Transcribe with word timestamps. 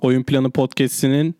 Oyun 0.00 0.22
Planı 0.22 0.50
Podcast'inin 0.50 1.34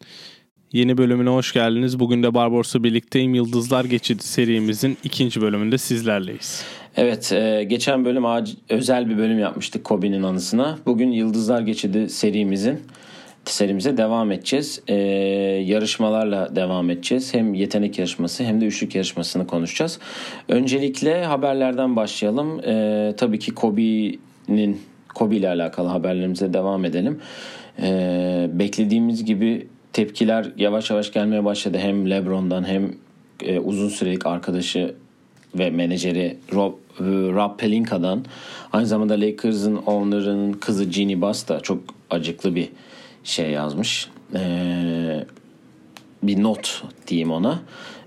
yeni 0.72 0.98
bölümüne 0.98 1.30
hoş 1.30 1.52
geldiniz. 1.52 2.00
Bugün 2.00 2.22
de 2.22 2.34
Barbaros'la 2.34 2.84
birlikteyim. 2.84 3.34
Yıldızlar 3.34 3.84
Geçidi 3.84 4.22
serimizin 4.22 4.96
ikinci 5.04 5.40
bölümünde 5.40 5.78
sizlerleyiz. 5.78 6.64
Evet, 6.96 7.32
e, 7.32 7.64
geçen 7.64 8.04
bölüm 8.04 8.24
özel 8.68 9.10
bir 9.10 9.18
bölüm 9.18 9.38
yapmıştık 9.38 9.84
Kobe'nin 9.84 10.22
anısına. 10.22 10.78
Bugün 10.86 11.10
Yıldızlar 11.10 11.60
Geçidi 11.60 12.10
serimizin 12.10 12.80
serimize 13.50 13.96
devam 13.96 14.32
edeceğiz. 14.32 14.82
E, 14.88 14.94
yarışmalarla 15.64 16.56
devam 16.56 16.90
edeceğiz. 16.90 17.34
Hem 17.34 17.54
yetenek 17.54 17.98
yarışması 17.98 18.44
hem 18.44 18.60
de 18.60 18.66
üçlük 18.66 18.94
yarışmasını 18.94 19.46
konuşacağız. 19.46 19.98
Öncelikle 20.48 21.24
haberlerden 21.24 21.96
başlayalım. 21.96 22.60
E, 22.64 23.14
tabii 23.16 23.38
ki 23.38 23.54
Kobe'nin 23.54 24.80
Kobe 25.14 25.36
ile 25.36 25.48
alakalı 25.48 25.88
haberlerimize 25.88 26.52
devam 26.52 26.84
edelim. 26.84 27.20
E, 27.82 28.50
beklediğimiz 28.52 29.24
gibi 29.24 29.68
tepkiler 29.92 30.52
yavaş 30.56 30.90
yavaş 30.90 31.12
gelmeye 31.12 31.44
başladı. 31.44 31.78
Hem 31.80 32.10
LeBron'dan 32.10 32.68
hem 32.68 32.94
e, 33.42 33.58
uzun 33.58 33.88
sürelik 33.88 34.26
arkadaşı 34.26 34.94
ve 35.54 35.70
menajeri 35.70 36.36
Rob, 36.52 36.72
e, 36.72 37.04
Rob 37.08 37.58
Pelinka'dan 37.58 38.24
aynı 38.72 38.86
zamanda 38.86 39.14
Lakers'ın 39.14 39.76
owner'ının 39.76 40.52
kızı 40.52 40.92
Jeannie 40.92 41.20
Buss 41.20 41.48
da 41.48 41.60
çok 41.60 41.78
acıklı 42.10 42.54
bir 42.54 42.68
şey 43.24 43.50
yazmış. 43.50 44.08
Ee, 44.34 45.24
bir 46.22 46.42
not 46.42 46.82
diyeyim 47.08 47.32
ona. 47.32 47.58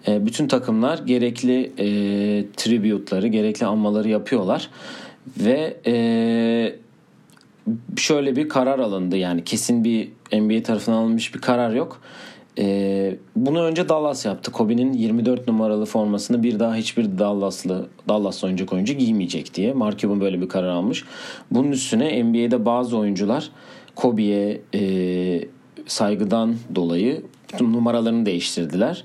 Ee, 0.08 0.26
bütün 0.26 0.48
takımlar 0.48 0.98
gerekli 0.98 1.72
e, 1.78 3.28
gerekli 3.28 3.66
anmaları 3.66 4.10
yapıyorlar. 4.10 4.70
Ve 5.40 5.78
e, 5.86 6.76
şöyle 7.98 8.36
bir 8.36 8.50
karar 8.50 8.80
alındı. 8.80 9.18
Yani 9.18 9.44
kesin 9.44 9.84
bir 9.84 10.10
NBA 10.34 10.64
tarafından 10.64 10.98
alınmış 10.98 11.36
bir 11.36 11.42
karar 11.42 11.74
yok. 11.74 12.02
Ee, 12.60 13.16
bunu 13.36 13.64
önce 13.64 13.90
Dallas 13.90 14.26
yaptı. 14.26 14.52
Kobe'nin 14.52 14.94
24 14.94 15.48
numaralı 15.48 15.86
formasını 15.86 16.44
bir 16.44 16.60
daha 16.60 16.76
hiçbir 16.76 17.20
Dallaslı 17.20 17.88
Dallas'lı 18.10 18.48
oyuncu 18.48 18.66
oyuncu 18.72 18.94
giymeyecek 18.94 19.54
diye. 19.54 19.74
Mark 19.74 20.00
Cuban 20.00 20.22
böyle 20.22 20.42
bir 20.42 20.50
karar 20.50 20.68
almış. 20.68 21.04
Bunun 21.52 21.72
üstüne 21.72 22.24
NBA'de 22.24 22.66
bazı 22.66 22.98
oyuncular 22.98 23.50
Kobe'ye 23.98 24.62
e, 24.74 24.82
saygıdan 25.88 26.56
dolayı 26.76 27.22
bütün 27.54 27.74
numaralarını 27.74 28.26
değiştirdiler. 28.26 29.04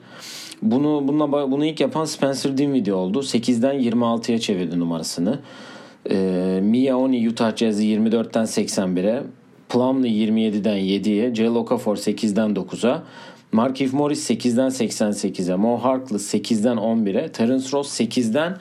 Bunu 0.63 1.09
bununla 1.09 1.51
bunu 1.51 1.65
ilk 1.65 1.81
yapan 1.81 2.05
Spencer 2.05 2.59
Dinwiddie 2.59 2.95
oldu. 2.95 3.19
8'den 3.21 3.75
26'ya 3.75 4.39
çevirdi 4.39 4.81
numarasını. 4.81 5.39
E, 6.11 6.17
Mia 6.63 6.97
Oni 6.97 7.29
Utah 7.29 7.57
Jazz'i 7.57 7.85
24'ten 7.85 8.45
81'e, 8.45 9.23
Plumlee 9.69 10.09
27'den 10.09 10.79
7'ye, 10.79 11.35
Jay 11.35 11.49
Okafor 11.49 11.97
8'den 11.97 12.51
9'a, 12.51 13.03
Markieff 13.53 13.93
Morris 13.93 14.31
8'den 14.31 14.69
88'e, 14.69 15.57
Mo 15.57 15.77
Harkless 15.77 16.35
8'den 16.35 16.77
11'e, 16.77 17.33
Terence 17.33 17.69
Ross 17.73 18.01
8'den 18.01 18.57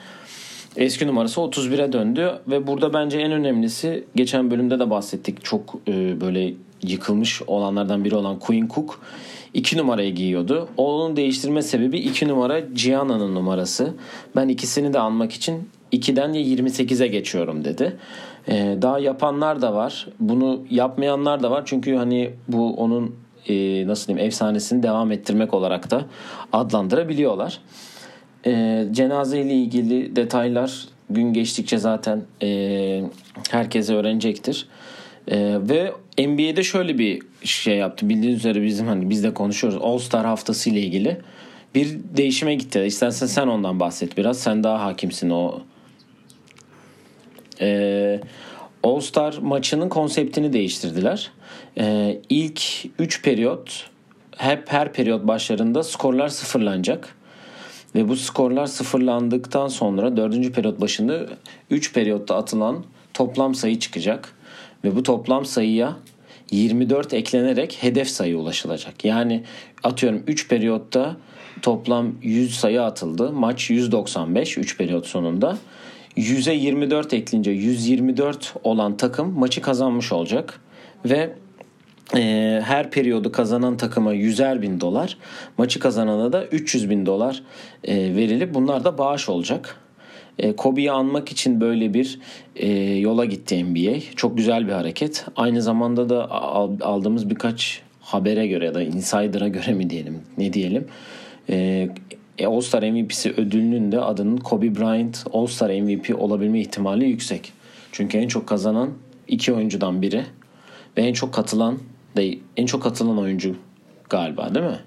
eski 0.76 1.06
numarası 1.06 1.40
31'e 1.40 1.92
döndü 1.92 2.38
ve 2.48 2.66
burada 2.66 2.94
bence 2.94 3.18
en 3.18 3.32
önemlisi 3.32 4.04
geçen 4.14 4.50
bölümde 4.50 4.78
de 4.78 4.90
bahsettik. 4.90 5.44
Çok 5.44 5.74
e, 5.88 6.20
böyle 6.20 6.54
yıkılmış 6.82 7.42
olanlardan 7.46 8.04
biri 8.04 8.14
olan 8.14 8.38
Quinn 8.38 8.68
Cook 8.68 9.00
2 9.54 9.78
numarayı 9.78 10.14
giyiyordu. 10.14 10.68
Onun 10.76 11.16
değiştirme 11.16 11.62
sebebi 11.62 11.98
2 11.98 12.28
numara 12.28 12.60
Gianna'nın 12.60 13.34
numarası. 13.34 13.94
Ben 14.36 14.48
ikisini 14.48 14.92
de 14.92 14.98
almak 14.98 15.32
için 15.32 15.68
2'den 15.92 16.32
ya 16.32 16.42
28'e 16.42 17.06
geçiyorum 17.06 17.64
dedi. 17.64 17.96
Ee, 18.48 18.78
daha 18.82 18.98
yapanlar 18.98 19.62
da 19.62 19.74
var. 19.74 20.08
Bunu 20.20 20.62
yapmayanlar 20.70 21.42
da 21.42 21.50
var. 21.50 21.62
Çünkü 21.66 21.96
hani 21.96 22.30
bu 22.48 22.74
onun 22.74 23.16
e, 23.48 23.86
nasıl 23.86 24.06
diyeyim 24.06 24.26
efsanesini 24.26 24.82
devam 24.82 25.12
ettirmek 25.12 25.54
olarak 25.54 25.90
da 25.90 26.04
adlandırabiliyorlar. 26.52 27.60
E, 28.46 28.84
cenaze 28.92 29.40
ile 29.40 29.52
ilgili 29.52 30.16
detaylar 30.16 30.84
gün 31.10 31.32
geçtikçe 31.32 31.78
zaten 31.78 32.22
e, 32.42 33.02
herkese 33.50 33.94
öğrenecektir. 33.94 34.66
E, 35.28 35.58
ve 35.68 35.92
NBA'de 36.18 36.62
şöyle 36.62 36.98
bir 36.98 37.22
şey 37.44 37.76
yaptı. 37.76 38.08
Bildiğiniz 38.08 38.38
üzere 38.38 38.62
bizim 38.62 38.86
hani 38.86 39.10
biz 39.10 39.24
de 39.24 39.34
konuşuyoruz. 39.34 39.78
All 39.82 39.98
Star 39.98 40.26
haftası 40.26 40.70
ile 40.70 40.80
ilgili 40.80 41.20
bir 41.74 41.98
değişime 42.16 42.54
gitti. 42.54 42.80
İstersen 42.80 43.26
sen 43.26 43.46
ondan 43.46 43.80
bahset 43.80 44.16
biraz. 44.18 44.38
Sen 44.38 44.64
daha 44.64 44.84
hakimsin 44.84 45.30
o. 45.30 45.60
E, 47.60 48.20
All 48.82 49.00
Star 49.00 49.38
maçının 49.42 49.88
konseptini 49.88 50.52
değiştirdiler. 50.52 51.30
E, 51.78 52.18
ilk 52.28 52.62
3 52.98 53.22
periyot 53.22 53.90
hep 54.36 54.72
her 54.72 54.92
periyot 54.92 55.26
başlarında 55.26 55.82
skorlar 55.82 56.28
sıfırlanacak. 56.28 57.14
Ve 57.94 58.08
bu 58.08 58.16
skorlar 58.16 58.66
sıfırlandıktan 58.66 59.68
sonra 59.68 60.16
4. 60.16 60.52
periyot 60.54 60.80
başında 60.80 61.26
3 61.70 61.92
periyotta 61.94 62.36
atılan 62.36 62.84
toplam 63.14 63.54
sayı 63.54 63.78
çıkacak. 63.78 64.34
Ve 64.84 64.96
bu 64.96 65.02
toplam 65.02 65.44
sayıya 65.44 65.96
24 66.50 67.14
eklenerek 67.14 67.78
hedef 67.80 68.08
sayı 68.08 68.38
ulaşılacak. 68.38 69.04
Yani 69.04 69.44
atıyorum 69.82 70.22
3 70.26 70.48
periyotta 70.48 71.16
toplam 71.62 72.12
100 72.22 72.54
sayı 72.54 72.82
atıldı. 72.82 73.32
Maç 73.32 73.70
195 73.70 74.58
3 74.58 74.78
periyot 74.78 75.06
sonunda. 75.06 75.58
100'e 76.16 76.54
24 76.54 77.14
ekleyince 77.14 77.50
124 77.50 78.54
olan 78.64 78.96
takım 78.96 79.38
maçı 79.38 79.60
kazanmış 79.60 80.12
olacak. 80.12 80.60
Ve 81.04 81.34
e, 82.16 82.60
her 82.64 82.90
periyodu 82.90 83.32
kazanan 83.32 83.76
takıma 83.76 84.14
100'er 84.14 84.62
bin 84.62 84.80
dolar, 84.80 85.18
maçı 85.58 85.80
kazanana 85.80 86.32
da 86.32 86.46
300 86.46 86.90
bin 86.90 87.06
dolar 87.06 87.42
e, 87.84 87.96
verilip 87.96 88.54
bunlar 88.54 88.84
da 88.84 88.98
bağış 88.98 89.28
olacak. 89.28 89.76
E, 90.38 90.56
Kobe'yi 90.56 90.92
anmak 90.92 91.32
için 91.32 91.60
böyle 91.60 91.94
bir 91.94 92.18
e, 92.56 92.68
yola 92.94 93.24
gitti 93.24 93.64
NBA. 93.64 94.00
Çok 94.16 94.36
güzel 94.36 94.66
bir 94.66 94.72
hareket. 94.72 95.24
Aynı 95.36 95.62
zamanda 95.62 96.08
da 96.08 96.30
aldığımız 96.80 97.30
birkaç 97.30 97.82
habere 98.00 98.46
göre 98.46 98.64
ya 98.64 98.74
da 98.74 98.82
insider'a 98.82 99.48
göre 99.48 99.72
mi 99.72 99.90
diyelim 99.90 100.20
ne 100.38 100.52
diyelim. 100.52 100.86
E, 101.50 101.88
All-Star 102.46 102.82
MVP'si 102.82 103.30
ödülünün 103.30 103.92
de 103.92 104.00
adının 104.00 104.36
Kobe 104.36 104.74
Bryant 104.74 105.24
All-Star 105.32 105.70
MVP 105.70 106.20
olabilme 106.20 106.60
ihtimali 106.60 107.08
yüksek. 107.08 107.52
Çünkü 107.92 108.18
en 108.18 108.28
çok 108.28 108.46
kazanan 108.46 108.90
iki 109.28 109.52
oyuncudan 109.52 110.02
biri 110.02 110.24
ve 110.96 111.02
en 111.02 111.12
çok 111.12 111.34
katılan 111.34 111.78
de 112.16 112.38
en 112.56 112.66
çok 112.66 112.82
katılan 112.82 113.18
oyuncu 113.18 113.56
galiba 114.10 114.54
değil 114.54 114.66
mi? 114.66 114.78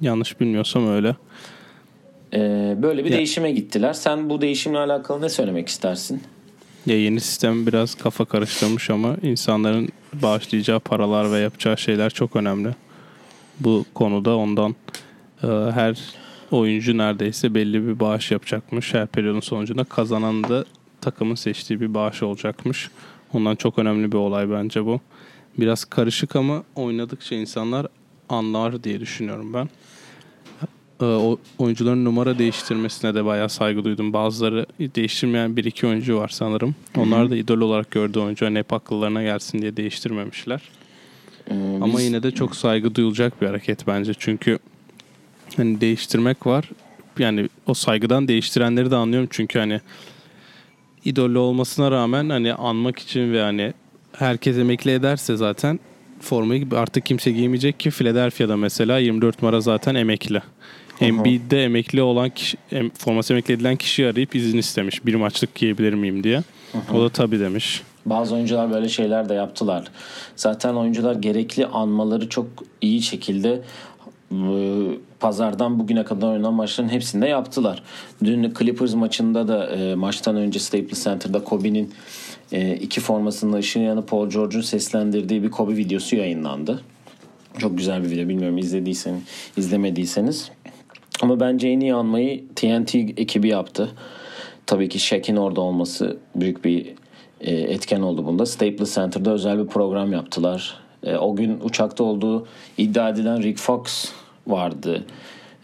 Yanlış 0.00 0.40
bilmiyorsam 0.40 0.88
öyle. 0.88 1.16
Ee, 2.34 2.76
böyle 2.82 3.04
bir 3.04 3.10
Ya- 3.10 3.16
değişime 3.16 3.50
gittiler. 3.52 3.92
Sen 3.92 4.30
bu 4.30 4.40
değişimle 4.40 4.78
alakalı 4.78 5.22
ne 5.22 5.28
söylemek 5.28 5.68
istersin? 5.68 6.22
Ya 6.86 7.02
yeni 7.02 7.20
sistem 7.20 7.66
biraz 7.66 7.94
kafa 7.94 8.24
karıştırmış 8.24 8.90
ama 8.90 9.16
insanların 9.22 9.88
bağışlayacağı 10.12 10.80
paralar 10.80 11.32
ve 11.32 11.38
yapacağı 11.38 11.78
şeyler 11.78 12.10
çok 12.10 12.36
önemli. 12.36 12.68
Bu 13.60 13.84
konuda 13.94 14.36
ondan 14.36 14.74
e, 15.42 15.46
her 15.48 15.98
oyuncu 16.50 16.98
neredeyse 16.98 17.54
belli 17.54 17.86
bir 17.86 18.00
bağış 18.00 18.30
yapacakmış. 18.30 18.94
Her 18.94 19.06
periyodun 19.06 19.40
sonucunda 19.40 19.84
kazanan 19.84 20.44
da 20.44 20.64
takımın 21.00 21.34
seçtiği 21.34 21.80
bir 21.80 21.94
bağış 21.94 22.22
olacakmış. 22.22 22.90
Ondan 23.34 23.56
çok 23.56 23.78
önemli 23.78 24.12
bir 24.12 24.16
olay 24.16 24.50
bence 24.50 24.84
bu. 24.84 25.00
Biraz 25.58 25.84
karışık 25.84 26.36
ama 26.36 26.62
oynadıkça 26.74 27.34
insanlar 27.34 27.86
anlar 28.28 28.84
diye 28.84 29.00
düşünüyorum 29.00 29.54
ben. 29.54 29.68
Ee, 31.00 31.04
o 31.04 31.38
oyuncuların 31.58 32.04
numara 32.04 32.38
değiştirmesine 32.38 33.14
de 33.14 33.24
bayağı 33.24 33.48
saygı 33.48 33.84
duydum. 33.84 34.12
Bazıları 34.12 34.66
değiştirmeyen 34.80 35.56
bir 35.56 35.64
iki 35.64 35.86
oyuncu 35.86 36.16
var 36.16 36.28
sanırım. 36.28 36.74
Onlar 36.96 37.30
da 37.30 37.36
idol 37.36 37.60
olarak 37.60 37.90
gördüğü 37.90 38.18
oyuncu 38.18 38.46
hani 38.46 38.58
hep 38.58 38.72
akıllarına 38.72 39.22
gelsin 39.22 39.62
diye 39.62 39.76
değiştirmemişler. 39.76 40.62
Ee, 41.50 41.54
Ama 41.80 41.98
biz- 41.98 42.04
yine 42.04 42.22
de 42.22 42.30
çok 42.30 42.56
saygı 42.56 42.94
duyulacak 42.94 43.42
bir 43.42 43.46
hareket 43.46 43.86
bence. 43.86 44.12
Çünkü 44.18 44.58
hani 45.56 45.80
değiştirmek 45.80 46.46
var. 46.46 46.70
Yani 47.18 47.48
o 47.66 47.74
saygıdan 47.74 48.28
değiştirenleri 48.28 48.90
de 48.90 48.96
anlıyorum. 48.96 49.28
Çünkü 49.32 49.58
hani 49.58 49.80
idolü 51.04 51.38
olmasına 51.38 51.90
rağmen 51.90 52.28
hani 52.28 52.54
anmak 52.54 52.98
için 52.98 53.32
ve 53.32 53.42
hani 53.42 53.72
herkes 54.18 54.58
emekli 54.58 54.90
ederse 54.90 55.36
zaten 55.36 55.80
formayı 56.20 56.66
artık 56.76 57.06
kimse 57.06 57.30
giymeyecek 57.30 57.80
ki 57.80 57.90
Philadelphia'da 57.90 58.56
mesela 58.56 58.98
24 58.98 59.42
numara 59.42 59.60
zaten 59.60 59.94
emekli. 59.94 60.42
Embiid'de 61.00 61.64
emekli 61.64 62.02
olan 62.02 62.30
kişi, 62.30 62.56
em, 62.72 62.90
forması 62.90 63.32
emekli 63.32 63.54
edilen 63.54 63.76
kişiyi 63.76 64.08
arayıp 64.08 64.34
izin 64.34 64.58
istemiş. 64.58 65.06
Bir 65.06 65.14
maçlık 65.14 65.54
giyebilir 65.54 65.94
miyim 65.94 66.24
diye. 66.24 66.42
O 66.94 67.00
da 67.00 67.08
tabii 67.08 67.40
demiş. 67.40 67.82
Bazı 68.06 68.34
oyuncular 68.34 68.70
böyle 68.70 68.88
şeyler 68.88 69.28
de 69.28 69.34
yaptılar. 69.34 69.84
Zaten 70.36 70.74
oyuncular 70.74 71.14
gerekli 71.14 71.66
anmaları 71.66 72.28
çok 72.28 72.46
iyi 72.80 73.02
şekilde 73.02 73.62
e, 74.32 74.38
pazardan 75.20 75.78
bugüne 75.78 76.04
kadar 76.04 76.28
oynanan 76.28 76.54
maçların 76.54 76.88
hepsinde 76.88 77.26
yaptılar. 77.26 77.82
Dün 78.24 78.54
Clippers 78.58 78.94
maçında 78.94 79.48
da 79.48 79.66
e, 79.66 79.94
maçtan 79.94 80.36
önce 80.36 80.58
Staples 80.58 81.04
Center'da 81.04 81.44
Kobe'nin 81.44 81.92
e, 82.52 82.74
iki 82.74 83.00
formasının 83.00 83.52
ışığın 83.52 83.80
yanı 83.80 84.06
Paul 84.06 84.30
George'un 84.30 84.62
seslendirdiği 84.62 85.42
bir 85.42 85.50
Kobe 85.50 85.76
videosu 85.76 86.16
yayınlandı. 86.16 86.82
Çok 87.58 87.78
güzel 87.78 88.04
bir 88.04 88.10
video. 88.10 88.28
Bilmiyorum 88.28 88.58
izlediyseniz, 88.58 89.22
izlemediyseniz. 89.56 90.50
Ama 91.22 91.40
bence 91.40 91.68
en 91.68 91.80
iyi 91.80 91.94
anmayı 91.94 92.44
TNT 92.54 92.94
ekibi 92.94 93.48
yaptı. 93.48 93.90
Tabii 94.66 94.88
ki 94.88 94.98
Shaq'in 94.98 95.36
orada 95.36 95.60
olması 95.60 96.16
büyük 96.34 96.64
bir 96.64 96.86
e, 97.40 97.54
etken 97.54 98.00
oldu 98.00 98.26
bunda. 98.26 98.46
Staples 98.46 98.94
Center'da 98.94 99.32
özel 99.32 99.58
bir 99.58 99.66
program 99.66 100.12
yaptılar. 100.12 100.74
E, 101.02 101.16
o 101.16 101.36
gün 101.36 101.60
uçakta 101.60 102.04
olduğu 102.04 102.46
iddia 102.78 103.08
edilen 103.08 103.42
Rick 103.42 103.58
Fox 103.58 104.12
vardı. 104.46 105.04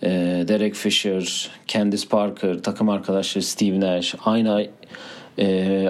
E, 0.03 0.09
Derek 0.49 0.75
Fisher, 0.75 1.51
Candice 1.67 2.09
Parker, 2.09 2.59
takım 2.63 2.89
arkadaşları 2.89 3.45
Steve 3.45 3.81
Nash, 3.81 4.15
aynı 4.25 4.67
e, 5.39 5.89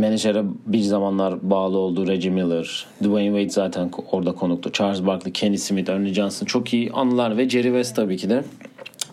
menajere 0.00 0.44
bir 0.66 0.82
zamanlar 0.82 1.50
bağlı 1.50 1.78
olduğu 1.78 2.06
Reggie 2.06 2.30
Miller, 2.30 2.86
Dwayne 3.02 3.40
Wade 3.40 3.50
zaten 3.50 3.90
orada 4.12 4.32
konuktu. 4.32 4.72
Charles 4.72 5.06
Barkley, 5.06 5.32
Kenny 5.32 5.58
Smith, 5.58 5.90
Ernie 5.90 6.14
Johnson 6.14 6.46
çok 6.46 6.74
iyi 6.74 6.92
anılar 6.92 7.36
ve 7.36 7.48
Jerry 7.48 7.68
West 7.68 7.96
tabii 7.96 8.16
ki 8.16 8.30
de 8.30 8.44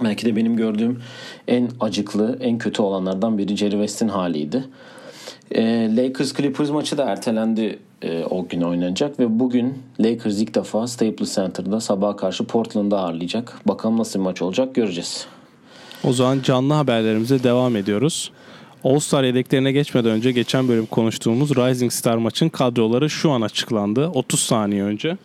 belki 0.03 0.25
de 0.25 0.35
benim 0.35 0.55
gördüğüm 0.55 1.01
en 1.47 1.69
acıklı, 1.79 2.37
en 2.41 2.57
kötü 2.57 2.81
olanlardan 2.81 3.37
biri 3.37 3.57
Jerry 3.57 3.71
West'in 3.71 4.07
haliydi. 4.07 4.63
E, 5.51 5.95
Lakers 5.95 6.33
Clippers 6.33 6.69
maçı 6.69 6.97
da 6.97 7.03
ertelendi 7.03 7.79
e, 8.01 8.23
o 8.23 8.47
gün 8.47 8.61
oynanacak 8.61 9.19
ve 9.19 9.39
bugün 9.39 9.73
Lakers 9.99 10.41
ilk 10.41 10.55
defa 10.55 10.87
Staples 10.87 11.35
Center'da 11.35 11.79
sabaha 11.79 12.15
karşı 12.15 12.43
Portland'da 12.43 12.99
ağırlayacak. 12.99 13.61
Bakalım 13.67 13.97
nasıl 13.97 14.19
bir 14.19 14.23
maç 14.23 14.41
olacak 14.41 14.75
göreceğiz. 14.75 15.27
O 16.03 16.13
zaman 16.13 16.41
canlı 16.41 16.73
haberlerimize 16.73 17.43
devam 17.43 17.75
ediyoruz. 17.75 18.31
All-Star 18.83 19.23
yedeklerine 19.23 19.71
geçmeden 19.71 20.11
önce 20.11 20.31
geçen 20.31 20.67
bölüm 20.67 20.85
konuştuğumuz 20.85 21.49
Rising 21.49 21.91
Star 21.91 22.17
maçın 22.17 22.49
kadroları 22.49 23.09
şu 23.09 23.31
an 23.31 23.41
açıklandı. 23.41 24.07
30 24.07 24.39
saniye 24.39 24.83
önce. 24.83 25.17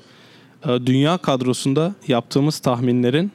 Ee, 0.67 0.69
Dünya 0.87 1.19
kadrosunda 1.19 1.95
yaptığımız 2.09 2.59
tahminlerin 2.59 3.33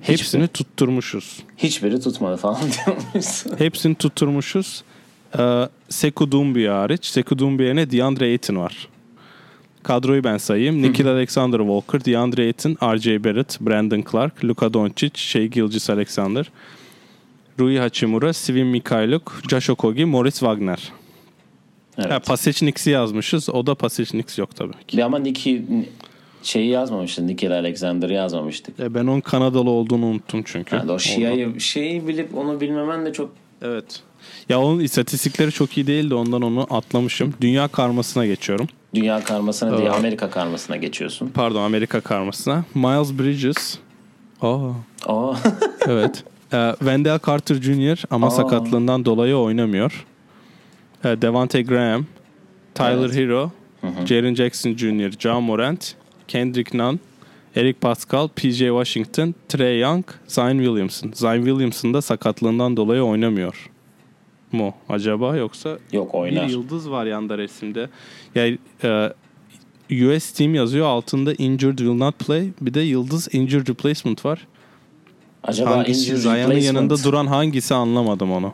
hepsini 0.00 0.48
tutturmuşuz. 0.48 1.42
Hiçbiri 1.56 2.00
tutmadı 2.00 2.36
falan 2.36 2.60
diyormuşsun. 2.86 3.52
Hepsini 3.58 3.94
tutturmuşuz. 3.94 4.82
Ee, 5.38 5.68
Sekou 5.88 6.32
Doumbia 6.32 6.80
hariç. 6.80 7.06
Sekou 7.06 7.38
Doumbia 7.38 7.90
DeAndre 7.90 8.24
Ayton 8.24 8.56
var. 8.56 8.88
Kadroyu 9.82 10.24
ben 10.24 10.38
sayayım. 10.38 10.82
Nikhil 10.82 11.06
Alexander 11.08 11.58
Walker, 11.58 12.04
DeAndre 12.04 12.42
Ayton, 12.42 12.76
R.J. 12.82 13.24
Barrett, 13.24 13.60
Brandon 13.60 14.04
Clark, 14.12 14.44
Luka 14.44 14.74
Doncic, 14.74 15.10
Shea 15.14 15.46
Gilgis 15.46 15.90
Alexander, 15.90 16.50
Rui 17.60 17.78
Hachimura, 17.78 18.32
Sivin 18.32 18.66
Mikhailuk, 18.66 19.40
Josh 19.50 19.70
Okogie, 19.70 20.04
Morris 20.04 20.38
Wagner. 20.38 20.92
Evet. 21.98 22.10
Ha, 22.12 22.18
Pasechniks'i 22.18 22.90
yazmışız. 22.90 23.48
O 23.50 23.66
da 23.66 23.74
Pasechniks 23.74 24.38
yok 24.38 24.56
tabii 24.56 24.84
ki. 24.88 25.04
Ama 25.04 25.18
Nicky 25.18 25.62
şeyi 26.42 26.68
yazmamıştı. 26.70 27.26
Nikhil 27.26 27.52
Alexander 27.52 28.10
yazmamıştık. 28.10 28.80
E, 28.80 28.94
ben 28.94 29.06
onun 29.06 29.20
Kanadalı 29.20 29.70
olduğunu 29.70 30.04
unuttum 30.06 30.42
çünkü. 30.44 30.76
Yani 30.76 30.92
o 30.92 30.98
Şia'yı 30.98 31.60
şeyi 31.60 32.08
bilip 32.08 32.36
onu 32.36 32.60
bilmemen 32.60 33.06
de 33.06 33.12
çok 33.12 33.30
Evet. 33.62 34.00
Ya 34.48 34.60
onun 34.60 34.80
istatistikleri 34.80 35.52
çok 35.52 35.76
iyi 35.78 35.86
değildi 35.86 36.14
ondan 36.14 36.42
onu 36.42 36.66
atlamışım. 36.70 37.34
Dünya 37.40 37.68
karmasına 37.68 38.26
geçiyorum. 38.26 38.66
dünya 38.94 39.24
karmasına 39.24 39.70
değil 39.72 39.82
Evet. 39.82 39.98
Amerika 39.98 40.30
karmasına 40.30 40.76
geçiyorsun. 40.76 41.28
Pardon 41.34 41.62
Amerika 41.62 42.00
karmasına. 42.00 42.64
Miles 42.74 43.12
Bridges. 43.18 43.78
Aa, 44.42 44.68
Aa. 45.06 45.34
evet. 45.86 46.24
Ee, 46.54 46.74
Wendell 46.78 47.18
Carter 47.26 47.54
Jr. 47.54 48.02
ama 48.10 48.26
Aa. 48.26 48.30
sakatlığından 48.30 49.04
dolayı 49.04 49.36
oynamıyor. 49.36 50.06
Ee, 51.04 51.22
Devante 51.22 51.62
Graham, 51.62 52.06
Tyler 52.74 52.96
Evet. 53.04 53.14
Hero, 53.16 53.50
Jaren 54.06 54.34
Jackson 54.34 54.76
Jr., 54.76 55.10
John 55.18 55.42
Morant, 55.42 55.94
Kendrick 56.28 56.78
Nunn, 56.78 57.00
Eric 57.56 57.78
Pascal, 57.80 58.28
PJ 58.28 58.58
Washington, 58.58 59.34
Trey 59.48 59.80
Young, 59.80 60.04
Zion 60.26 60.58
Williamson. 60.58 61.12
Zion 61.14 61.44
Williamson 61.44 61.94
da 61.94 62.02
sakatlığından 62.02 62.76
dolayı 62.76 63.02
oynamıyor 63.02 63.70
mu 64.52 64.74
acaba 64.88 65.36
yoksa 65.36 65.78
Yok 65.92 66.14
oynar. 66.14 66.46
bir 66.46 66.52
yıldız 66.52 66.90
var 66.90 67.06
yanda 67.06 67.38
resimde. 67.38 67.88
Yani 68.34 68.58
e, 68.84 69.12
US 70.06 70.32
team 70.32 70.54
yazıyor 70.54 70.86
altında 70.86 71.34
injured 71.34 71.78
will 71.78 71.94
not 71.94 72.18
play. 72.18 72.48
Bir 72.60 72.74
de 72.74 72.80
yıldız 72.80 73.34
injured 73.34 73.68
replacement 73.68 74.24
var. 74.24 74.46
Acaba 75.44 75.70
Hangisi 75.70 76.12
replacement- 76.12 76.60
yanında 76.64 77.04
duran 77.04 77.26
hangisi 77.26 77.74
anlamadım 77.74 78.32
onu. 78.32 78.52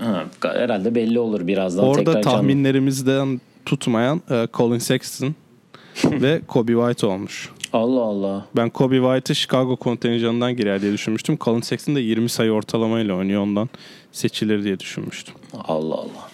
Ha, 0.00 0.24
herhalde 0.42 0.94
belli 0.94 1.18
olur 1.18 1.46
birazdan 1.46 1.84
Orada 1.84 1.96
tekrar 1.98 2.12
canlı- 2.22 2.36
tahminlerimizden 2.36 3.40
tutmayan 3.66 4.20
e, 4.30 4.48
Colin 4.54 4.78
Sexton 4.78 5.34
ve 6.04 6.40
Kobe 6.48 6.72
White 6.72 7.06
olmuş. 7.06 7.50
Allah 7.72 8.00
Allah. 8.00 8.46
Ben 8.56 8.70
Kobe 8.70 8.96
White'ı 8.96 9.34
Chicago 9.36 9.76
kontenjanından 9.76 10.56
girer 10.56 10.82
diye 10.82 10.92
düşünmüştüm. 10.92 11.38
Colin 11.40 11.60
Sexton 11.60 11.94
da 11.94 12.00
20 12.00 12.28
sayı 12.28 12.52
ortalamayla 12.52 13.14
oynuyor 13.14 13.42
ondan 13.42 13.68
seçilir 14.12 14.64
diye 14.64 14.80
düşünmüştüm. 14.80 15.34
Allah 15.68 15.94
Allah. 15.94 16.30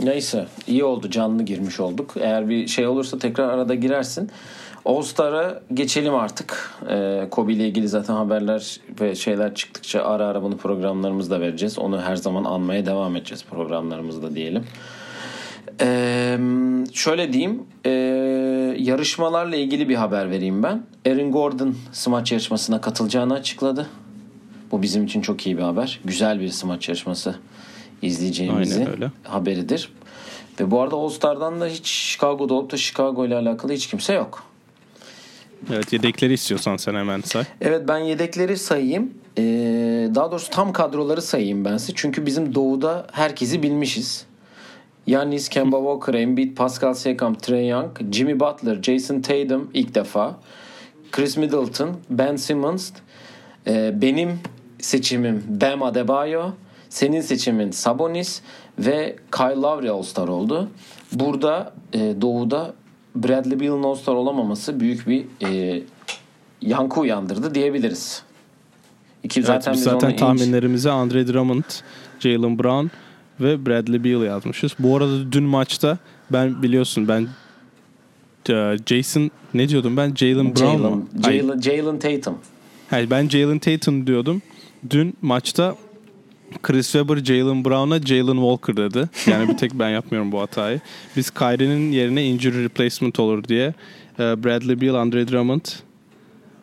Neyse 0.00 0.46
iyi 0.66 0.84
oldu 0.84 1.10
canlı 1.10 1.42
girmiş 1.42 1.80
olduk. 1.80 2.14
Eğer 2.20 2.48
bir 2.48 2.66
şey 2.66 2.86
olursa 2.86 3.18
tekrar 3.18 3.48
arada 3.48 3.74
girersin. 3.74 4.30
All 4.84 5.02
Star'a 5.02 5.62
geçelim 5.74 6.14
artık. 6.14 6.74
Ee, 6.90 7.28
Kobe 7.30 7.52
ile 7.52 7.68
ilgili 7.68 7.88
zaten 7.88 8.14
haberler 8.14 8.80
ve 9.00 9.14
şeyler 9.14 9.54
çıktıkça 9.54 10.02
ara 10.02 10.26
ara 10.26 10.42
bunu 10.42 10.56
programlarımızda 10.56 11.40
vereceğiz. 11.40 11.78
Onu 11.78 12.00
her 12.02 12.16
zaman 12.16 12.44
anmaya 12.44 12.86
devam 12.86 13.16
edeceğiz 13.16 13.44
programlarımızda 13.50 14.34
diyelim. 14.34 14.64
Ee, 15.80 16.38
şöyle 16.92 17.32
diyeyim. 17.32 17.62
ee, 17.84 17.90
yarışmalarla 18.78 19.56
ilgili 19.56 19.88
bir 19.88 19.94
haber 19.94 20.30
vereyim 20.30 20.62
ben. 20.62 20.82
Aaron 21.06 21.32
Gordon 21.32 21.74
smaç 21.92 22.32
yarışmasına 22.32 22.80
katılacağını 22.80 23.34
açıkladı. 23.34 23.86
Bu 24.70 24.82
bizim 24.82 25.04
için 25.04 25.20
çok 25.22 25.46
iyi 25.46 25.56
bir 25.56 25.62
haber. 25.62 26.00
Güzel 26.04 26.40
bir 26.40 26.48
smaç 26.48 26.88
yarışması 26.88 27.34
öyle. 28.92 29.10
haberidir. 29.24 29.92
Ve 30.60 30.70
bu 30.70 30.80
arada 30.80 30.96
All 30.96 31.08
Star'dan 31.08 31.60
da 31.60 31.66
hiç 31.66 31.86
Chicago'da 31.86 32.54
olup 32.54 32.72
da 32.72 32.76
Chicago 32.76 33.26
ile 33.26 33.36
alakalı 33.36 33.72
hiç 33.72 33.86
kimse 33.86 34.12
yok. 34.12 34.47
Evet 35.72 35.92
yedekleri 35.92 36.32
istiyorsan 36.32 36.76
sen 36.76 36.94
hemen 36.94 37.20
say. 37.20 37.44
Evet 37.60 37.88
ben 37.88 37.98
yedekleri 37.98 38.58
sayayım. 38.58 39.14
Ee, 39.38 39.42
daha 40.14 40.30
doğrusu 40.30 40.50
tam 40.50 40.72
kadroları 40.72 41.22
sayayım 41.22 41.64
ben 41.64 41.76
size. 41.76 41.92
Çünkü 41.96 42.26
bizim 42.26 42.54
doğuda 42.54 43.06
herkesi 43.12 43.62
bilmişiz. 43.62 44.26
Yannis, 45.06 45.48
Kemba 45.48 45.76
Walker, 45.76 46.14
Embiid, 46.14 46.56
Pascal 46.56 46.94
Siakam, 46.94 47.34
Trae 47.34 47.64
Young, 47.64 47.90
Jimmy 48.12 48.40
Butler, 48.40 48.82
Jason 48.82 49.20
Tatum 49.20 49.70
ilk 49.74 49.94
defa. 49.94 50.38
Chris 51.12 51.36
Middleton, 51.36 51.96
Ben 52.10 52.36
Simmons. 52.36 52.90
Ee, 53.66 53.92
benim 54.00 54.40
seçimim 54.80 55.44
Bam 55.48 55.82
Adebayo. 55.82 56.50
Senin 56.88 57.20
seçimin 57.20 57.70
Sabonis 57.70 58.40
ve 58.78 59.16
Kyle 59.32 59.54
Lowry 59.54 59.90
All-Star 59.90 60.28
oldu. 60.28 60.70
Burada 61.12 61.72
e, 61.92 61.98
doğuda 62.20 62.74
Bradley 63.14 63.60
Beal'ın 63.60 63.82
All-Star 63.82 64.14
olamaması 64.14 64.80
büyük 64.80 65.08
bir 65.08 65.24
e, 65.46 65.82
yankı 66.62 67.00
uyandırdı 67.00 67.54
diyebiliriz. 67.54 68.22
İki, 69.22 69.42
Zaten, 69.42 69.72
biz 69.72 69.80
biz 69.80 69.84
zaten 69.84 70.16
tahminlerimize 70.16 70.90
Andre 70.90 71.28
Drummond, 71.28 71.64
Jalen 72.20 72.58
Brown 72.58 72.86
ve 73.40 73.66
Bradley 73.66 74.04
Beal 74.04 74.22
yazmışız. 74.22 74.72
Bu 74.78 74.96
arada 74.96 75.32
dün 75.32 75.44
maçta 75.44 75.98
ben 76.32 76.62
biliyorsun 76.62 77.08
ben 77.08 77.28
e, 78.50 78.76
Jason 78.86 79.30
ne 79.54 79.68
diyordum 79.68 79.96
ben 79.96 80.14
Jalen 80.14 80.56
Brown. 80.56 81.00
Jalen, 81.24 81.60
Jalen 81.60 81.98
Tatum. 81.98 82.38
Hayır, 82.90 83.10
ben 83.10 83.28
Jalen 83.28 83.58
Tatum 83.58 84.06
diyordum. 84.06 84.42
Dün 84.90 85.16
maçta 85.22 85.74
Chris 86.62 86.92
Webber 86.92 87.24
Jalen 87.24 87.64
Brown'a 87.64 88.00
Jalen 88.02 88.36
Walker 88.36 88.76
dedi. 88.76 89.08
Yani 89.26 89.48
bir 89.48 89.56
tek 89.56 89.74
ben 89.74 89.88
yapmıyorum 89.88 90.32
bu 90.32 90.40
hatayı. 90.40 90.80
Biz 91.16 91.30
Kyrie'nin 91.30 91.92
yerine 91.92 92.24
injury 92.24 92.64
replacement 92.64 93.20
olur 93.20 93.44
diye 93.44 93.74
e, 94.18 94.44
Bradley 94.44 94.80
Beal, 94.80 94.94
Andre 94.94 95.28
Drummond 95.28 95.64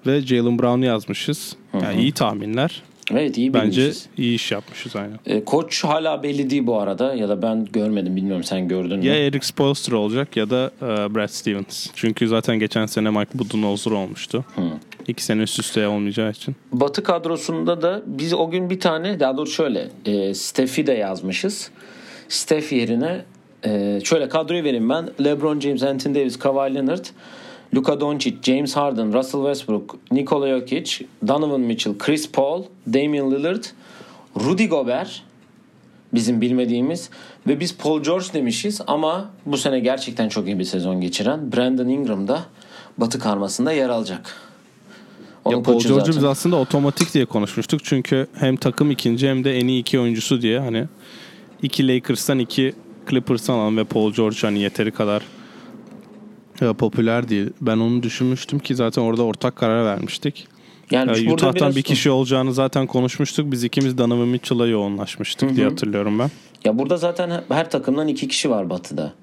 ve 0.08 0.22
Jalen 0.22 0.60
Brown'u 0.60 0.86
yazmışız. 0.86 1.56
Yani 1.82 2.02
iyi 2.02 2.12
tahminler. 2.12 2.84
Evet 3.12 3.38
iyi 3.38 3.54
Bence 3.54 3.82
bilmişiz. 3.82 4.06
iyi 4.18 4.36
iş 4.36 4.52
yapmışız 4.52 4.96
aynen. 4.96 5.20
E, 5.26 5.46
koç 5.46 5.84
hala 5.84 6.24
belli 6.24 6.50
değil 6.50 6.68
bu 6.68 6.80
arada 6.80 7.16
ya 7.16 7.30
da 7.30 7.42
ben 7.42 7.66
görmedim 7.66 8.16
bilmiyorum 8.16 8.44
sen 8.44 8.68
gördün 8.68 9.00
mü? 9.00 9.06
Ya 9.06 9.16
Eric 9.26 9.46
Spoelstra 9.46 9.98
olacak 9.98 10.38
ya 10.38 10.50
da 10.50 10.72
e, 10.82 11.16
Brad 11.16 11.28
Stevens. 11.28 11.88
Çünkü 11.96 12.28
zaten 12.28 12.60
geçen 12.60 12.86
sene 12.86 13.10
Mike 13.10 13.40
Budenholzer 13.40 13.92
olmuştu. 13.92 14.46
İki 15.08 15.24
sene 15.24 15.42
üst 15.42 15.60
üste 15.60 15.88
olmayacağı 15.88 16.32
için. 16.32 16.56
Batı 16.72 17.04
kadrosunda 17.04 17.82
da 17.82 18.02
biz 18.06 18.34
o 18.34 18.50
gün 18.50 18.70
bir 18.70 18.80
tane 18.80 19.20
daha 19.20 19.38
doğrusu 19.38 19.54
şöyle 19.54 19.88
e, 20.06 20.34
Steph'i 20.34 20.88
de 20.88 20.94
yazmışız. 20.94 21.70
Steph 22.30 22.74
yerine 22.74 23.26
e, 23.66 24.00
şöyle 24.04 24.30
kadroyu 24.30 24.64
vereyim 24.64 24.90
ben. 24.90 25.10
LeBron 25.24 25.60
James, 25.60 25.84
Anthony 25.84 26.16
Davis, 26.16 26.40
Kawhi 26.40 26.76
Leonard, 26.76 27.06
Luka 27.76 28.00
Doncic, 28.00 28.36
James 28.44 28.76
Harden, 28.76 29.14
Russell 29.14 29.42
Westbrook, 29.42 29.98
Nikola 30.12 30.48
Jokic, 30.48 31.06
Donovan 31.28 31.62
Mitchell, 31.62 31.98
Chris 31.98 32.32
Paul, 32.32 32.64
Damian 32.88 33.32
Lillard, 33.32 33.64
Rudy 34.40 34.66
Gobert 34.68 35.22
bizim 36.14 36.42
bilmediğimiz 36.42 37.10
ve 37.48 37.60
biz 37.60 37.78
Paul 37.78 38.04
George 38.04 38.26
demişiz 38.34 38.82
ama 38.88 39.30
bu 39.46 39.58
sene 39.58 39.80
gerçekten 39.80 40.30
çok 40.30 40.48
iyi 40.48 40.60
bir 40.60 40.64
sezon 40.64 41.02
geçiren 41.02 41.52
Brandon 41.52 41.88
Ingram 41.88 42.28
da 42.28 42.46
Batı 42.98 43.20
karmasında 43.20 43.72
yer 43.72 43.90
alacak. 43.90 44.36
Onun 45.46 45.58
Ya 45.58 45.64
Paul 45.64 45.80
George'u 45.80 46.16
biz 46.16 46.24
aslında 46.24 46.56
otomatik 46.56 47.14
diye 47.14 47.26
konuşmuştuk. 47.26 47.82
Çünkü 47.84 48.28
hem 48.34 48.56
takım 48.56 48.92
ikinci 48.92 49.30
hem 49.30 49.44
de 49.44 49.58
en 49.58 49.68
iyi 49.68 49.82
iki 49.82 50.00
oyuncusu 50.00 50.42
diye 50.42 50.60
hani 50.60 50.86
iki 51.62 51.88
Lakers'tan 51.88 52.40
iki 52.40 52.74
Clippers'tan 53.10 53.54
alan 53.54 53.78
ve 53.78 53.84
Paul 53.84 54.14
George 54.14 54.38
hani 54.42 54.60
yeteri 54.60 54.92
kadar 54.92 55.22
e, 56.62 56.74
popüler 56.74 57.30
değil. 57.30 57.50
Ben 57.62 57.78
onu 57.78 58.04
düşünmüştüm 58.04 58.60
ki 58.60 58.76
zaten 58.76 59.02
orada 59.02 59.24
ortak 59.24 59.56
karar 59.56 59.86
vermiştik. 59.86 60.48
yani 60.92 61.12
E, 61.12 61.14
burada 61.14 61.34
Utah'tan 61.34 61.76
bir 61.76 61.82
kişi 61.82 62.10
olacağını 62.12 62.54
zaten 62.54 62.88
konuşmuştuk. 62.88 63.52
Biz 63.52 63.64
ikimiz 63.64 63.98
Donovan 63.98 64.28
Mitchell'a 64.28 64.68
yoğunlaşmıştık 64.68 65.56
diye 65.56 65.68
hatırlıyorum 65.68 66.20
ben. 66.20 66.32
Ya 66.66 66.80
burada 66.80 66.98
zaten 66.98 67.44
her 67.50 67.70
takımdan 67.70 68.08
iki 68.08 68.28
kişi 68.28 68.50
var 68.50 68.70
Batı'da. 68.70 69.14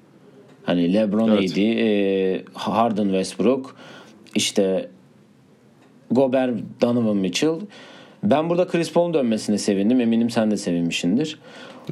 Hani 0.63 0.93
LeBron 0.93 1.29
Evet. 1.29 1.51
AD, 1.51 1.57
e, 1.57 2.45
Harden 2.53 3.03
Westbrook, 3.03 3.75
işte 4.35 4.89
Gobert, 6.11 6.59
Donovan 6.81 7.17
Mitchell. 7.17 7.55
Ben 8.23 8.49
burada 8.49 8.67
Chris 8.67 8.93
Paul'un 8.93 9.13
dönmesine 9.13 9.57
sevindim. 9.57 10.01
Eminim 10.01 10.29
sen 10.29 10.51
de 10.51 10.57
sevinmişsindir. 10.57 11.39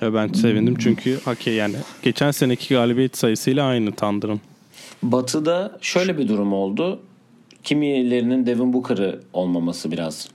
E, 0.01 0.13
ben 0.13 0.27
sevindim 0.27 0.75
çünkü 0.79 1.19
hak 1.25 1.47
yani 1.47 1.75
geçen 2.03 2.31
seneki 2.31 2.73
galibiyet 2.73 3.17
sayısıyla 3.17 3.65
aynı 3.65 3.91
Thunder'ın. 3.91 4.41
Batı'da 5.03 5.77
şöyle 5.81 6.17
bir 6.17 6.27
durum 6.27 6.53
oldu. 6.53 6.99
Kimilerinin 7.63 8.45
Devin 8.45 8.73
Booker'ı 8.73 9.19
olmaması 9.33 9.91
biraz 9.91 10.27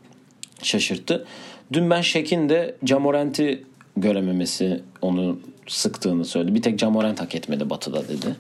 şaşırttı. 0.63 1.25
Dün 1.73 1.91
ben 1.91 2.01
Shaq'in 2.01 2.49
de 2.49 2.77
Jamorant'i 2.85 3.65
görememesi 3.97 4.83
onu 5.03 5.39
sıktığını 5.67 6.25
söyledi. 6.25 6.55
Bir 6.55 6.63
tek 6.63 6.79
Jamorant 6.79 7.21
hak 7.21 7.35
etmedi 7.35 7.71
Batı'da 7.71 8.09
dedi. 8.09 8.37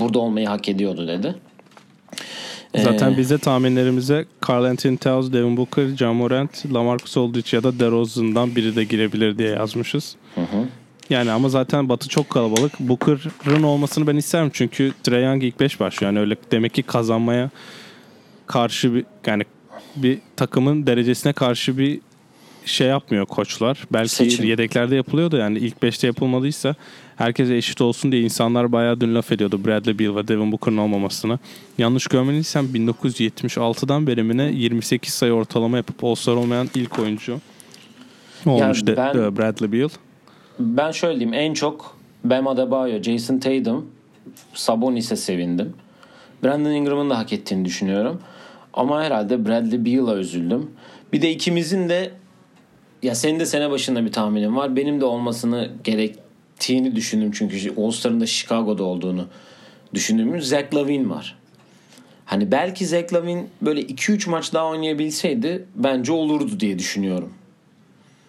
Burada 0.00 0.18
olmayı 0.18 0.46
hak 0.46 0.68
ediyordu 0.68 1.08
dedi. 1.08 1.34
Zaten 2.76 3.12
Ee, 3.12 3.16
biz 3.16 3.30
de 3.30 3.38
tahminlerimize 3.38 4.24
Carl 4.48 4.64
Anthony 4.64 4.96
Towns, 4.96 5.32
Devin 5.32 5.56
Booker, 5.56 5.88
Ja 5.88 6.12
Morant, 6.12 6.74
LaMarcus 6.74 7.16
Aldridge 7.16 7.56
ya 7.56 7.62
da 7.62 7.80
DeRozan'dan 7.80 8.56
biri 8.56 8.76
de 8.76 8.84
girebilir 8.84 9.38
diye 9.38 9.48
yazmışız. 9.48 10.16
Yani 11.10 11.30
ama 11.30 11.48
zaten 11.48 11.88
Batı 11.88 12.08
çok 12.08 12.30
kalabalık. 12.30 12.80
Booker'ın 12.80 13.62
olmasını 13.62 14.06
ben 14.06 14.16
isterim 14.16 14.50
çünkü 14.52 14.92
Trae 15.02 15.20
Young 15.20 15.44
ilk 15.44 15.60
5 15.60 15.80
başlıyor. 15.80 16.12
Yani 16.12 16.20
öyle 16.20 16.36
demek 16.50 16.74
ki 16.74 16.82
kazanmaya 16.82 17.50
karşı 18.46 18.94
bir 18.94 19.04
yani 19.26 19.44
bir 19.96 20.18
takımın 20.36 20.86
derecesine 20.86 21.32
karşı 21.32 21.78
bir 21.78 22.00
şey 22.64 22.86
yapmıyor 22.88 23.26
koçlar. 23.26 23.84
Belki 23.92 24.08
Seçim. 24.08 24.44
yedeklerde 24.44 24.96
yapılıyor 24.96 25.30
da 25.30 25.38
yani 25.38 25.58
ilk 25.58 25.76
5'te 25.76 26.06
yapılmadıysa 26.06 26.74
herkese 27.16 27.56
eşit 27.56 27.80
olsun 27.80 28.12
diye 28.12 28.22
insanlar 28.22 28.72
bayağı 28.72 29.00
dün 29.00 29.14
laf 29.14 29.32
ediyordu 29.32 29.64
Bradley 29.64 29.98
Beal 29.98 30.16
ve 30.16 30.28
Devin 30.28 30.52
Booker'ın 30.52 30.76
olmamasına. 30.76 31.38
Yanlış 31.78 32.06
görmediysem 32.06 32.66
1976'dan 32.66 34.06
beri 34.06 34.22
mi 34.22 34.36
ne 34.36 34.52
28 34.52 35.14
sayı 35.14 35.32
ortalama 35.32 35.76
yapıp 35.76 36.04
All-Star 36.04 36.34
olmayan 36.34 36.68
ilk 36.74 36.98
oyuncu 36.98 37.40
olmuş 38.46 38.86
de, 38.86 38.96
ben- 38.96 39.14
de 39.14 39.36
Bradley 39.36 39.72
Beal. 39.72 39.88
Ben 40.58 40.90
şöyle 40.90 41.20
diyeyim 41.20 41.34
en 41.34 41.54
çok 41.54 41.96
Bam 42.24 42.46
Adebayo, 42.48 43.02
Jason 43.02 43.38
Tatum, 43.38 43.90
Sabonis'e 44.54 45.16
sevindim. 45.16 45.74
Brandon 46.44 46.70
Ingram'ın 46.70 47.10
da 47.10 47.18
hak 47.18 47.32
ettiğini 47.32 47.64
düşünüyorum. 47.64 48.22
Ama 48.72 49.02
herhalde 49.02 49.46
Bradley 49.46 49.84
Beal'a 49.84 50.16
üzüldüm. 50.16 50.70
Bir 51.12 51.22
de 51.22 51.30
ikimizin 51.30 51.88
de 51.88 52.10
ya 53.02 53.14
senin 53.14 53.40
de 53.40 53.46
sene 53.46 53.70
başında 53.70 54.04
bir 54.04 54.12
tahminin 54.12 54.56
var. 54.56 54.76
Benim 54.76 55.00
de 55.00 55.04
olmasını 55.04 55.70
gerektiğini 55.84 56.96
düşündüm 56.96 57.30
çünkü 57.34 57.74
All-Star'ın 57.76 58.20
da 58.20 58.26
Chicago'da 58.26 58.84
olduğunu 58.84 59.26
düşündüğümüz 59.94 60.48
Zach 60.48 60.74
Lavine 60.74 61.10
var. 61.10 61.38
Hani 62.24 62.52
belki 62.52 62.86
Zach 62.86 63.12
Lavine 63.12 63.46
böyle 63.62 63.80
2-3 63.80 64.30
maç 64.30 64.52
daha 64.52 64.66
oynayabilseydi 64.66 65.64
bence 65.74 66.12
olurdu 66.12 66.60
diye 66.60 66.78
düşünüyorum. 66.78 67.32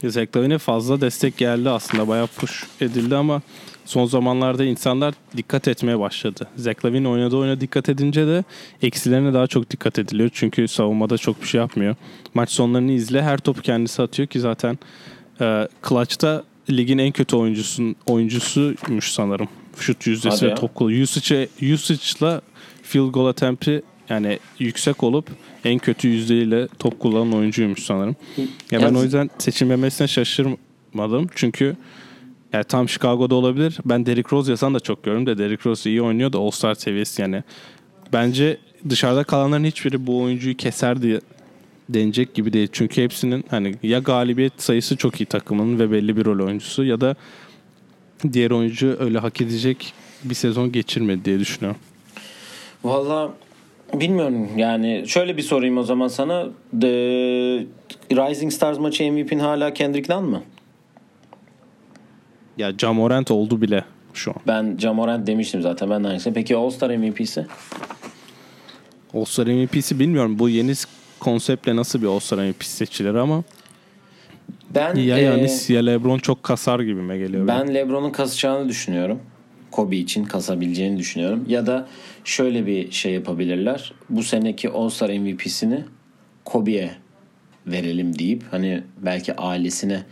Lavine'e 0.04 0.58
fazla 0.58 1.02
destek 1.02 1.38
geldi 1.38 1.70
aslında. 1.70 2.08
Bayağı 2.08 2.28
push 2.28 2.64
edildi 2.82 3.16
ama 3.16 3.42
son 3.86 4.06
zamanlarda 4.06 4.64
insanlar 4.64 5.14
dikkat 5.38 5.68
etmeye 5.68 6.00
başladı. 6.00 6.48
Zach 6.56 6.86
Lavine 6.86 7.08
oynadığı 7.08 7.38
oyuna 7.38 7.62
dikkat 7.62 7.90
edince 7.90 8.28
de 8.28 8.44
eksilerine 8.82 9.34
daha 9.34 9.48
çok 9.48 9.70
dikkat 9.70 10.00
ediliyor. 10.00 10.30
Çünkü 10.34 10.68
savunmada 10.68 11.18
çok 11.18 11.42
bir 11.42 11.48
şey 11.48 11.62
yapmıyor. 11.62 11.96
Maç 12.34 12.52
sonlarını 12.52 12.92
izle. 12.92 13.24
Her 13.24 13.38
topu 13.38 13.62
kendisi 13.62 14.02
atıyor 14.02 14.28
ki 14.28 14.40
zaten 14.40 14.80
e, 15.42 15.68
Clutch'ta 15.90 16.44
ligin 16.70 16.98
en 16.98 17.12
kötü 17.12 17.36
oyuncusun 17.36 17.96
oyuncusuymuş 18.06 19.12
sanırım. 19.12 19.48
Şut 19.80 20.08
yüzdesi 20.08 20.48
ve 20.48 20.56
top 20.56 20.76
kullanımı. 20.76 21.04
Usage, 21.04 21.50
usage'la 21.74 22.42
field 22.84 23.12
goal 23.12 23.26
attempt'i 23.26 23.82
yani 24.10 24.40
yüksek 24.60 25.04
olup 25.04 25.30
en 25.66 25.80
kötü 25.80 26.08
yüzdeyle 26.08 26.68
top 26.80 27.00
kullanan 27.00 27.34
oyuncuymuş 27.34 27.84
sanırım. 27.84 28.16
Ya 28.72 28.82
ben 28.82 28.94
o 28.94 29.04
yüzden 29.04 29.30
seçilmemesine 29.38 30.08
şaşırmadım. 30.08 31.28
Çünkü 31.36 31.76
yani 32.54 32.64
tam 32.64 32.90
Chicago'da 32.90 33.36
olabilir. 33.36 33.78
Ben 33.86 34.06
Derrick 34.06 34.36
Rose 34.36 34.52
yazan 34.52 34.74
da 34.74 34.80
çok 34.80 35.04
görüyorum 35.04 35.26
da 35.26 35.38
Derrick 35.38 35.70
Rose 35.70 35.90
iyi 35.90 36.02
oynuyor 36.02 36.34
da 36.34 36.38
All-Star 36.38 36.76
seviyesi 36.76 37.22
yani. 37.22 37.44
Bence 38.14 38.58
dışarıda 38.90 39.24
kalanların 39.24 39.64
hiçbiri 39.64 40.08
bu 40.08 40.22
oyuncuyu 40.22 40.58
keser 40.58 41.02
diye 41.02 41.22
denecek 41.90 42.34
gibi 42.34 42.54
değil. 42.54 42.68
Çünkü 42.72 43.04
hepsinin 43.04 43.44
hani 43.50 43.76
ya 43.84 44.00
galibiyet 44.00 44.62
sayısı 44.62 44.98
çok 44.98 45.22
iyi 45.22 45.26
takımın 45.26 45.80
ve 45.80 45.92
belli 45.92 46.18
bir 46.18 46.26
rol 46.26 46.46
oyuncusu 46.46 46.84
ya 46.84 47.02
da 47.02 47.16
diğer 48.34 48.52
oyuncu 48.52 48.98
öyle 49.00 49.20
hak 49.20 49.42
edecek 49.42 49.94
bir 50.24 50.36
sezon 50.36 50.72
geçirmedi 50.72 51.26
diye 51.26 51.40
düşünüyorum. 51.40 51.82
Valla 52.84 53.34
bilmiyorum 53.94 54.48
yani 54.58 55.04
şöyle 55.08 55.38
bir 55.38 55.42
sorayım 55.42 55.78
o 55.78 55.84
zaman 55.84 56.08
sana. 56.08 56.48
The 56.82 56.88
Rising 58.12 58.54
Stars 58.54 58.80
maçı 58.80 59.12
MVP'nin 59.12 59.40
hala 59.40 59.74
Kendrick 59.74 60.14
Nunn 60.16 60.26
mı? 60.30 60.42
Ya 62.58 62.72
Jamorant 62.78 63.32
oldu 63.32 63.62
bile 63.62 63.84
şu 64.14 64.32
an. 64.32 64.38
Ben 64.48 64.78
Jamorant 64.80 65.28
demiştim 65.28 65.62
zaten 65.62 65.90
ben 65.90 66.04
de 66.04 66.08
aynısını. 66.08 66.34
Peki 66.34 66.56
All-Star 66.56 66.98
MVP'si? 66.98 67.46
All-Star 69.14 69.48
MVP'si 69.48 70.00
bilmiyorum. 70.00 70.40
Bu 70.40 70.50
yeni 70.50 70.74
konseptle 71.20 71.76
nasıl 71.76 72.02
bir 72.02 72.08
All-Star 72.08 72.38
MVP 72.38 72.64
seçilir 72.64 73.16
ama 73.16 73.44
Ben 74.76 74.96
ya 74.96 75.18
e, 75.18 75.22
Yanis 75.22 75.70
ya 75.70 75.82
LeBron 75.86 76.20
çok 76.20 76.44
kasar 76.44 76.80
gibime 76.80 77.18
geliyor. 77.18 77.48
benim. 77.48 77.68
ben 77.68 77.74
LeBron'un 77.76 78.12
kasacağını 78.12 78.70
düşünüyorum. 78.70 79.20
Kobe 79.72 79.98
için 79.98 80.24
kasabileceğini 80.26 80.98
düşünüyorum. 80.98 81.46
Ya 81.48 81.66
da 81.66 81.88
şöyle 82.24 82.66
bir 82.66 82.92
şey 82.92 83.14
yapabilirler. 83.14 83.94
Bu 84.10 84.24
seneki 84.24 84.70
All-Star 84.70 85.10
MVP'sini 85.10 85.84
Kobe'ye 86.46 86.92
verelim 87.68 88.20
deyip 88.20 88.44
hani 88.52 88.84
belki 88.98 89.36
ailesine 89.36 90.04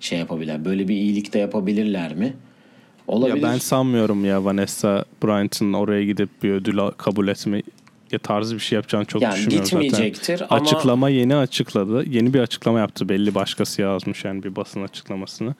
şey 0.00 0.18
yapabilirler. 0.18 0.64
Böyle 0.64 0.88
bir 0.88 0.94
iyilik 0.94 1.32
de 1.34 1.38
yapabilirler 1.38 2.14
mi? 2.14 2.34
Olabilir. 3.06 3.36
Ya 3.36 3.42
ben 3.52 3.58
sanmıyorum 3.58 4.24
ya 4.24 4.44
Vanessa 4.44 5.04
Bryant'ın 5.24 5.72
oraya 5.72 6.04
gidip 6.04 6.42
bir 6.42 6.50
ödül 6.50 6.78
kabul 6.96 7.28
etme 7.28 7.62
ya 8.12 8.18
tarzı 8.18 8.54
bir 8.54 8.60
şey 8.60 8.76
yapacağını 8.76 9.04
çok 9.04 9.22
Yani 9.22 9.34
düşünmüyorum 9.34 9.64
gitmeyecektir 9.80 10.36
zaten. 10.38 10.56
ama- 10.56 10.60
Açıklama 10.64 11.08
yeni 11.08 11.36
açıkladı. 11.36 12.04
Yeni 12.08 12.34
bir 12.34 12.40
açıklama 12.40 12.78
yaptı. 12.78 13.08
Belli 13.08 13.34
başkası 13.34 13.82
yazmış 13.82 14.24
yani 14.24 14.42
bir 14.42 14.56
basın 14.56 14.82
açıklamasını. 14.82 15.54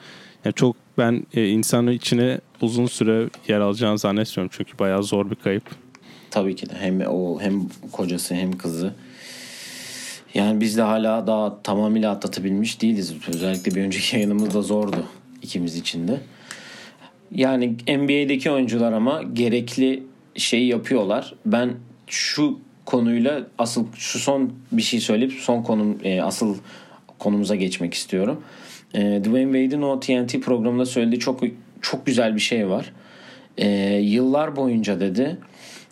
Yani 0.44 0.54
çok 0.54 0.76
ben 0.99 1.26
e, 1.35 1.49
insanın 1.49 1.90
içine 1.90 2.40
uzun 2.62 2.87
süre 2.87 3.28
yer 3.49 3.61
alacağını 3.61 3.99
zannetmiyorum. 3.99 4.54
Çünkü 4.57 4.78
bayağı 4.78 5.02
zor 5.02 5.31
bir 5.31 5.37
kayıp. 5.37 5.64
Tabii 6.31 6.57
ki 6.57 6.71
de 6.71 6.75
hem 6.78 7.00
o 7.00 7.40
hem 7.40 7.62
kocası 7.92 8.35
hem 8.35 8.59
kızı. 8.59 8.95
Yani 10.35 10.61
biz 10.61 10.76
de 10.76 10.83
hala 10.83 11.26
daha 11.26 11.62
tamamıyla 11.62 12.11
atlatabilmiş 12.11 12.83
değiliz. 12.83 13.14
Özellikle 13.28 13.75
bir 13.75 13.81
önceki 13.81 14.16
yayınımız 14.16 14.54
da 14.54 14.62
zordu 14.62 15.07
ikimiz 15.42 15.76
için 15.76 16.09
de. 16.09 16.21
Yani 17.35 17.69
NBA'deki 17.88 18.50
oyuncular 18.50 18.92
ama 18.92 19.23
gerekli 19.23 20.02
şeyi 20.37 20.66
yapıyorlar. 20.66 21.35
Ben 21.47 21.75
şu 22.07 22.59
konuyla 22.85 23.47
asıl 23.59 23.87
şu 23.95 24.19
son 24.19 24.52
bir 24.73 24.83
şey 24.83 25.00
söyleyip 25.00 25.33
son 25.33 25.62
konum 25.62 25.99
e, 26.04 26.23
asıl 26.23 26.57
konumuza 27.19 27.54
geçmek 27.54 27.95
istiyorum. 27.95 28.40
E, 28.95 29.00
Dwayne 29.00 29.62
Wade'in 29.62 29.83
o 29.83 30.00
TNT 30.00 30.40
programında 30.45 30.87
söylediği 30.87 31.21
çok 31.21 31.42
çok 31.82 32.06
güzel 32.06 32.34
bir 32.34 32.40
şey 32.40 32.68
var. 32.68 32.92
E, 33.58 33.68
yıllar 33.96 34.56
boyunca 34.56 35.00
dedi 35.00 35.38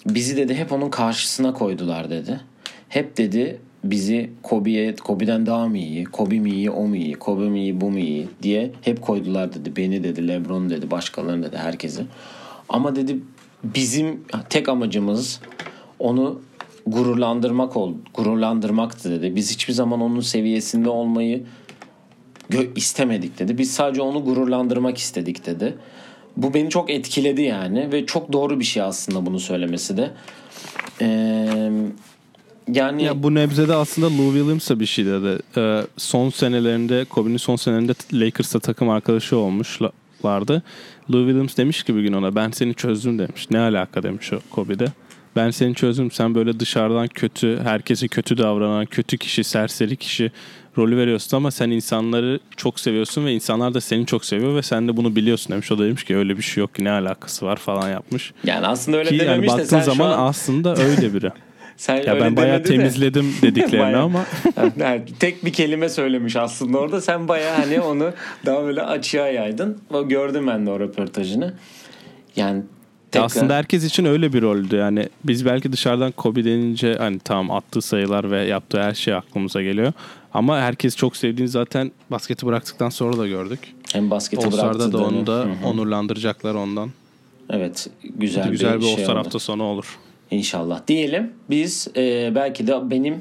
bizi 0.06 0.37
dedi 0.37 0.54
hep 0.54 0.73
onun 0.73 0.90
karşısına 0.90 1.52
koydular 1.52 2.11
dedi. 2.11 2.40
Hep 2.88 3.16
dedi 3.16 3.61
bizi 3.85 4.30
Kobe'ye 4.42 4.97
Kobe'den 4.97 5.47
daha 5.47 5.68
mı 5.68 5.78
iyi? 5.78 6.04
Kobe 6.04 6.38
mi 6.38 6.50
iyi, 6.50 6.70
o 6.70 6.87
mu 6.87 6.97
iyi? 6.97 7.14
Kobe 7.14 7.49
mi 7.49 7.61
iyi, 7.61 7.80
bu 7.80 7.90
mu 7.90 7.99
iyi 7.99 8.28
diye 8.42 8.73
hep 8.82 9.02
koydular 9.02 9.54
dedi. 9.54 9.76
Beni 9.76 10.04
dedi, 10.04 10.28
LeBron 10.28 10.70
dedi, 10.70 10.90
başkalarını 10.90 11.47
dedi, 11.47 11.56
herkesi. 11.56 12.02
Ama 12.68 12.97
dedi 12.97 13.18
bizim 13.64 14.25
tek 14.50 14.68
amacımız 14.68 15.40
onu 15.99 16.40
gururlandırmak 16.87 17.76
ol, 17.76 17.94
gururlandırmaktı 18.14 19.11
dedi. 19.11 19.37
Biz 19.37 19.52
hiçbir 19.52 19.73
zaman 19.73 20.00
onun 20.00 20.20
seviyesinde 20.20 20.88
olmayı 20.88 21.44
istemedik 22.76 23.38
dedi. 23.38 23.59
Biz 23.59 23.71
sadece 23.71 24.02
onu 24.02 24.25
gururlandırmak 24.25 24.99
istedik 24.99 25.47
dedi. 25.47 25.75
Bu 26.37 26.54
beni 26.54 26.71
çok 26.71 26.90
etkiledi 26.90 27.42
yani 27.42 27.92
ve 27.92 28.07
çok 28.07 28.33
doğru 28.33 28.61
bir 28.61 28.64
şey 28.64 28.83
aslında 28.83 29.26
bunu 29.26 29.40
söylemesi 29.40 29.97
de. 29.97 30.11
Ee, 31.00 31.71
yani 32.69 33.04
Ya 33.04 33.23
bu 33.23 33.35
nebzede 33.35 33.75
aslında 33.75 34.07
Lou 34.07 34.33
Williams 34.33 34.71
da 34.71 34.80
bir 34.80 34.87
şey 34.87 35.07
dedi. 35.07 35.38
Ee, 35.57 35.83
son 35.97 36.30
senelerinde, 36.30 37.04
Kobe'nin 37.04 37.37
son 37.37 37.57
senelerinde 37.57 37.92
Lakers'ta 38.12 38.61
takım 38.61 38.88
arkadaşı 38.88 39.37
olmuşlardı. 39.37 40.62
Lou 41.12 41.25
Williams 41.26 41.57
demiş 41.57 41.83
ki 41.83 41.97
bir 41.97 42.00
gün 42.00 42.12
ona 42.12 42.35
ben 42.35 42.50
seni 42.50 42.75
çözdüm 42.75 43.19
demiş. 43.19 43.50
Ne 43.50 43.59
alaka 43.59 44.02
demiş 44.02 44.33
o 44.33 44.38
Kobe'de. 44.50 44.87
Ben 45.37 45.50
seni 45.50 45.75
çözdüm. 45.75 46.11
Sen 46.11 46.35
böyle 46.35 46.61
dışarıdan 46.61 47.09
kötü, 47.09 47.61
herkese 47.62 48.09
kötü 48.09 48.38
davranan, 48.38 48.87
kötü 48.87 49.19
kişi, 49.19 49.45
serseri 49.45 49.97
kişi 49.97 50.33
rolü 50.79 50.97
veriyorsun 50.97 51.37
ama 51.37 51.50
sen 51.50 51.71
insanları 51.71 52.41
çok 52.57 52.81
seviyorsun 52.81 53.27
ve 53.27 53.33
insanlar 53.33 53.75
da 53.75 53.81
seni 53.81 54.07
çok 54.07 54.25
seviyor 54.25 54.55
ve 54.57 54.62
sen 54.62 54.89
de 54.89 54.97
bunu 54.97 55.17
biliyorsun 55.17 55.53
demiş. 55.53 55.73
O 55.73 55.79
da 55.79 55.85
demiş 55.85 56.05
ki 56.05 56.17
öyle 56.17 56.37
bir 56.37 56.43
şey 56.43 56.61
yok 56.61 56.75
ki 56.75 56.85
ne 56.85 56.91
alakası 56.91 57.47
var 57.47 57.57
falan 57.57 57.89
yapmış. 57.91 58.33
yani 58.45 58.67
aslında 58.67 58.99
öyle 58.99 59.09
Ki 59.09 59.15
yani 59.17 59.27
dememiş 59.27 59.49
de 59.49 59.53
baktığın 59.53 59.65
sen 59.65 59.81
zaman 59.81 60.11
an 60.11 60.27
aslında 60.29 60.77
öyle 60.77 61.15
biri. 61.15 61.31
sen 61.77 61.97
Ya 61.97 62.15
öyle 62.15 62.25
ben 62.25 62.37
bayağı 62.37 62.65
demedi 62.65 62.69
de- 62.69 62.77
temizledim 62.77 63.35
dediklerini 63.43 63.81
Bayağı. 63.83 64.03
ama 64.03 64.25
Yani 64.79 65.03
tek 65.21 65.45
bir 65.45 65.53
kelime 65.53 65.89
söylemiş 65.89 66.37
aslında 66.37 66.79
orada. 66.79 67.00
Sen 67.00 67.29
bayağı 67.29 67.57
hani 67.57 67.81
onu 67.81 68.12
daha 68.47 68.62
böyle 68.65 68.83
açığa 68.83 69.27
yaydın. 69.29 69.79
O 69.93 70.09
Gördüm 70.09 70.47
ben 70.47 70.67
de 70.67 70.71
o 70.71 70.81
röportajını. 70.81 71.55
Yani 72.37 72.62
tekrar, 73.11 73.25
aslında 73.27 73.57
herkes 73.57 73.85
için 73.85 74.05
öyle 74.05 74.33
bir 74.33 74.43
roldü. 74.43 74.77
Yani 74.77 75.09
biz 75.25 75.45
belki 75.47 75.73
dışarıdan 75.73 76.12
Kobe 76.12 76.45
denince 76.45 76.95
hani 76.95 77.19
tamam 77.19 77.50
attığı 77.50 77.83
sayılar 77.83 78.31
ve 78.31 78.45
yaptığı 78.45 78.83
her 78.83 78.95
şey 78.95 79.15
aklımıza 79.15 79.62
geliyor. 79.62 79.93
Ama 80.34 80.58
herkes 80.60 80.96
çok 80.96 81.16
sevdiğini 81.16 81.49
zaten 81.49 81.92
basketi 82.10 82.46
bıraktıktan 82.46 82.88
sonra 82.88 83.18
da 83.18 83.26
gördük. 83.26 83.58
hem 83.92 84.10
basketi 84.10 84.46
All-Star'da 84.46 84.78
bıraktı 84.78 84.92
da 84.92 84.99
onu 85.04 85.26
da 85.26 85.32
Hı 85.32 85.42
hı. 85.42 85.66
onurlandıracaklar 85.68 86.54
ondan. 86.54 86.90
Evet 87.50 87.90
güzel, 88.16 88.49
Güzel 88.50 88.76
bir 88.78 88.82
şey 88.84 88.92
All-Star 88.94 89.12
oldu. 89.12 89.18
hafta 89.18 89.38
sonu 89.38 89.62
olur. 89.62 89.99
İnşallah. 90.30 90.87
Diyelim 90.88 91.32
biz 91.50 91.88
e, 91.96 92.32
belki 92.34 92.66
de 92.66 92.90
benim 92.90 93.20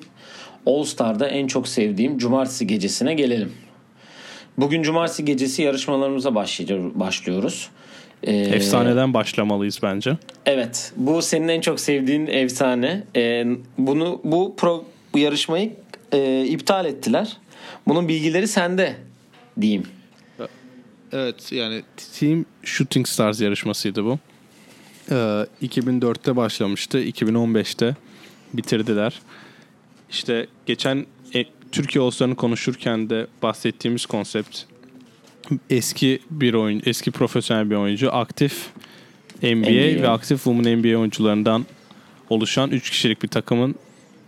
All 0.65 0.83
Star'da 0.83 1.27
en 1.27 1.47
çok 1.47 1.67
sevdiğim 1.67 2.17
cumartesi 2.17 2.67
gecesine 2.67 3.13
gelelim. 3.13 3.51
Bugün 4.57 4.83
cumartesi 4.83 5.25
gecesi 5.25 5.61
yarışmalarımıza 5.61 6.35
başlıyoruz. 6.95 7.69
E, 8.23 8.31
Efsaneden 8.37 9.13
başlamalıyız 9.13 9.79
bence. 9.83 10.17
Evet. 10.45 10.93
Bu 10.95 11.21
senin 11.21 11.47
en 11.47 11.61
çok 11.61 11.79
sevdiğin 11.79 12.27
efsane. 12.27 13.03
E, 13.15 13.45
bunu 13.77 14.21
bu 14.23 14.55
pro 14.57 14.85
bu 15.13 15.17
yarışmayı 15.19 15.73
e, 16.11 16.45
iptal 16.45 16.85
ettiler. 16.85 17.37
Bunun 17.87 18.07
bilgileri 18.07 18.47
sende 18.47 18.95
diyeyim. 19.61 19.83
Evet 21.11 21.51
yani 21.51 21.83
Team 22.19 22.45
Shooting 22.63 23.07
Stars 23.07 23.41
yarışmasıydı 23.41 24.05
bu. 24.05 24.19
Ee, 25.11 25.45
2004'te 25.63 26.35
başlamıştı. 26.35 27.03
2015'te 27.03 27.95
bitirdiler. 28.53 29.19
İşte 30.09 30.47
geçen 30.65 31.05
e, 31.35 31.45
Türkiye 31.71 32.01
Oğuzlarını 32.01 32.35
konuşurken 32.35 33.09
de 33.09 33.27
bahsettiğimiz 33.43 34.05
konsept 34.05 34.63
eski 35.69 36.19
bir 36.29 36.53
oyun, 36.53 36.81
eski 36.85 37.11
profesyonel 37.11 37.69
bir 37.69 37.75
oyuncu, 37.75 38.15
aktif 38.15 38.67
NBA, 39.43 39.55
NBA. 39.55 40.01
ve 40.01 40.09
aktif 40.09 40.43
Women 40.43 40.79
NBA 40.79 40.97
oyuncularından 40.97 41.65
oluşan 42.29 42.71
3 42.71 42.89
kişilik 42.89 43.23
bir 43.23 43.27
takımın 43.27 43.75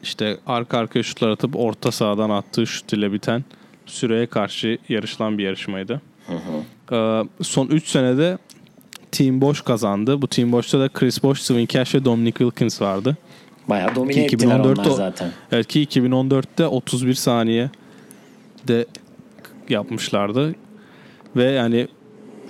işte 0.03 0.37
arka 0.47 0.77
arkaya 0.77 1.03
şutlar 1.03 1.29
atıp 1.29 1.55
orta 1.55 1.91
sahadan 1.91 2.29
attığı 2.29 2.67
şut 2.67 2.93
ile 2.93 3.13
biten 3.13 3.43
süreye 3.85 4.25
karşı 4.25 4.77
yarışılan 4.89 5.37
bir 5.37 5.43
yarışmaydı. 5.43 6.01
Ee, 6.91 7.23
son 7.41 7.67
3 7.67 7.87
senede 7.87 8.37
Team 9.11 9.41
Bosch 9.41 9.65
kazandı. 9.65 10.21
Bu 10.21 10.27
Team 10.27 10.51
Bosch'ta 10.51 10.79
da 10.79 10.89
Chris 10.89 11.23
Bosch, 11.23 11.41
Swin 11.41 11.67
Cash 11.67 11.95
ve 11.95 12.05
Dominic 12.05 12.37
Wilkins 12.37 12.81
vardı. 12.81 13.17
Bayağı 13.69 13.95
domine 13.95 14.13
Ki 14.13 14.21
ettiler 14.21 14.37
2014 14.37 14.79
onlar 14.79 14.89
zaten. 14.89 15.31
Evet 15.51 15.67
ki 15.67 15.83
2014'te 15.83 16.67
31 16.67 17.13
saniye 17.13 17.69
de 18.67 18.85
yapmışlardı. 19.69 20.55
Ve 21.35 21.43
yani 21.43 21.87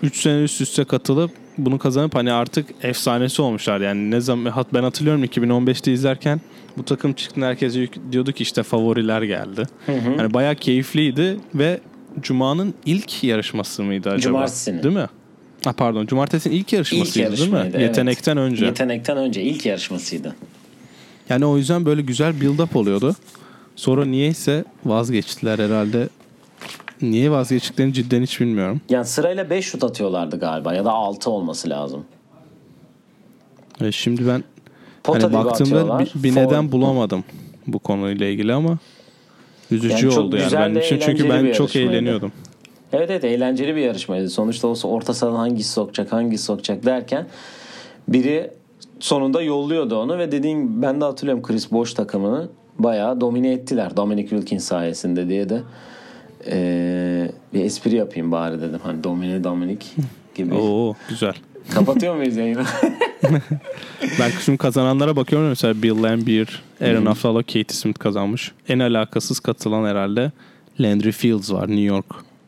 3 0.01 0.21
sene 0.21 0.41
üst 0.41 0.61
üste 0.61 0.83
katılıp 0.83 1.31
bunu 1.57 1.77
kazanıp 1.79 2.15
hani 2.15 2.31
artık 2.31 2.69
efsanesi 2.81 3.41
olmuşlar. 3.41 3.81
Yani 3.81 4.11
ne 4.11 4.21
zaman 4.21 4.65
ben 4.73 4.83
hatırlıyorum 4.83 5.23
2015'te 5.23 5.93
izlerken 5.93 6.41
bu 6.77 6.85
takım 6.85 7.13
çıktı 7.13 7.45
herkes 7.45 7.75
diyordu 8.11 8.31
ki 8.31 8.43
işte 8.43 8.63
favoriler 8.63 9.21
geldi. 9.21 9.63
Yani 9.87 10.33
bayağı 10.33 10.55
keyifliydi 10.55 11.37
ve 11.55 11.79
Cuma'nın 12.21 12.73
ilk 12.85 13.23
yarışması 13.23 13.83
mıydı 13.83 14.09
acaba? 14.09 14.21
Cumartesinin. 14.21 14.83
Değil 14.83 14.95
mi? 14.95 15.07
Ha 15.63 15.73
pardon, 15.73 16.05
cumartesinin 16.05 16.55
ilk 16.55 16.73
yarışmasıydı 16.73 17.31
İlk 17.31 17.37
değil 17.37 17.51
mi? 17.51 17.59
evet. 17.71 17.81
Yetenekten 17.81 18.37
önce. 18.37 18.65
Yetenekten 18.65 19.17
önce 19.17 19.41
ilk 19.41 19.65
yarışmasıydı. 19.65 20.35
Yani 21.29 21.45
o 21.45 21.57
yüzden 21.57 21.85
böyle 21.85 22.01
güzel 22.01 22.33
build-up 22.41 22.77
oluyordu. 22.77 23.15
Sonra 23.75 24.05
niyeyse 24.05 24.65
vazgeçtiler 24.85 25.59
herhalde. 25.59 26.09
Niye 27.01 27.31
vazgeçtiklerini 27.31 27.93
cidden 27.93 28.21
hiç 28.23 28.39
bilmiyorum. 28.41 28.81
Yani 28.89 29.05
sırayla 29.05 29.49
5 29.49 29.65
şut 29.65 29.83
atıyorlardı 29.83 30.39
galiba 30.39 30.73
ya 30.73 30.85
da 30.85 30.91
6 30.91 31.29
olması 31.29 31.69
lazım. 31.69 32.05
E 33.81 33.91
şimdi 33.91 34.27
ben 34.27 34.43
Pota 35.03 35.23
hani 35.23 35.33
baktığımda 35.33 35.99
bir, 35.99 36.11
bir 36.23 36.31
For- 36.33 36.35
neden 36.35 36.71
bulamadım 36.71 37.23
bu 37.67 37.79
konuyla 37.79 38.27
ilgili 38.27 38.53
ama 38.53 38.77
üzücü 39.71 40.07
Yani 40.07 40.19
oldu 40.19 40.37
yani 40.37 40.51
benim 40.55 40.77
için 40.77 40.99
çünkü 40.99 41.29
ben 41.29 41.51
çok 41.51 41.75
eğleniyordum. 41.75 42.31
Evet 42.93 43.09
evet 43.09 43.23
eğlenceli 43.23 43.75
bir 43.75 43.81
yarışmaydı. 43.81 44.29
Sonuçta 44.29 44.67
olsa 44.67 44.87
orta 44.87 45.13
sahadan 45.13 45.35
hangisi 45.35 45.69
sokacak 45.71 46.11
hangisi 46.11 46.43
sokacak 46.43 46.85
derken 46.85 47.27
biri 48.07 48.51
sonunda 48.99 49.41
yolluyordu 49.41 49.95
onu 49.95 50.17
ve 50.17 50.31
dediğin 50.31 50.81
ben 50.81 51.01
de 51.01 51.05
hatırlıyorum 51.05 51.43
Chris 51.43 51.71
Bosh 51.71 51.93
takımını 51.93 52.49
bayağı 52.79 53.21
domine 53.21 53.51
ettiler 53.51 53.97
Dominic 53.97 54.29
Wilkins 54.29 54.63
sayesinde 54.63 55.27
diye 55.29 55.49
de 55.49 55.61
eee, 56.47 57.31
bir 57.53 57.65
espri 57.65 57.95
yapayım 57.95 58.31
bari 58.31 58.61
dedim. 58.61 58.79
Hani 58.83 59.03
domine 59.03 59.43
Dominic 59.43 59.85
gibi. 60.35 60.53
Oo 60.53 60.95
güzel. 61.09 61.33
Kapatıyor 61.73 62.15
muyuz 62.15 62.35
yayını? 62.37 62.63
Ben 64.19 64.31
şimdi 64.45 64.57
kazananlara 64.57 65.15
bakıyorum 65.15 65.49
mesela 65.49 65.81
Bill 65.83 66.03
Laimbeer, 66.03 66.61
Aaron 66.81 67.05
Aflalo, 67.05 67.37
Katie 67.39 67.65
Smith 67.69 67.99
kazanmış. 67.99 68.51
En 68.67 68.79
alakasız 68.79 69.39
katılan 69.39 69.85
herhalde 69.89 70.31
Landry 70.79 71.11
Fields 71.11 71.51
var 71.51 71.67
New 71.67 71.81
York 71.81 72.05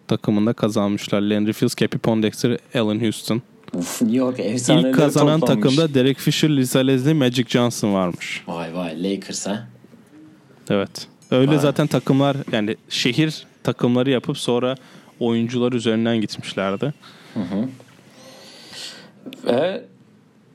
takımında 0.08 0.54
kazanmışlar. 0.54 1.22
Landry 1.22 1.54
Fields, 1.54 1.76
Cappy 1.76 1.98
Pondexter, 1.98 2.58
Allen 2.76 3.00
Houston. 3.00 3.42
Uf, 3.74 4.02
New 4.02 4.18
York 4.18 4.40
efsaneleri 4.40 4.90
İlk 4.90 4.96
kazanan 4.96 5.40
toplanmış. 5.40 5.64
takımda 5.76 5.94
Derek 5.94 6.18
Fisher, 6.20 6.50
Lisa 6.58 6.80
Leslie, 6.80 7.14
Magic 7.14 7.46
Johnson 7.50 7.94
varmış. 7.94 8.44
Vay 8.48 8.76
vay 8.76 9.04
Lakers 9.04 9.48
ha. 9.48 9.68
Evet. 10.70 11.08
Öyle 11.32 11.52
Vay. 11.52 11.60
zaten 11.60 11.88
takımlar 11.88 12.38
yani 12.52 12.76
şehir 12.90 13.46
takımları 13.64 14.10
yapıp 14.10 14.38
sonra 14.38 14.76
oyuncular 15.20 15.74
üzerinden 15.74 16.22
gitmişlerdi. 16.22 16.94
Ve 19.46 19.84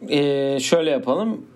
e, 0.09 0.61
şöyle 0.61 0.91
yapalım. 0.91 1.47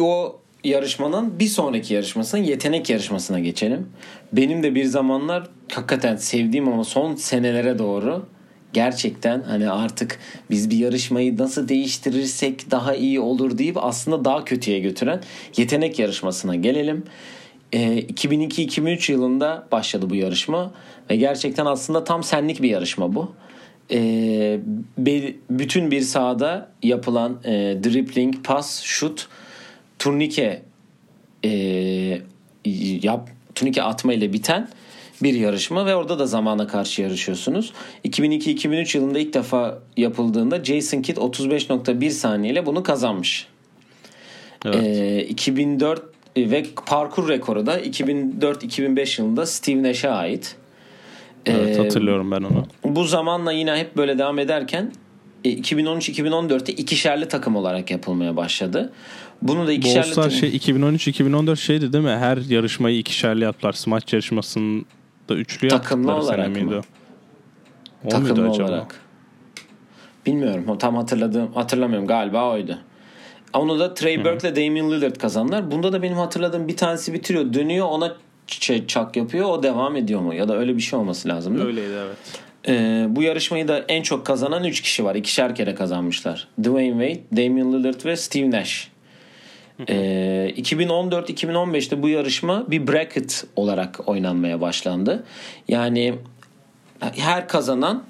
O 0.00 0.40
yarışmanın 0.64 1.38
bir 1.38 1.46
sonraki 1.46 1.94
yarışmasının 1.94 2.42
yetenek 2.42 2.90
yarışmasına 2.90 3.38
geçelim. 3.38 3.86
Benim 4.32 4.62
de 4.62 4.74
bir 4.74 4.84
zamanlar 4.84 5.48
hakikaten 5.72 6.16
sevdiğim 6.16 6.68
ama 6.68 6.84
son 6.84 7.14
senelere 7.14 7.78
doğru 7.78 8.26
gerçekten 8.72 9.42
hani 9.42 9.70
artık 9.70 10.18
biz 10.50 10.70
bir 10.70 10.76
yarışmayı 10.76 11.38
nasıl 11.38 11.68
değiştirirsek 11.68 12.70
daha 12.70 12.94
iyi 12.94 13.20
olur 13.20 13.58
deyip 13.58 13.76
aslında 13.76 14.24
daha 14.24 14.44
kötüye 14.44 14.78
götüren 14.78 15.20
yetenek 15.56 15.98
yarışmasına 15.98 16.56
gelelim. 16.56 17.04
E, 17.72 17.98
2002-2003 17.98 19.12
yılında 19.12 19.68
başladı 19.72 20.10
bu 20.10 20.14
yarışma 20.14 20.72
ve 21.10 21.16
gerçekten 21.16 21.66
aslında 21.66 22.04
tam 22.04 22.24
senlik 22.24 22.62
bir 22.62 22.70
yarışma 22.70 23.14
bu. 23.14 23.32
E, 23.90 23.98
be- 24.98 25.34
bütün 25.50 25.90
bir 25.90 26.00
sahada 26.00 26.70
yapılan 26.82 27.40
e, 27.44 27.50
dribbling, 27.84 28.44
pas, 28.44 28.82
şut, 28.82 29.28
turnike 29.98 30.62
e, 31.44 31.50
yap 33.02 33.30
turnike 33.54 33.82
atma 33.82 34.12
ile 34.12 34.32
biten 34.32 34.68
bir 35.22 35.34
yarışma 35.34 35.86
ve 35.86 35.96
orada 35.96 36.18
da 36.18 36.26
zamana 36.26 36.66
karşı 36.66 37.02
yarışıyorsunuz. 37.02 37.72
2002-2003 38.04 38.96
yılında 38.96 39.18
ilk 39.18 39.34
defa 39.34 39.78
yapıldığında 39.96 40.64
Jason 40.64 41.02
Kidd 41.02 41.16
35.1 41.16 42.10
saniyeyle 42.10 42.66
bunu 42.66 42.82
kazanmış. 42.82 43.46
Evet. 44.64 44.76
Ee, 44.84 45.24
2004 45.24 46.15
ve 46.36 46.66
parkur 46.86 47.28
rekoru 47.28 47.66
da 47.66 47.80
2004-2005 47.80 49.20
yılında 49.20 49.46
Steve 49.46 49.82
Nash'e 49.82 50.10
ait. 50.10 50.56
Evet 51.46 51.78
Ee, 51.78 51.82
hatırlıyorum 51.82 52.30
ben 52.30 52.42
onu. 52.42 52.66
bu 52.84 53.04
zamanla 53.04 53.52
yine 53.52 53.76
hep 53.76 53.96
böyle 53.96 54.18
devam 54.18 54.38
ederken 54.38 54.92
e, 55.44 55.50
2013-2014'te 55.50 56.72
ikişerli 56.72 57.28
takım 57.28 57.56
olarak 57.56 57.90
yapılmaya 57.90 58.36
başladı. 58.36 58.92
Bunu 59.42 59.66
da 59.66 59.72
ikişerli 59.72 60.14
takım... 60.14 60.30
şey 60.30 60.56
2013-2014 60.56 61.56
şeydi 61.56 61.92
değil 61.92 62.04
mi? 62.04 62.10
Her 62.10 62.36
yarışmayı 62.36 62.98
ikişerli 62.98 63.44
yaptılar. 63.44 63.72
Smaç 63.72 64.12
yarışmasında 64.12 64.84
üçlü 65.30 65.68
Takımlı 65.68 66.08
yaptıkları 66.10 66.42
sene 66.42 66.48
miydi 66.64 66.74
o? 68.04 68.08
Takımlı 68.08 68.50
acaba? 68.50 68.68
olarak. 68.68 69.00
Bilmiyorum. 70.26 70.78
Tam 70.78 70.96
hatırladığım 70.96 71.52
hatırlamıyorum. 71.52 72.06
Galiba 72.08 72.50
oydu. 72.50 72.78
Onu 73.58 73.78
da 73.78 73.94
Trey 73.94 74.24
Burke 74.24 74.48
ile 74.48 74.56
Damian 74.56 74.90
Lillard 74.90 75.16
kazandılar. 75.16 75.70
Bunda 75.70 75.92
da 75.92 76.02
benim 76.02 76.16
hatırladığım 76.16 76.68
bir 76.68 76.76
tanesi 76.76 77.12
bitiriyor. 77.12 77.52
Dönüyor 77.52 77.86
ona 77.86 78.16
şey, 78.46 78.86
çak 78.86 79.16
yapıyor. 79.16 79.48
O 79.48 79.62
devam 79.62 79.96
ediyor 79.96 80.20
mu? 80.20 80.34
Ya 80.34 80.48
da 80.48 80.58
öyle 80.58 80.76
bir 80.76 80.82
şey 80.82 80.98
olması 80.98 81.28
lazım. 81.28 81.66
Öyleydi 81.66 81.94
evet. 82.06 82.16
Ee, 82.68 83.06
bu 83.08 83.22
yarışmayı 83.22 83.68
da 83.68 83.84
en 83.88 84.02
çok 84.02 84.26
kazanan 84.26 84.64
3 84.64 84.80
kişi 84.80 85.04
var. 85.04 85.14
İkişer 85.14 85.54
kere 85.54 85.74
kazanmışlar. 85.74 86.48
Dwayne 86.62 87.08
Wade, 87.08 87.42
Damian 87.42 87.72
Lillard 87.72 88.04
ve 88.04 88.16
Steve 88.16 88.50
Nash. 88.50 88.88
Ee, 89.88 90.52
2014-2015'te 90.56 92.02
bu 92.02 92.08
yarışma 92.08 92.70
bir 92.70 92.86
bracket 92.86 93.44
olarak 93.56 94.08
oynanmaya 94.08 94.60
başlandı. 94.60 95.24
Yani 95.68 96.14
her 97.00 97.48
kazanan 97.48 98.04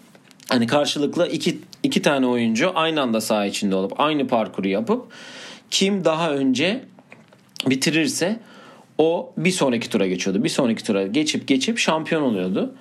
hani 0.49 0.67
karşılıklı 0.67 1.29
iki, 1.29 1.59
iki 1.83 2.03
tane 2.03 2.27
oyuncu 2.27 2.73
aynı 2.75 3.01
anda 3.01 3.21
saha 3.21 3.47
içinde 3.47 3.75
olup 3.75 4.01
aynı 4.01 4.27
parkuru 4.27 4.69
yapıp 4.69 5.07
kim 5.71 6.05
daha 6.05 6.33
önce 6.33 6.85
bitirirse 7.67 8.41
o 8.99 9.33
bir 9.37 9.51
sonraki 9.51 9.91
tura 9.91 10.07
geçiyordu. 10.07 10.45
Bir 10.45 10.49
sonraki 10.49 10.85
tura 10.85 11.07
geçip 11.07 11.49
geçip 11.49 11.79
şampiyon 11.79 12.23
oluyordu. 12.23 12.75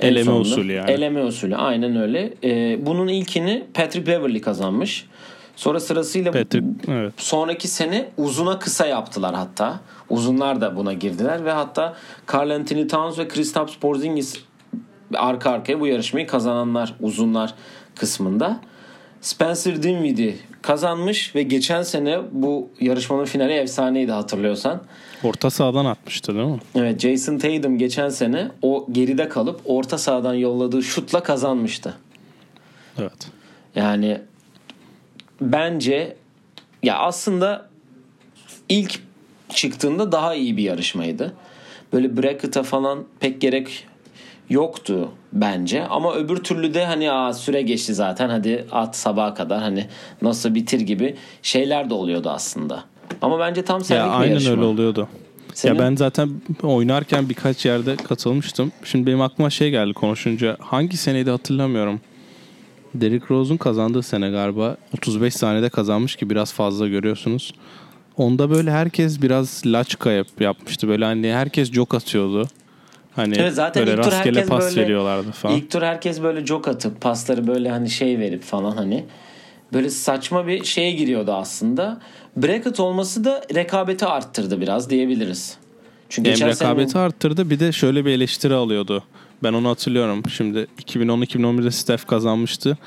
En 0.00 0.08
Eleme 0.08 0.24
sonunda. 0.24 0.40
usulü 0.40 0.72
yani. 0.72 0.90
Eleme 0.90 1.24
usulü 1.24 1.56
aynen 1.56 1.96
öyle. 1.96 2.34
Ee, 2.44 2.86
bunun 2.86 3.08
ilkini 3.08 3.64
Patrick 3.74 4.06
Beverly 4.06 4.40
kazanmış. 4.40 5.06
Sonra 5.56 5.80
sırasıyla 5.80 6.32
Patrick 6.32 6.66
evet. 6.88 7.12
sonraki 7.16 7.68
sene 7.68 8.08
uzuna 8.16 8.58
kısa 8.58 8.86
yaptılar 8.86 9.34
hatta. 9.34 9.80
Uzunlar 10.10 10.60
da 10.60 10.76
buna 10.76 10.92
girdiler 10.92 11.44
ve 11.44 11.52
hatta 11.52 11.96
Carl 12.32 12.50
Anthony 12.50 12.86
Towns 12.86 13.18
ve 13.18 13.28
Kristaps 13.28 13.76
Porzingis 13.76 14.36
arka 15.14 15.50
arkaya 15.50 15.80
bu 15.80 15.86
yarışmayı 15.86 16.26
kazananlar 16.26 16.94
uzunlar 17.00 17.54
kısmında. 17.94 18.60
Spencer 19.26 19.82
Dinwiddie 19.82 20.36
kazanmış 20.62 21.34
ve 21.34 21.42
geçen 21.42 21.82
sene 21.82 22.18
bu 22.32 22.70
yarışmanın 22.80 23.24
finali 23.24 23.52
efsaneydi 23.52 24.12
hatırlıyorsan. 24.12 24.82
Orta 25.22 25.50
sahadan 25.50 25.84
atmıştı 25.84 26.34
değil 26.34 26.46
mi? 26.46 26.58
Evet 26.74 27.00
Jason 27.00 27.38
Tatum 27.38 27.78
geçen 27.78 28.08
sene 28.08 28.48
o 28.62 28.86
geride 28.92 29.28
kalıp 29.28 29.60
orta 29.64 29.98
sahadan 29.98 30.34
yolladığı 30.34 30.82
şutla 30.82 31.22
kazanmıştı. 31.22 31.94
Evet. 32.98 33.28
Yani 33.74 34.20
bence 35.40 36.16
ya 36.82 36.98
aslında 36.98 37.68
ilk 38.68 39.00
çıktığında 39.48 40.12
daha 40.12 40.34
iyi 40.34 40.56
bir 40.56 40.62
yarışmaydı. 40.62 41.32
Böyle 41.92 42.16
bracket'a 42.16 42.62
falan 42.62 43.04
pek 43.20 43.40
gerek 43.40 43.86
yoktu 44.50 45.08
bence 45.32 45.86
ama 45.86 46.14
öbür 46.14 46.36
türlü 46.36 46.74
de 46.74 46.84
hani 46.86 47.12
Aa, 47.12 47.32
süre 47.32 47.62
geçti 47.62 47.94
zaten 47.94 48.28
hadi 48.28 48.66
at 48.72 48.96
sabaha 48.96 49.34
kadar 49.34 49.60
hani 49.60 49.86
nasıl 50.22 50.54
bitir 50.54 50.80
gibi 50.80 51.16
şeyler 51.42 51.90
de 51.90 51.94
oluyordu 51.94 52.30
aslında. 52.30 52.84
Ama 53.22 53.38
bence 53.38 53.64
tam 53.64 53.84
senlik 53.84 54.02
Ya 54.04 54.08
bir 54.12 54.20
aynen 54.20 54.30
yarışma. 54.32 54.50
öyle 54.52 54.64
oluyordu. 54.64 55.08
Senin? 55.54 55.74
Ya 55.74 55.80
ben 55.80 55.96
zaten 55.96 56.30
oynarken 56.62 57.28
birkaç 57.28 57.66
yerde 57.66 57.96
katılmıştım. 57.96 58.72
Şimdi 58.84 59.06
benim 59.06 59.20
aklıma 59.20 59.50
şey 59.50 59.70
geldi 59.70 59.92
konuşunca. 59.92 60.56
Hangi 60.60 60.96
seneydi 60.96 61.30
hatırlamıyorum. 61.30 62.00
Derrick 62.94 63.26
Rose'un 63.30 63.56
kazandığı 63.56 64.02
sene 64.02 64.30
galiba 64.30 64.76
35 64.94 65.34
saniyede 65.34 65.68
kazanmış 65.68 66.16
ki 66.16 66.30
biraz 66.30 66.52
fazla 66.52 66.88
görüyorsunuz. 66.88 67.52
Onda 68.16 68.50
böyle 68.50 68.70
herkes 68.70 69.22
biraz 69.22 69.62
laçka 69.66 70.10
yap, 70.12 70.26
yapmıştı. 70.40 70.88
Böyle 70.88 71.04
hani 71.04 71.32
herkes 71.32 71.72
jok 71.72 71.94
atıyordu. 71.94 72.48
Hani 73.16 73.34
Evet, 73.38 73.54
zaten 73.54 73.86
böyle 73.86 73.96
ilk 73.96 74.02
tur 74.02 74.12
rastgele 74.12 74.36
herkes 74.36 74.48
pas 74.48 74.64
böyle- 74.64 74.82
veriyorlardı 74.82 75.32
falan. 75.32 75.56
İlk 75.56 75.70
tur 75.70 75.82
herkes 75.82 76.22
böyle 76.22 76.46
jok 76.46 76.68
atıp 76.68 77.00
pasları 77.00 77.46
böyle 77.46 77.70
hani 77.70 77.90
şey 77.90 78.18
verip 78.18 78.42
falan 78.42 78.76
hani 78.76 79.04
böyle 79.72 79.90
saçma 79.90 80.46
bir 80.46 80.64
şeye 80.64 80.92
giriyordu 80.92 81.32
aslında. 81.32 82.00
Bracket 82.36 82.80
olması 82.80 83.24
da 83.24 83.42
rekabeti 83.54 84.06
arttırdı 84.06 84.60
biraz 84.60 84.90
diyebiliriz. 84.90 85.56
Çünkü 86.08 86.30
Hem 86.30 86.48
rekabeti 86.48 86.90
sene 86.92 87.02
arttırdı 87.02 87.50
bir 87.50 87.60
de 87.60 87.72
şöyle 87.72 88.04
bir 88.04 88.10
eleştiri 88.10 88.54
alıyordu. 88.54 89.04
Ben 89.42 89.52
onu 89.52 89.68
hatırlıyorum. 89.68 90.22
Şimdi 90.30 90.66
2010-2011'de 90.78 91.70
Steph 91.70 92.06
kazanmıştı. 92.06 92.78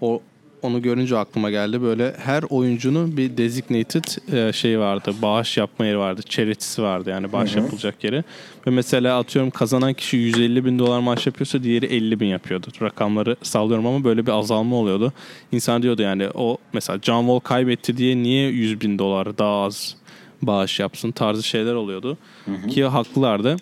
O 0.00 0.22
onu 0.62 0.82
görünce 0.82 1.18
aklıma 1.18 1.50
geldi. 1.50 1.82
Böyle 1.82 2.14
her 2.18 2.42
oyuncunun 2.50 3.16
bir 3.16 3.36
designated 3.36 4.04
e, 4.32 4.52
şey 4.52 4.78
vardı. 4.78 5.14
Bağış 5.22 5.56
yapma 5.56 5.86
yeri 5.86 5.98
vardı. 5.98 6.22
Charity'si 6.28 6.82
vardı 6.82 7.10
yani 7.10 7.32
bağış 7.32 7.56
yapılacak 7.56 8.04
yeri. 8.04 8.24
Ve 8.66 8.70
mesela 8.70 9.18
atıyorum 9.18 9.50
kazanan 9.50 9.94
kişi 9.94 10.16
150 10.16 10.64
bin 10.64 10.78
dolar 10.78 11.00
maaş 11.00 11.26
yapıyorsa 11.26 11.62
diğeri 11.62 11.86
50 11.86 12.20
bin 12.20 12.26
yapıyordu. 12.26 12.66
Rakamları 12.82 13.36
sallıyorum 13.42 13.86
ama 13.86 14.04
böyle 14.04 14.26
bir 14.26 14.32
azalma 14.32 14.76
oluyordu. 14.76 15.12
İnsan 15.52 15.82
diyordu 15.82 16.02
yani 16.02 16.28
o 16.34 16.58
mesela 16.72 16.98
John 17.02 17.20
Wall 17.20 17.38
kaybetti 17.40 17.96
diye 17.96 18.16
niye 18.16 18.48
100 18.48 18.80
bin 18.80 18.98
dolar 18.98 19.38
daha 19.38 19.62
az 19.62 19.96
bağış 20.42 20.80
yapsın 20.80 21.10
tarzı 21.10 21.42
şeyler 21.42 21.74
oluyordu. 21.74 22.18
Ki 22.68 22.84
haklılardı. 22.84 23.56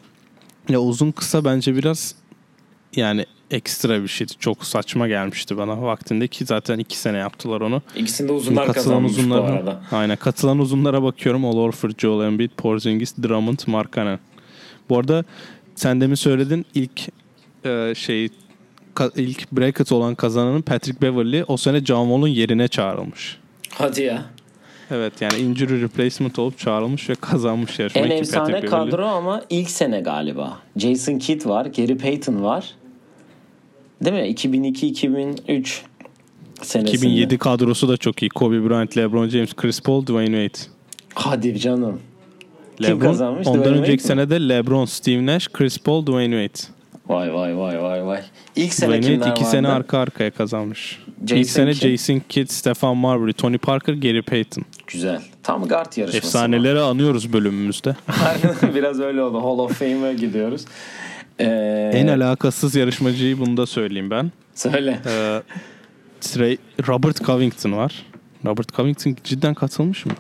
Ya 0.69 0.81
uzun 0.81 1.11
kısa 1.11 1.45
bence 1.45 1.77
biraz 1.77 2.15
yani 2.97 3.25
ekstra 3.51 4.03
bir 4.03 4.09
şeydi. 4.09 4.33
Çok 4.39 4.65
saçma 4.65 5.09
gelmişti 5.09 5.57
bana 5.57 5.83
vaktinde 5.83 6.29
ki 6.29 6.45
zaten 6.45 6.79
iki 6.79 6.99
sene 6.99 7.19
yaptılar 7.19 7.61
onu. 7.61 7.83
ikisinde 7.97 8.29
Şimdi 8.29 8.33
uzunlar 8.33 8.73
kazanmış 8.73 9.13
bu 9.31 9.35
arada. 9.35 9.81
aynen 9.93 10.17
katılan 10.17 10.59
uzunlara 10.59 11.03
bakıyorum. 11.03 11.45
All 11.45 11.57
Horford, 11.57 11.93
Joel 11.99 12.27
Embiid, 12.27 12.51
Porzingis, 12.57 13.15
Drummond, 13.23 13.59
Markkanen. 13.67 14.19
Bu 14.89 14.99
arada 14.99 15.25
sen 15.75 16.01
demin 16.01 16.15
söyledin 16.15 16.67
ilk 16.75 17.01
e, 17.65 17.93
şey 17.97 18.29
ka- 18.95 19.21
ilk 19.21 19.53
bracket 19.53 19.93
olan 19.93 20.15
kazananın 20.15 20.63
Patrick 20.63 21.03
Beverly 21.03 21.45
o 21.49 21.57
sene 21.57 21.85
John 21.85 22.05
Wall'un 22.05 22.29
yerine 22.29 22.69
çağrılmış. 22.69 23.39
Hadi 23.71 24.03
ya. 24.03 24.23
Evet 24.91 25.13
yani 25.21 25.37
injury 25.39 25.83
replacement 25.83 26.39
olup 26.39 26.59
çağrılmış 26.59 27.11
ve 27.11 27.15
kazanmış 27.15 27.79
yarışmayı. 27.79 28.07
En 28.07 28.11
efsane 28.11 28.61
kadro 28.61 29.07
ama 29.07 29.43
ilk 29.51 29.71
sene 29.71 30.01
galiba. 30.01 30.59
Jason 30.77 31.19
Kidd 31.19 31.47
var, 31.47 31.67
Gary 31.67 31.97
Payton 31.97 32.43
var. 32.43 32.71
Değil 34.05 34.17
mi? 34.17 34.29
2002-2003 34.69 35.81
senesinde. 36.63 36.91
2007 36.91 37.39
kadrosu 37.39 37.89
da 37.89 37.97
çok 37.97 38.23
iyi. 38.23 38.29
Kobe 38.29 38.69
Bryant, 38.69 38.97
LeBron 38.97 39.29
James, 39.29 39.55
Chris 39.55 39.81
Paul, 39.81 40.07
Dwayne 40.07 40.49
Wade. 40.49 40.71
Hadi 41.15 41.59
canım. 41.59 42.01
Kim 42.77 42.87
LeBron, 42.87 42.99
kazanmış? 43.09 43.47
Ondan 43.47 43.61
Dwayne 43.63 43.79
önceki 43.79 44.03
sene 44.03 44.31
de 44.31 44.49
LeBron, 44.49 44.85
Steve 44.85 45.27
Nash, 45.27 45.49
Chris 45.49 45.79
Paul, 45.79 46.07
Dwayne 46.07 46.49
Wade. 46.49 46.75
Vay 47.09 47.35
vay 47.35 47.57
vay 47.57 47.83
vay 47.83 48.07
vay. 48.07 48.21
İlk 48.57 48.73
sene 48.75 48.89
Dwayne 48.89 49.07
Wade 49.07 49.31
iki 49.31 49.41
vardı? 49.41 49.51
sene 49.51 49.69
arka 49.69 49.99
arkaya 49.99 50.31
kazanmış. 50.31 50.99
Jason 51.21 51.37
İlk 51.37 51.51
sene 51.51 51.73
Kidd. 51.73 51.89
Jason 51.91 52.23
Kidd, 52.29 52.49
Stefan 52.49 52.97
Marbury, 52.97 53.33
Tony 53.33 53.59
Parker, 53.59 53.95
Gary 53.95 54.23
Payton. 54.23 54.65
Güzel. 54.87 55.21
Tam 55.43 55.69
guard 55.69 55.97
yarışması. 55.97 56.17
Efsaneleri 56.27 56.81
anıyoruz 56.81 57.33
bölümümüzde. 57.33 57.97
Biraz 58.75 59.01
öyle 59.01 59.23
oldu. 59.23 59.39
Hall 59.39 59.59
of 59.59 59.79
Fame'e 59.79 60.15
gidiyoruz. 60.15 60.65
Ee, 61.41 61.91
en 61.95 62.07
alakasız 62.09 62.75
yarışmacıyı 62.75 63.39
bunu 63.39 63.57
da 63.57 63.67
söyleyeyim 63.67 64.11
ben. 64.11 64.33
Söyle. 64.55 64.99
Ee, 65.07 65.43
Trey- 66.21 66.59
Robert 66.89 67.25
Covington 67.25 67.73
var. 67.73 68.07
Robert 68.47 68.73
Covington 68.75 69.17
cidden 69.25 69.55
katılmış 69.55 70.07
mı? 70.07 70.13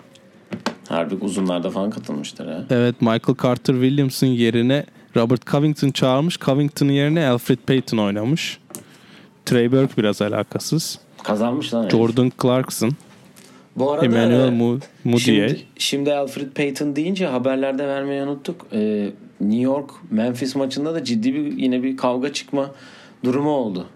Harbi 0.88 1.14
uzunlarda 1.14 1.70
falan 1.70 1.90
katılmışlar 1.90 2.48
ha. 2.48 2.64
Evet 2.70 3.00
Michael 3.00 3.36
Carter 3.42 3.72
Williams'ın 3.74 4.26
yerine 4.26 4.84
Robert 5.16 5.46
Covington 5.46 5.90
çağırmış. 5.90 6.38
Covington'ın 6.38 6.92
yerine 6.92 7.26
Alfred 7.28 7.58
Payton 7.58 7.98
oynamış. 7.98 8.58
Trey 9.46 9.72
Burke 9.72 9.96
biraz 9.96 10.22
alakasız. 10.22 10.98
Kazanmış 11.22 11.74
lan. 11.74 11.88
Jordan 11.88 12.32
Clarkson, 12.42 12.92
Bu 13.76 13.92
arada 13.92 14.04
Emmanuel 14.04 14.50
Mu- 14.50 14.78
Mudiay. 15.04 15.18
Şimdi, 15.48 15.62
şimdi 15.78 16.14
Alfred 16.14 16.52
Payton 16.52 16.96
deyince 16.96 17.26
haberlerde 17.26 17.86
vermeyi 17.88 18.22
unuttuk. 18.22 18.66
Ee, 18.72 19.10
New 19.40 19.62
York 19.62 19.90
Memphis 20.10 20.56
maçında 20.56 20.94
da 20.94 21.04
ciddi 21.04 21.34
bir 21.34 21.58
yine 21.58 21.82
bir 21.82 21.96
kavga 21.96 22.32
çıkma 22.32 22.70
durumu 23.24 23.50
oldu. 23.50 23.86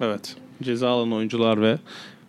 Evet. 0.00 0.36
Ceza 0.62 0.88
alan 0.88 1.12
oyuncular 1.12 1.62
ve 1.62 1.78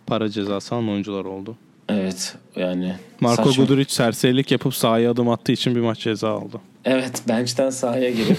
para 0.06 0.28
cezası 0.28 0.74
alan 0.74 0.88
oyuncular 0.88 1.24
oldu. 1.24 1.56
Evet 1.88 2.36
yani. 2.56 2.94
Marco 3.20 3.44
saçma. 3.44 3.64
Guduric 3.64 3.94
serserilik 3.94 4.50
yapıp 4.50 4.74
sahaya 4.74 5.10
adım 5.10 5.28
attığı 5.28 5.52
için 5.52 5.74
bir 5.74 5.80
maç 5.80 5.98
ceza 5.98 6.30
aldı. 6.30 6.60
Evet 6.84 7.22
bench'ten 7.28 7.70
sahaya 7.70 8.10
girip 8.10 8.38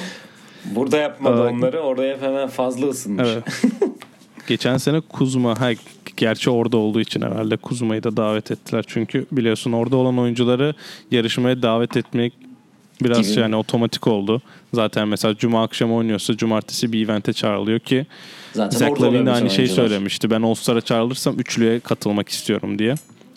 burada 0.64 0.96
yapmadı 0.96 1.42
Aa, 1.42 1.48
onları 1.50 1.80
oraya 1.80 2.20
hemen 2.20 2.48
fazla 2.48 2.86
ısınmış. 2.86 3.28
Evet. 3.32 3.44
Geçen 4.46 4.76
sene 4.76 5.00
Kuzma, 5.00 5.60
ha, 5.60 5.70
gerçi 6.16 6.50
orada 6.50 6.76
olduğu 6.76 7.00
için 7.00 7.22
herhalde 7.22 7.56
Kuzma'yı 7.56 8.02
da 8.02 8.16
davet 8.16 8.50
ettiler. 8.50 8.84
Çünkü 8.86 9.26
biliyorsun 9.32 9.72
orada 9.72 9.96
olan 9.96 10.18
oyuncuları 10.18 10.74
yarışmaya 11.10 11.62
davet 11.62 11.96
etmek 11.96 12.32
Biraz 13.02 13.30
Gibi. 13.30 13.40
yani 13.40 13.56
otomatik 13.56 14.06
oldu. 14.06 14.42
Zaten 14.74 15.08
mesela 15.08 15.34
cuma 15.36 15.62
akşam 15.62 15.92
oynuyorsa 15.92 16.36
cumartesi 16.36 16.92
bir 16.92 17.04
evente 17.04 17.32
çağrılıyor 17.32 17.78
ki 17.78 18.06
Zaten 18.52 18.78
Zach 18.78 19.00
de 19.00 19.04
aynı 19.06 19.50
şeyi 19.50 19.58
oyuncular. 19.58 19.88
söylemişti. 19.88 20.30
Ben 20.30 20.42
All-Star'a 20.42 20.80
çağrılırsam 20.80 21.38
üçlüye 21.38 21.80
katılmak 21.80 22.28
istiyorum 22.28 22.78
diye. 22.78 22.94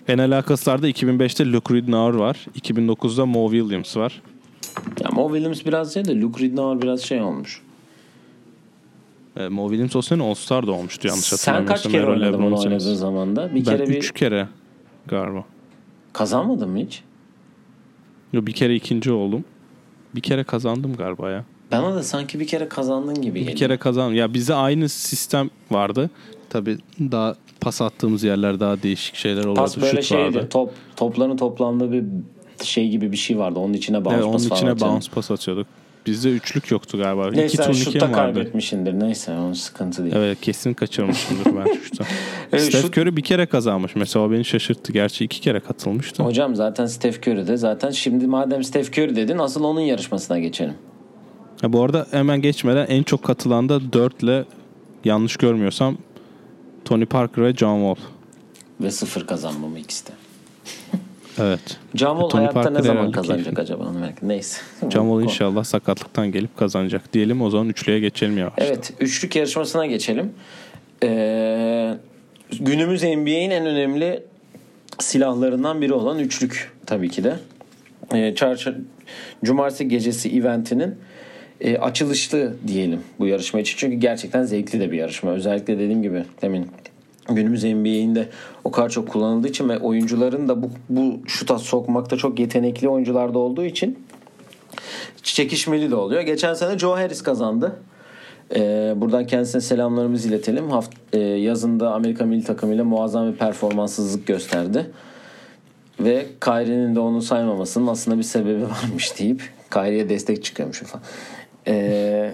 En 0.08 0.18
alakasılarda 0.18 0.90
2005'te 0.90 1.52
Luke 1.52 1.74
Ridnour 1.74 2.13
var. 2.13 2.38
2009'da 2.60 3.26
Mo 3.26 3.52
Williams 3.52 3.98
var. 3.98 4.22
Ya 5.04 5.10
Mo 5.12 5.28
Williams 5.28 5.66
biraz 5.66 5.94
şey 5.94 6.06
de 6.06 6.22
Luke 6.22 6.44
Ridnour 6.44 6.82
biraz 6.82 7.02
şey 7.02 7.22
olmuş. 7.22 7.62
E, 9.39 9.47
Mo 9.47 9.67
Williams 9.69 9.95
o 9.95 10.02
sene 10.02 10.23
All-Star'da 10.23 10.71
olmuştu 10.71 11.08
yanlış 11.08 11.26
Sen 11.26 11.38
hatırlamıyorsam. 11.54 11.91
kaç 11.91 11.91
kere 11.91 12.12
oynadın 12.12 12.41
onu 12.43 12.58
senesi. 12.58 12.67
oynadığı 12.88 12.95
zamanda? 12.97 13.50
Bir 13.50 13.56
Ben 13.56 13.63
kere 13.63 13.88
bir 13.89 13.97
3 13.97 14.12
kere 14.13 14.47
galiba. 15.08 15.43
kazanmadın 16.13 16.69
mı 16.69 16.80
hiç? 16.80 17.04
Yo, 18.34 18.45
bir 18.45 18.52
kere 18.54 18.76
ikinci 18.76 19.12
oldum. 19.12 19.43
Bir 20.15 20.21
kere 20.21 20.43
kazandım 20.43 20.95
galiba 20.95 21.32
ya. 21.32 21.43
Bana 21.71 21.95
da 21.95 22.04
sanki 22.04 22.39
bir 22.39 22.47
kere 22.47 22.67
kazandın 22.69 23.21
gibi 23.21 23.36
Bir 23.36 23.39
geliyor. 23.39 23.58
kere 23.58 23.78
kazandım. 23.78 24.15
Ya 24.15 24.34
bizde 24.34 24.54
aynı 24.56 24.89
sistem 24.89 25.50
vardı. 25.71 26.10
Tabii 26.50 26.78
daha 27.00 27.36
pas 27.62 27.82
attığımız 27.82 28.23
yerler 28.23 28.60
daha 28.60 28.84
değişik 28.84 29.15
şeyler 29.15 29.39
oluyordu. 29.41 29.60
Pas 29.60 29.82
böyle 29.82 30.02
şeydi. 30.02 30.21
vardı. 30.36 30.47
Top 30.50 30.71
topların 30.95 31.38
toplandığı 31.38 31.91
bir 31.91 32.04
şey 32.63 32.89
gibi 32.89 33.12
bir 33.12 33.17
şey 33.17 33.38
vardı. 33.38 33.60
Onun 33.60 33.73
içine 33.73 34.06
bounce 34.06 34.15
Evet, 34.15 34.26
onun 34.26 34.34
pas 34.34 34.47
falan 34.47 34.58
içine 34.76 34.80
bounce 34.89 35.12
pas 35.12 35.32
atıyorduk. 35.32 35.67
Bizde 36.08 36.30
üçlük 36.32 36.72
yoktu 36.72 36.98
galiba. 36.98 37.30
Neyse 37.30 37.46
İki 37.46 37.58
turnike 37.58 38.02
vardı? 38.02 38.13
kaybetmişsindir. 38.13 39.00
Neyse 39.00 39.32
onun 39.32 39.54
sıkıntı 39.54 40.04
değil. 40.04 40.15
Evet 40.17 40.41
kesin 40.41 40.74
kaçırmışımdır 40.74 41.46
ben 41.46 41.74
şutta. 41.84 42.04
Evet, 42.52 42.63
Steph 42.63 42.82
şut- 42.86 42.98
Curry 42.98 43.17
bir 43.17 43.22
kere 43.22 43.46
kazanmış. 43.46 43.96
Mesela 43.96 44.26
o 44.26 44.32
beni 44.32 44.46
şaşırttı. 44.46 44.91
Gerçi 44.93 45.26
iki 45.26 45.41
kere 45.41 45.60
katılmıştı. 45.60 46.24
Hocam 46.24 46.56
zaten 46.56 46.86
Steph 46.86 47.17
Curry 47.28 47.48
de 47.48 47.58
zaten 47.58 47.91
şimdi 47.91 48.28
madem 48.28 48.63
Steph 48.63 48.89
Curry 48.89 49.15
dedin 49.15 49.38
asıl 49.38 49.63
onun 49.63 49.82
yarışmasına 49.82 50.39
geçelim. 50.39 50.74
Ha, 51.62 51.74
bu 51.74 51.84
arada 51.84 52.08
hemen 52.12 52.41
geçmeden 52.41 52.86
en 52.89 53.04
çok 53.04 53.24
katılan 53.24 53.70
da 53.70 53.93
4 53.93 54.24
ile 54.24 54.46
yanlış 55.06 55.38
görmüyorsam 55.38 55.98
Tony 56.86 57.06
Parker 57.06 57.43
ve 57.43 57.54
John 57.54 57.96
Wall. 57.96 58.06
Ve 58.82 58.91
sıfır 58.91 59.28
kazanmamı 59.28 59.80
ikisi 59.80 60.08
de. 60.08 60.12
Evet. 61.39 61.78
John 61.95 62.15
Wall 62.15 62.30
Tony 62.30 62.41
hayatta 62.41 62.62
Parker 62.62 62.73
ne 62.73 62.82
zaman 62.82 63.12
kazanacak 63.12 63.56
keyifli. 63.56 63.62
acaba? 63.62 63.93
Neyse. 64.21 64.62
Wall 64.82 65.23
inşallah 65.23 65.63
sakatlıktan 65.63 66.32
gelip 66.32 66.58
kazanacak. 66.58 67.13
Diyelim 67.13 67.41
o 67.41 67.50
zaman 67.50 67.69
üçlüye 67.69 68.00
geçelim 68.00 68.38
yavaş. 68.38 68.54
Evet, 68.58 68.93
üçlük 69.00 69.36
yarışmasına 69.36 69.86
geçelim. 69.86 70.34
Ee, 71.04 71.93
günümüz 72.60 73.04
NBA'in 73.04 73.52
en 73.52 73.65
önemli 73.65 74.23
silahlarından 75.00 75.82
biri 75.82 75.93
olan 75.93 76.19
üçlük 76.19 76.71
tabii 76.86 77.10
ki 77.10 77.23
de. 77.23 77.36
Ee, 78.13 78.36
çarşı, 78.36 78.76
Cumartesi 79.43 79.88
gecesi 79.88 80.38
eventinin 80.38 80.95
e, 81.62 81.78
açılışlı 81.78 82.56
diyelim 82.67 83.02
bu 83.19 83.28
yarışma 83.28 83.60
için. 83.60 83.78
Çünkü 83.78 83.95
gerçekten 83.97 84.43
zevkli 84.43 84.80
de 84.80 84.91
bir 84.91 84.97
yarışma. 84.97 85.32
Özellikle 85.32 85.80
dediğim 85.80 86.04
gibi 86.04 86.23
demin 86.41 86.67
günümüz 87.30 87.63
NBA'in 87.63 88.16
de 88.16 88.30
o 88.63 88.72
kadar 88.72 88.90
çok 88.90 89.10
kullanıldığı 89.10 89.48
için 89.48 89.70
ve 89.70 89.80
oyuncuların 89.80 90.48
da 90.48 90.63
bu, 90.63 90.70
bu 90.90 91.20
şuta 91.28 91.60
sokmakta 91.60 92.18
çok 92.18 92.40
yetenekli 92.40 92.90
oyuncular 92.90 93.34
da 93.34 93.40
olduğu 93.40 93.66
için 93.66 94.00
çekişmeli 95.24 95.92
de 95.92 95.96
oluyor. 95.96 96.22
Geçen 96.22 96.54
sene 96.54 96.80
Joe 96.80 96.96
Harris 96.96 97.22
kazandı. 97.22 97.80
Ee, 98.56 98.94
buradan 98.96 99.28
kendisine 99.28 99.62
selamlarımızı 99.62 100.30
iletelim. 100.30 100.70
Haft, 100.70 100.94
e, 101.13 101.20
yazında 101.20 101.94
Amerika 101.94 102.26
milli 102.26 102.44
takımıyla 102.44 102.84
muazzam 102.84 103.32
bir 103.32 103.38
performanssızlık 103.38 104.28
gösterdi. 104.28 104.92
Ve 106.00 106.26
Kyrie'nin 106.42 106.96
de 106.96 107.00
onu 107.00 107.22
saymamasının 107.22 107.88
aslında 107.88 108.18
bir 108.18 108.24
sebebi 108.24 108.63
varmış 108.84 109.20
deyip 109.20 109.42
Kyrie'ye 109.72 110.10
destek 110.10 110.44
çıkıyormuş 110.44 110.80
falan. 110.80 111.04
Ee, 111.68 112.34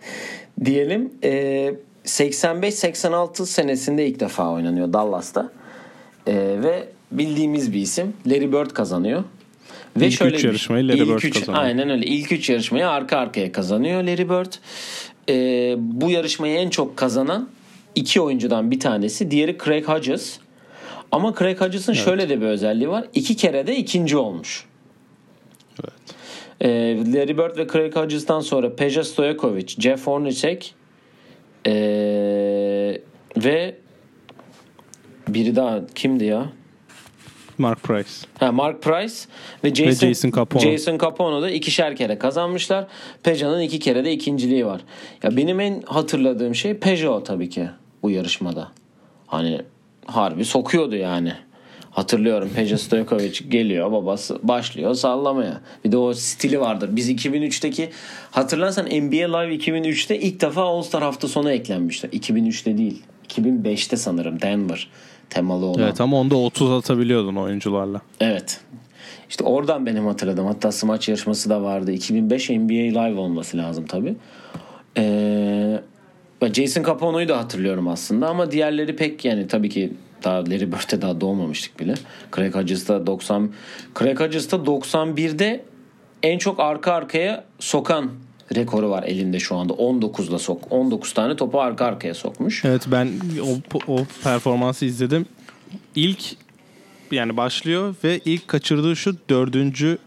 diyelim 0.64 1.12
e, 1.24 1.74
85-86 2.04 3.46
senesinde 3.46 4.06
ilk 4.06 4.20
defa 4.20 4.50
oynanıyor 4.52 4.92
Dallas'ta. 4.92 5.50
Ee, 6.26 6.34
ve 6.62 6.88
bildiğimiz 7.12 7.72
bir 7.72 7.80
isim 7.80 8.12
Larry 8.26 8.52
Bird 8.52 8.70
kazanıyor. 8.70 9.24
Ve 9.96 10.06
İlk 10.06 10.12
üç 10.14 10.20
bir- 10.38 10.44
yarışmayı 10.44 10.88
Larry 10.88 11.00
Bird 11.08 11.18
üç- 11.22 11.34
kazanıyor. 11.38 11.64
Aynen 11.64 11.90
öyle. 11.90 12.06
İlk 12.06 12.32
üç 12.32 12.50
yarışmayı 12.50 12.88
arka 12.88 13.18
arkaya 13.18 13.52
kazanıyor 13.52 14.02
Larry 14.02 14.28
Bird. 14.28 14.52
Ee, 15.28 15.74
bu 15.78 16.10
yarışmayı 16.10 16.56
en 16.58 16.70
çok 16.70 16.96
kazanan 16.96 17.48
iki 17.94 18.20
oyuncudan 18.20 18.70
bir 18.70 18.80
tanesi. 18.80 19.30
Diğeri 19.30 19.58
Craig 19.64 19.88
Hodges. 19.88 20.38
Ama 21.12 21.34
Craig 21.38 21.60
Hodges'ın 21.60 21.92
şöyle 21.92 22.28
de 22.28 22.40
bir 22.40 22.46
özelliği 22.46 22.88
var. 22.88 23.04
İki 23.14 23.36
kere 23.36 23.66
de 23.66 23.76
ikinci 23.76 24.16
olmuş. 24.16 24.64
Evet. 25.80 25.92
Ee, 26.60 26.68
Larry 27.12 27.38
Bird 27.38 27.56
ve 27.58 27.66
Craig 27.72 27.96
Hodges'tan 27.96 28.40
sonra 28.40 28.76
Peja 28.76 29.04
Stojakovic, 29.04 29.66
Jeff 29.66 30.06
Hornacek 30.06 30.74
ee, 31.66 33.00
ve 33.36 33.74
biri 35.28 35.56
daha 35.56 35.86
kimdi 35.94 36.24
ya? 36.24 36.46
Mark 37.58 37.82
Price. 37.82 38.10
Ha, 38.38 38.52
Mark 38.52 38.82
Price 38.82 39.14
ve 39.64 39.74
Jason, 39.74 40.06
Jason 40.08 40.30
Capone. 40.30 40.62
Jason 40.62 40.98
Capone 40.98 41.42
da 41.42 41.50
ikişer 41.50 41.96
kere 41.96 42.18
kazanmışlar. 42.18 42.86
Peja'nın 43.22 43.60
iki 43.60 43.78
kere 43.78 44.04
de 44.04 44.12
ikinciliği 44.12 44.66
var. 44.66 44.80
Ya 45.22 45.36
benim 45.36 45.60
en 45.60 45.82
hatırladığım 45.86 46.54
şey 46.54 46.74
Peugeot 46.74 47.26
tabii 47.26 47.48
ki 47.50 47.68
bu 48.02 48.10
yarışmada. 48.10 48.72
Hani 49.26 49.60
harbi 50.06 50.44
sokuyordu 50.44 50.96
yani. 50.96 51.32
Hatırlıyorum 51.94 52.50
Peja 52.54 52.78
Stojkovic 52.78 53.40
geliyor 53.48 53.92
babası 53.92 54.38
başlıyor 54.42 54.94
sallamaya. 54.94 55.60
Bir 55.84 55.92
de 55.92 55.96
o 55.96 56.14
stili 56.14 56.60
vardır. 56.60 56.88
Biz 56.92 57.10
2003'teki 57.10 57.90
hatırlarsan 58.30 58.84
NBA 58.84 59.38
Live 59.38 59.56
2003'te 59.56 60.18
ilk 60.20 60.40
defa 60.40 60.62
All 60.62 60.82
Star 60.82 61.02
hafta 61.02 61.28
sonu 61.28 61.50
eklenmişler. 61.50 62.10
2003'te 62.10 62.78
değil. 62.78 63.02
2005'te 63.28 63.96
sanırım 63.96 64.40
Denver 64.40 64.88
temalı 65.30 65.64
olan. 65.64 65.82
Evet 65.82 66.00
ama 66.00 66.20
onda 66.20 66.36
30 66.36 66.70
atabiliyordun 66.70 67.36
oyuncularla. 67.36 68.00
Evet. 68.20 68.60
İşte 69.30 69.44
oradan 69.44 69.86
benim 69.86 70.06
hatırladım. 70.06 70.46
Hatta 70.46 70.72
smaç 70.72 71.08
yarışması 71.08 71.50
da 71.50 71.62
vardı. 71.62 71.92
2005 71.92 72.50
NBA 72.50 73.00
Live 73.02 73.20
olması 73.20 73.56
lazım 73.56 73.86
tabii. 73.86 74.14
Ee, 74.98 75.80
Jason 76.52 76.82
Capone'u 76.82 77.28
da 77.28 77.38
hatırlıyorum 77.38 77.88
aslında 77.88 78.28
ama 78.28 78.50
diğerleri 78.50 78.96
pek 78.96 79.24
yani 79.24 79.48
tabii 79.48 79.68
ki 79.68 79.92
daha 80.24 80.38
Larry 80.38 80.72
Bird'e 80.72 81.02
daha 81.02 81.20
doğmamıştık 81.20 81.80
bile. 81.80 81.94
Craig 82.36 82.54
Hodges'ta 82.54 83.06
90 83.06 83.50
Craig 83.98 84.20
Hodges'ta 84.20 84.56
91'de 84.56 85.64
en 86.22 86.38
çok 86.38 86.60
arka 86.60 86.92
arkaya 86.92 87.44
sokan 87.58 88.10
rekoru 88.54 88.90
var 88.90 89.02
elinde 89.02 89.40
şu 89.40 89.56
anda. 89.56 89.72
19'la 89.72 90.38
sok. 90.38 90.66
19 90.70 91.12
tane 91.12 91.36
topu 91.36 91.60
arka 91.60 91.84
arkaya 91.84 92.14
sokmuş. 92.14 92.64
Evet 92.64 92.82
ben 92.86 93.08
o, 93.42 93.78
o 93.92 94.06
performansı 94.24 94.84
izledim. 94.84 95.26
İlk 95.94 96.36
yani 97.10 97.36
başlıyor 97.36 97.94
ve 98.04 98.20
ilk 98.24 98.48
kaçırdığı 98.48 98.96
şut 98.96 99.30
dördüncü 99.30 99.98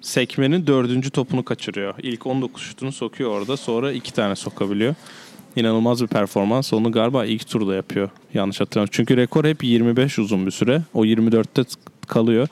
sekmenin 0.00 0.66
dördüncü 0.66 1.10
topunu 1.10 1.44
kaçırıyor. 1.44 1.94
İlk 2.02 2.26
19 2.26 2.62
şutunu 2.62 2.92
sokuyor 2.92 3.30
orada. 3.30 3.56
Sonra 3.56 3.92
iki 3.92 4.12
tane 4.12 4.36
sokabiliyor. 4.36 4.94
İnanılmaz 5.56 6.02
bir 6.02 6.06
performans. 6.06 6.72
Onu 6.72 6.92
galiba 6.92 7.24
ilk 7.24 7.48
turda 7.48 7.74
yapıyor. 7.74 8.10
Yanlış 8.34 8.60
hatırlamıyorum. 8.60 8.92
Çünkü 8.96 9.16
rekor 9.16 9.44
hep 9.44 9.64
25 9.64 10.18
uzun 10.18 10.46
bir 10.46 10.50
süre. 10.50 10.82
O 10.94 11.04
24'te 11.04 11.62
kalıyor. 12.06 12.48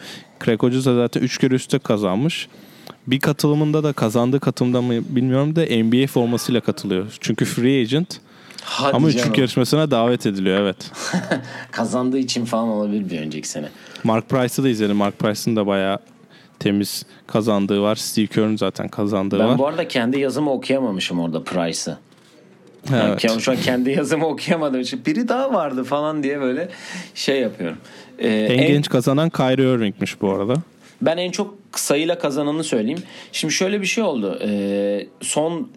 Hodges 0.61 0.87
da 0.87 0.95
zaten 0.95 1.21
3 1.21 1.39
kere 1.39 1.55
üstte 1.55 1.79
kazanmış. 1.79 2.49
Bir 3.07 3.21
katılımında 3.21 3.85
da 3.85 3.93
kazandığı 3.93 4.41
katılımda 4.41 4.83
mı 4.83 4.95
bilmiyorum 5.09 5.57
da 5.57 5.61
NBA 5.61 6.07
formasıyla 6.07 6.61
katılıyor. 6.61 7.07
Çünkü 7.21 7.45
free 7.45 7.81
agent 7.81 8.21
Hadi 8.63 8.97
ama 8.97 9.09
üçlük 9.09 9.39
yarışmasına 9.39 9.91
davet 9.91 10.27
ediliyor 10.27 10.61
evet. 10.61 10.93
Kazandığı 11.71 12.19
için 12.19 12.45
falan 12.45 12.69
olabilir 12.69 13.11
bir 13.11 13.21
önceki 13.21 13.49
sene. 13.49 13.69
Mark 14.05 14.29
Price'ı 14.29 14.65
da 14.65 14.69
izledim. 14.69 14.97
Mark 14.97 15.19
Price'ın 15.19 15.57
da 15.57 15.67
bayağı 15.67 15.99
temiz 16.59 17.07
kazandığı 17.27 17.83
var. 17.83 17.97
Steve 17.97 18.27
Kerr'ün 18.27 18.57
zaten 18.57 18.89
kazandığı 18.89 19.39
Ben 19.39 19.49
var. 19.49 19.59
bu 19.59 19.67
arada 19.67 19.89
kendi 19.89 20.21
yazımı 20.21 20.53
okuyamamışım 20.53 21.21
orada 21.21 21.45
Price'ı. 21.45 21.99
Evet. 22.93 23.25
Yani 23.25 23.41
şu 23.43 23.51
an 23.53 23.57
kendi 23.57 23.91
yazımı 23.91 24.27
okuyamadım 24.27 24.81
için 24.81 25.05
biri 25.07 25.29
daha 25.29 25.55
vardı 25.55 25.85
falan 25.85 26.23
diye 26.23 26.41
böyle 26.41 26.69
şey 27.15 27.41
yapıyorum. 27.41 27.79
Ee, 28.19 28.29
En, 28.29 28.59
en- 28.59 28.67
genç 28.69 28.89
kazanan 28.89 29.31
Kyrie 29.31 29.75
Irving'miş 29.75 30.21
bu 30.21 30.31
arada. 30.31 30.55
Ben 31.03 31.17
en 31.17 31.31
çok 31.31 31.55
sayıyla 31.73 32.19
kazananı 32.19 32.65
söyleyeyim. 32.65 33.03
Şimdi 33.33 33.55
şöyle 33.55 33.81
bir 33.81 33.87
şey 33.87 34.05
oldu. 34.05 34.39
Ee, 34.45 35.07
son 35.21 35.69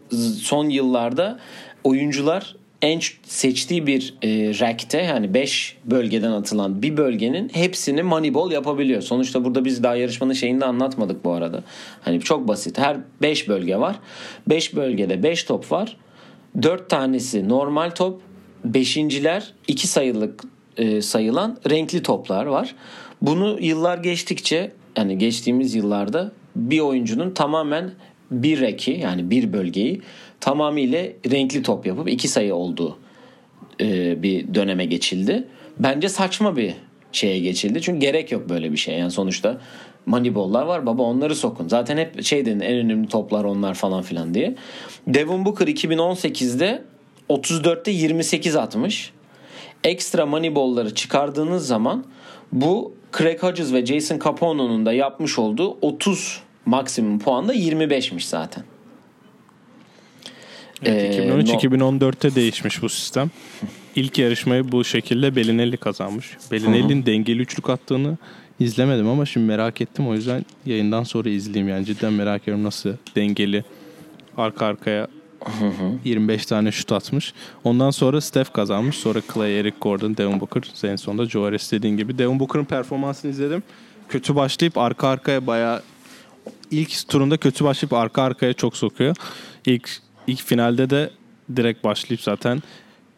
son 0.42 0.70
yıllarda 0.70 1.40
oyuncular 1.84 2.56
en 2.82 3.00
seçtiği 3.24 3.88
bir 3.88 4.14
e, 4.24 4.30
rack'te 4.60 4.98
yani 5.02 5.34
5 5.34 5.78
bölgeden 5.86 6.32
atılan 6.32 6.82
bir 6.82 6.98
bölgenin 6.98 7.50
hepsini 7.54 8.04
moneyball 8.04 8.52
yapabiliyor. 8.52 9.02
Sonuçta 9.02 9.44
burada 9.46 9.66
biz 9.66 9.84
daha 9.84 9.96
yarışmanın 9.96 10.34
şeyini 10.34 10.62
de 10.62 10.66
anlatmadık 10.66 11.26
bu 11.26 11.32
arada. 11.32 11.64
Hani 12.02 12.22
çok 12.22 12.48
basit. 12.48 12.78
Her 12.78 12.98
5 13.22 13.48
bölge 13.50 13.78
var. 13.78 13.96
5 14.50 14.76
bölgede 14.76 15.24
5 15.24 15.44
top 15.44 15.72
var. 15.72 15.98
4 16.62 16.90
tanesi 16.90 17.50
normal 17.50 17.90
top. 17.90 18.22
Beşinciler 18.66 19.54
2 19.68 19.88
sayılık 19.88 20.44
e, 20.78 21.02
sayılan 21.02 21.58
renkli 21.70 22.04
toplar 22.04 22.46
var. 22.46 22.76
Bunu 23.22 23.58
yıllar 23.62 23.98
geçtikçe 23.98 24.72
yani 24.98 25.18
geçtiğimiz 25.18 25.76
yıllarda 25.76 26.32
bir 26.56 26.80
oyuncunun 26.80 27.32
tamamen 27.32 27.92
bir 28.32 28.62
reki 28.62 28.92
yani 28.92 29.30
bir 29.32 29.54
bölgeyi 29.54 30.02
tamamıyla 30.40 31.04
renkli 31.32 31.64
top 31.64 31.86
yapıp 31.86 32.10
iki 32.10 32.28
sayı 32.28 32.56
olduğu 32.56 32.98
e, 33.82 34.24
bir 34.24 34.54
döneme 34.54 34.86
geçildi. 34.86 35.48
Bence 35.80 36.10
saçma 36.10 36.56
bir 36.56 36.74
şeye 37.12 37.40
geçildi. 37.40 37.82
Çünkü 37.82 38.00
gerek 38.00 38.32
yok 38.32 38.50
böyle 38.50 38.72
bir 38.72 38.78
şey. 38.78 39.00
Yani 39.00 39.12
sonuçta 39.12 39.62
Moneyball'lar 40.08 40.66
var 40.66 40.86
baba 40.86 41.04
onları 41.04 41.36
sokun. 41.36 41.68
Zaten 41.68 41.98
hep 41.98 42.24
şey 42.24 42.46
dedin 42.46 42.60
en 42.60 42.78
önemli 42.78 43.08
toplar 43.08 43.44
onlar 43.44 43.74
falan 43.74 44.02
filan 44.02 44.34
diye. 44.34 44.56
Devin 45.08 45.46
Booker 45.46 45.68
2018'de 45.68 46.84
34'te 47.30 47.92
28 47.92 48.56
atmış. 48.56 49.12
Ekstra 49.84 50.26
Moneyball'ları 50.26 50.96
çıkardığınız 50.96 51.68
zaman 51.68 52.06
bu 52.52 52.94
Craig 53.18 53.44
Hodges 53.44 53.74
ve 53.74 53.86
Jason 53.86 54.20
Capone'un 54.20 54.86
da 54.86 54.94
yapmış 54.94 55.40
olduğu 55.40 55.78
30 55.82 56.42
maksimum 56.66 57.20
puan 57.20 57.48
da 57.48 57.54
25'miş 57.56 58.26
zaten. 58.26 58.64
Evet, 60.84 61.20
Ee, 61.20 61.30
no- 61.30 61.40
2013-2014'te 61.42 62.36
değişmiş 62.36 62.82
bu 62.82 62.90
sistem. 62.90 63.32
İlk 63.96 64.18
yarışmayı 64.18 64.72
bu 64.72 64.84
şekilde 64.84 65.36
Belinelli 65.36 65.78
kazanmış. 65.78 66.38
Belinelli'nin 66.52 67.06
dengeli 67.06 67.42
üçlük 67.42 67.70
attığını 67.70 68.18
izlemedim 68.60 69.08
ama 69.08 69.26
şimdi 69.26 69.46
merak 69.46 69.82
ettim. 69.82 70.08
O 70.08 70.14
yüzden 70.14 70.46
yayından 70.66 71.04
sonra 71.04 71.30
izleyeyim. 71.30 71.70
Yani 71.70 71.86
cidden 71.86 72.14
merak 72.14 72.42
ediyorum 72.42 72.64
nasıl 72.64 72.94
dengeli 73.16 73.64
arka 74.38 74.66
arkaya 74.66 75.08
25 76.04 76.46
tane 76.46 76.72
şut 76.72 76.92
atmış. 76.92 77.34
Ondan 77.64 77.90
sonra 77.90 78.22
Steph 78.22 78.54
kazanmış. 78.54 78.98
Sonra 78.98 79.22
Clay, 79.34 79.60
Eric 79.60 79.78
Gordon, 79.82 80.18
Devin 80.18 80.40
Booker. 80.40 80.64
En 80.84 80.96
sonunda 80.96 81.26
Joe 81.26 81.46
Harris 81.46 81.72
dediğin 81.72 81.98
gibi. 81.98 82.18
Devin 82.18 82.40
Booker'ın 82.40 82.66
performansını 82.66 83.32
izledim. 83.32 83.64
Kötü 84.10 84.36
başlayıp 84.36 84.78
arka 84.78 85.08
arkaya 85.08 85.48
bayağı 85.48 85.82
ilk 86.72 87.08
turunda 87.08 87.38
kötü 87.38 87.66
başlayıp 87.66 87.94
arka 87.94 88.22
arkaya 88.22 88.54
çok 88.54 88.78
sokuyor. 88.78 89.16
İlk 89.66 89.90
ilk 90.28 90.42
finalde 90.42 90.90
de 90.90 91.10
direkt 91.56 91.84
başlayıp 91.84 92.22
zaten 92.22 92.64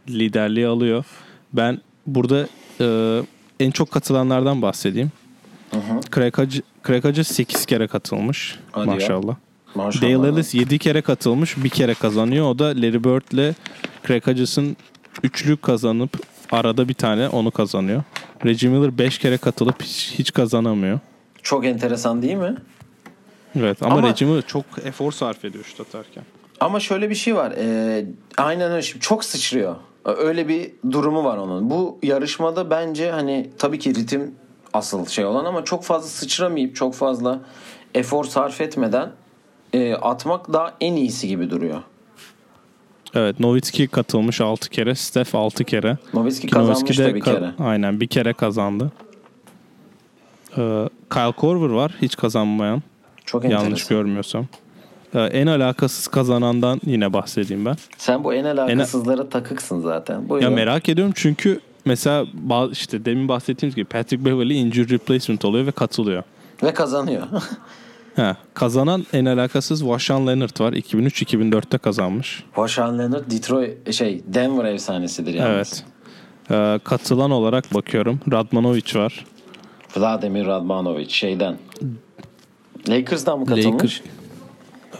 liderliği 0.09 0.67
alıyor. 0.67 1.05
Ben 1.53 1.81
burada 2.07 2.47
e, 2.81 3.19
en 3.59 3.71
çok 3.71 3.91
katılanlardan 3.91 4.61
bahsedeyim. 4.61 5.11
Craig 6.85 7.05
Hodge 7.05 7.23
8 7.23 7.65
kere 7.65 7.87
katılmış. 7.87 8.59
Hadi 8.71 8.87
ya. 8.89 8.93
maşallah. 8.93 9.35
Maşallah. 9.75 10.01
Dale 10.01 10.27
Ellis 10.27 10.53
7 10.53 10.79
kere 10.79 11.01
katılmış. 11.01 11.63
Bir 11.63 11.69
kere 11.69 11.93
kazanıyor. 11.93 12.45
O 12.45 12.59
da 12.59 12.65
Larry 12.65 13.03
Bird'le 13.03 13.55
Hodges'ın 14.25 14.77
üçlü 15.23 15.57
kazanıp 15.57 16.09
arada 16.51 16.89
bir 16.89 16.93
tane 16.93 17.29
onu 17.29 17.51
kazanıyor. 17.51 18.03
Reggie 18.45 18.69
Miller 18.69 18.97
5 18.97 19.17
kere 19.17 19.37
katılıp 19.37 19.83
hiç, 19.83 20.13
hiç 20.19 20.33
kazanamıyor. 20.33 20.99
Çok 21.43 21.65
enteresan 21.65 22.21
değil 22.21 22.35
mi? 22.35 22.55
Evet 23.55 23.83
ama, 23.83 23.95
Ama- 23.95 24.07
Reggie 24.07 24.27
Miller 24.27 24.43
çok 24.47 24.65
efor 24.85 25.11
sarf 25.11 25.45
ediyor 25.45 25.63
şut 25.63 25.79
atarken. 25.79 26.23
Ama 26.59 26.79
şöyle 26.79 27.09
bir 27.09 27.15
şey 27.15 27.35
var. 27.35 27.53
Ee, 27.57 28.05
aynen 28.37 28.71
öyle. 28.71 28.81
Şimdi 28.81 29.01
çok 29.01 29.25
sıçrıyor. 29.25 29.75
Öyle 30.05 30.47
bir 30.47 30.71
durumu 30.91 31.23
var 31.23 31.37
onun. 31.37 31.69
Bu 31.69 31.99
yarışmada 32.03 32.69
bence 32.69 33.11
hani 33.11 33.49
tabii 33.57 33.79
ki 33.79 33.95
ritim 33.95 34.31
asıl 34.73 35.05
şey 35.05 35.25
olan 35.25 35.45
ama 35.45 35.63
çok 35.65 35.83
fazla 35.83 36.07
sıçramayıp 36.07 36.75
çok 36.75 36.93
fazla 36.95 37.39
efor 37.95 38.25
sarf 38.25 38.61
etmeden 38.61 39.11
e, 39.73 39.93
atmak 39.93 40.53
daha 40.53 40.73
en 40.81 40.93
iyisi 40.95 41.27
gibi 41.27 41.49
duruyor. 41.49 41.81
Evet 43.15 43.39
Nowitzki 43.39 43.87
katılmış 43.87 44.41
6 44.41 44.69
kere. 44.69 44.95
Steph 44.95 45.35
6 45.35 45.63
kere. 45.63 45.97
Nowitzki 46.13 46.47
Ki 46.47 46.53
kazanmış 46.53 46.81
Nowitzki 46.81 47.03
de 47.03 47.09
da 47.09 47.15
bir 47.15 47.21
ka- 47.21 47.23
kere. 47.35 47.51
Aynen 47.59 47.99
bir 47.99 48.07
kere 48.07 48.33
kazandı. 48.33 48.91
Ee, 50.57 50.89
Kyle 51.13 51.31
Korver 51.31 51.69
var 51.69 51.91
hiç 52.01 52.15
kazanmayan. 52.15 52.81
Çok 53.25 53.43
Yanlış 53.43 53.61
enteresan. 53.63 53.97
görmüyorsam. 53.97 54.45
Ee, 55.13 55.19
en 55.19 55.47
alakasız 55.47 56.07
kazanandan 56.07 56.81
yine 56.85 57.13
bahsedeyim 57.13 57.65
ben. 57.65 57.75
Sen 57.97 58.23
bu 58.23 58.33
en 58.33 58.43
alakasızlara 58.43 59.29
takıksın 59.29 59.81
zaten. 59.81 60.29
Buyurun. 60.29 60.49
Ya 60.49 60.55
merak 60.55 60.89
ediyorum 60.89 61.13
çünkü 61.15 61.59
mesela 61.85 62.25
işte 62.71 63.05
demin 63.05 63.27
bahsettiğimiz 63.27 63.75
gibi 63.75 63.85
Patrick 63.85 64.25
Beverley 64.25 64.61
injury 64.61 64.89
replacement 64.89 65.45
oluyor 65.45 65.65
ve 65.65 65.71
katılıyor. 65.71 66.23
Ve 66.63 66.73
kazanıyor. 66.73 67.27
Ha, 68.15 68.37
kazanan 68.53 69.05
en 69.13 69.25
alakasız 69.25 69.79
Washan 69.79 70.27
Leonard 70.27 70.59
var. 70.59 70.73
2003-2004'te 70.73 71.77
kazanmış. 71.77 72.43
Washan 72.55 72.99
Leonard 72.99 73.31
Detroit 73.31 73.93
şey 73.93 74.21
Denver 74.27 74.65
efsanesidir 74.65 75.33
yalnız. 75.33 75.55
Evet. 75.55 75.85
Ee, 76.51 76.79
katılan 76.83 77.31
olarak 77.31 77.73
bakıyorum. 77.73 78.19
Radmanovic 78.31 78.99
var. 78.99 79.25
Vladimir 79.97 80.45
Radmanovic 80.45 81.09
şeyden. 81.09 81.57
Lakers'dan 82.89 83.39
mı 83.39 83.45
katılmış? 83.45 84.01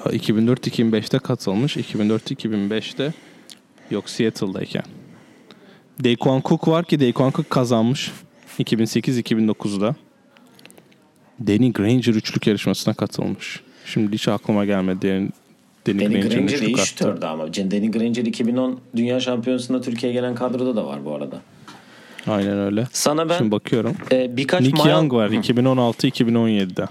Lakers 0.06 0.30
2004-2005'te 0.30 1.20
katılmış. 1.20 1.78
2004-2005'te 1.78 3.14
yok 3.92 4.10
Seattle'dayken. 4.10 4.84
Daquan 6.04 6.42
Cook 6.46 6.68
var 6.68 6.86
ki 6.86 7.00
Daquan 7.00 7.32
Cook 7.32 7.50
kazanmış 7.50 8.12
2008-2009'da. 8.60 9.96
Danny 11.48 11.74
Granger 11.74 12.14
üçlük 12.14 12.48
yarışmasına 12.48 12.94
katılmış. 12.94 13.60
Şimdi 13.86 14.14
hiç 14.14 14.28
aklıma 14.28 14.66
gelmedi. 14.66 15.08
Danny, 15.08 16.00
Danny, 16.00 16.00
Danny 16.06 16.22
Granger'ın 16.22 16.48
Granger 16.48 16.62
iyi 16.68 16.78
şutördü 16.78 17.26
ama. 17.26 17.54
Danny 17.54 17.92
Granger 17.92 18.26
2010 18.26 18.80
Dünya 18.96 19.20
Şampiyonası'nda 19.20 19.82
Türkiye'ye 19.82 20.20
gelen 20.20 20.36
kadroda 20.36 20.76
da 20.76 20.86
var 20.86 21.06
bu 21.06 21.16
arada. 21.16 21.42
Aynen 22.28 22.60
öyle. 22.60 22.88
Sana 22.92 23.30
ben 23.30 23.38
Şimdi 23.38 23.52
bakıyorum. 23.52 23.96
e, 24.12 24.38
birkaç 24.38 24.62
Nick 24.62 24.84
mile- 24.84 24.92
Young 24.92 25.14
var 25.14 25.30
2016-2017'de. 25.30 26.86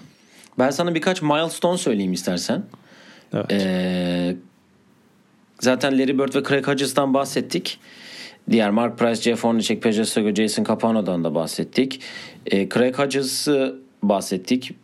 Ben 0.59 0.71
sana 0.71 0.95
birkaç 0.95 1.23
milestone 1.23 1.79
söyleyeyim 1.79 2.13
istersen. 2.13 2.63
Evet. 3.35 3.53
Ee, 3.53 4.37
zaten 5.61 5.99
Larry 5.99 6.19
Bird 6.19 6.35
ve 6.35 6.43
Craig 6.49 6.67
Hodges'tan 6.69 7.15
bahsettik. 7.15 7.79
Diğer 8.51 8.71
Mark 8.71 8.99
Price, 8.99 9.23
Jeff 9.23 9.45
Hornacek, 9.45 9.83
Peja 9.83 10.05
Stogo, 10.05 10.35
Jason 10.35 10.65
Capano'dan 10.65 11.25
da 11.25 11.35
bahsettik. 11.35 12.01
Ee, 12.47 12.69
Craig 12.69 12.99
Hodges'ı 12.99 13.79
bahsettik. 14.03 14.75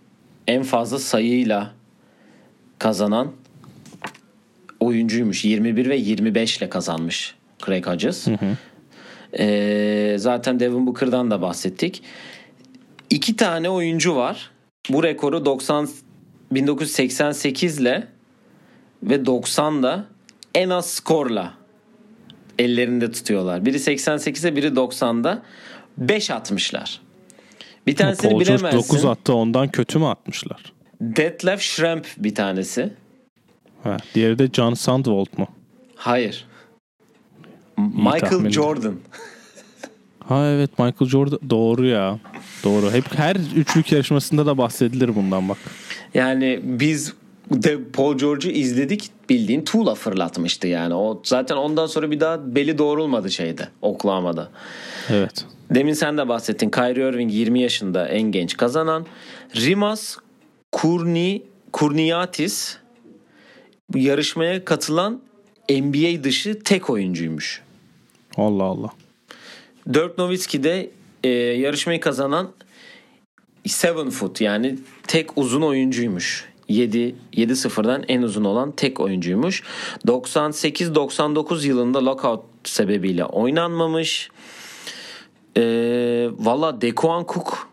En 0.46 0.62
fazla 0.62 0.98
sayıyla 0.98 1.72
kazanan 2.78 3.32
oyuncuymuş. 4.80 5.44
21 5.44 5.88
ve 5.88 5.96
25 5.96 6.58
ile 6.58 6.68
kazanmış 6.68 7.34
Craig 7.66 7.86
Hodges. 7.86 8.28
Ee, 9.38 10.16
zaten 10.18 10.60
Devin 10.60 10.86
Booker'dan 10.86 11.30
da 11.30 11.42
bahsettik. 11.42 12.02
İki 13.10 13.36
tane 13.36 13.70
oyuncu 13.70 14.16
var. 14.16 14.50
Bu 14.90 15.02
rekoru 15.02 15.44
90 15.44 15.88
1988 16.52 17.80
ile 17.80 18.06
ve 19.02 19.14
90'da 19.14 20.06
en 20.54 20.70
az 20.70 20.86
skorla 20.90 21.63
ellerinde 22.58 23.12
tutuyorlar. 23.12 23.64
Biri 23.64 23.76
88'de 23.76 24.56
biri 24.56 24.66
90'da 24.66 25.42
5 25.98 26.30
atmışlar. 26.30 27.00
Bir 27.86 27.96
tanesini 27.96 28.30
Paul 28.30 28.42
George 28.42 28.54
bilemezsin. 28.54 28.78
9 28.78 29.04
attı 29.04 29.34
ondan 29.34 29.68
kötü 29.68 29.98
mü 29.98 30.06
atmışlar? 30.06 30.72
Detlef 31.00 31.60
Schrempf 31.60 32.14
bir 32.18 32.34
tanesi. 32.34 32.90
Ha, 33.82 33.96
diğeri 34.14 34.38
de 34.38 34.48
John 34.52 34.74
Sandvold 34.74 35.38
mu? 35.38 35.48
Hayır. 35.96 36.46
Michael 37.78 38.20
tahmin. 38.20 38.50
Jordan. 38.50 38.94
Ha 40.28 40.46
evet 40.46 40.78
Michael 40.78 41.10
Jordan 41.10 41.38
doğru 41.50 41.86
ya. 41.86 42.18
Doğru. 42.64 42.92
Hep 42.92 43.18
her 43.18 43.36
üçlük 43.56 43.92
yarışmasında 43.92 44.46
da 44.46 44.58
bahsedilir 44.58 45.14
bundan 45.14 45.48
bak. 45.48 45.56
Yani 46.14 46.60
biz 46.62 47.14
de 47.50 47.84
Paul 47.92 48.18
George'u 48.18 48.50
izledik 48.50 49.10
bildiğin 49.28 49.64
tuğla 49.64 49.94
fırlatmıştı 49.94 50.66
yani. 50.66 50.94
O 50.94 51.22
zaten 51.24 51.56
ondan 51.56 51.86
sonra 51.86 52.10
bir 52.10 52.20
daha 52.20 52.54
beli 52.54 52.78
doğrulmadı 52.78 53.30
şeyde 53.30 53.68
Oklahoma'da. 53.82 54.50
Evet. 55.10 55.46
Demin 55.70 55.92
sen 55.92 56.18
de 56.18 56.28
bahsettin. 56.28 56.70
Kyrie 56.70 57.08
Irving 57.08 57.32
20 57.32 57.60
yaşında 57.60 58.08
en 58.08 58.22
genç 58.22 58.56
kazanan. 58.56 59.06
Rimas 59.56 60.16
Kurni 60.72 61.42
Kurniatis 61.72 62.76
yarışmaya 63.94 64.64
katılan 64.64 65.20
NBA 65.70 66.24
dışı 66.24 66.62
tek 66.62 66.90
oyuncuymuş. 66.90 67.62
Allah 68.36 68.62
Allah. 68.62 68.90
Dirk 69.94 70.18
Nowitzki 70.18 70.62
de 70.62 70.90
e, 71.24 71.28
yarışmayı 71.28 72.00
kazanan 72.00 72.52
7 73.64 74.10
foot 74.10 74.40
yani 74.40 74.78
tek 75.06 75.38
uzun 75.38 75.62
oyuncuymuş. 75.62 76.53
7 76.68 77.14
7-0'dan 77.32 78.04
en 78.08 78.22
uzun 78.22 78.44
olan 78.44 78.72
tek 78.72 79.00
oyuncuymuş. 79.00 79.62
98-99 80.06 81.66
yılında 81.66 82.04
lockout 82.04 82.44
sebebiyle 82.64 83.24
oynanmamış. 83.24 84.30
E, 85.56 85.62
Valla 86.38 86.80
Dequan 86.80 87.26
Cook 87.28 87.68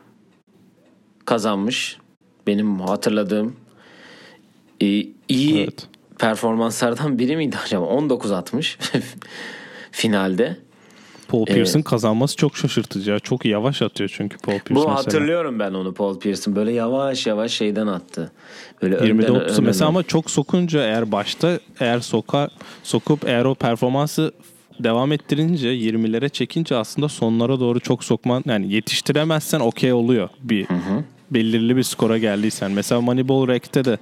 kazanmış. 1.26 1.98
Benim 2.48 2.80
hatırladığım 2.80 3.56
e, 4.82 4.86
iyi 5.28 5.62
Evet. 5.62 5.88
performanslardan 6.20 7.20
biri 7.20 7.38
miydi 7.38 7.58
acaba? 7.66 7.86
19 7.86 8.32
atmış 8.32 8.78
finalde. 9.92 10.58
Paul 11.32 11.43
Evet. 11.47 11.55
Pierce'ın 11.55 11.82
kazanması 11.82 12.36
çok 12.36 12.57
şaşırtıcı. 12.57 13.11
ya. 13.11 13.19
Çok 13.19 13.45
yavaş 13.45 13.82
atıyor 13.82 14.13
çünkü 14.17 14.38
Paul 14.38 14.59
Pierce 14.59 14.75
Bu 14.75 14.79
mesela. 14.79 14.95
hatırlıyorum 14.95 15.59
ben 15.59 15.73
onu 15.73 15.93
Paul 15.93 16.19
Pierce'ın 16.19 16.55
böyle 16.55 16.71
yavaş 16.71 17.27
yavaş 17.27 17.51
şeyden 17.51 17.88
attı. 17.88 18.32
Böyle 18.82 18.95
20'de 18.95 19.27
önden 19.27 19.39
30 19.39 19.51
önden- 19.51 19.63
mesela 19.63 19.88
ama 19.89 20.03
çok 20.03 20.32
sokunca 20.32 20.84
eğer 20.84 21.11
başta 21.11 21.59
eğer 21.79 21.99
soka 21.99 22.49
sokup 22.84 23.25
eğer 23.27 23.45
o 23.45 23.55
performansı 23.55 24.32
devam 24.79 25.11
ettirince 25.11 25.67
20'lere 25.73 26.29
çekince 26.29 26.75
aslında 26.75 27.09
sonlara 27.09 27.59
doğru 27.59 27.79
çok 27.79 28.03
sokman 28.03 28.43
yani 28.47 28.73
yetiştiremezsen 28.73 29.59
okey 29.59 29.93
oluyor 29.93 30.29
bir 30.41 30.67
belirli 31.32 31.77
bir 31.77 31.84
skora 31.84 32.17
geldiysen. 32.17 32.71
Mesela 32.71 33.01
Moneyball 33.01 33.47
Rack'te 33.47 33.86
de 33.86 33.97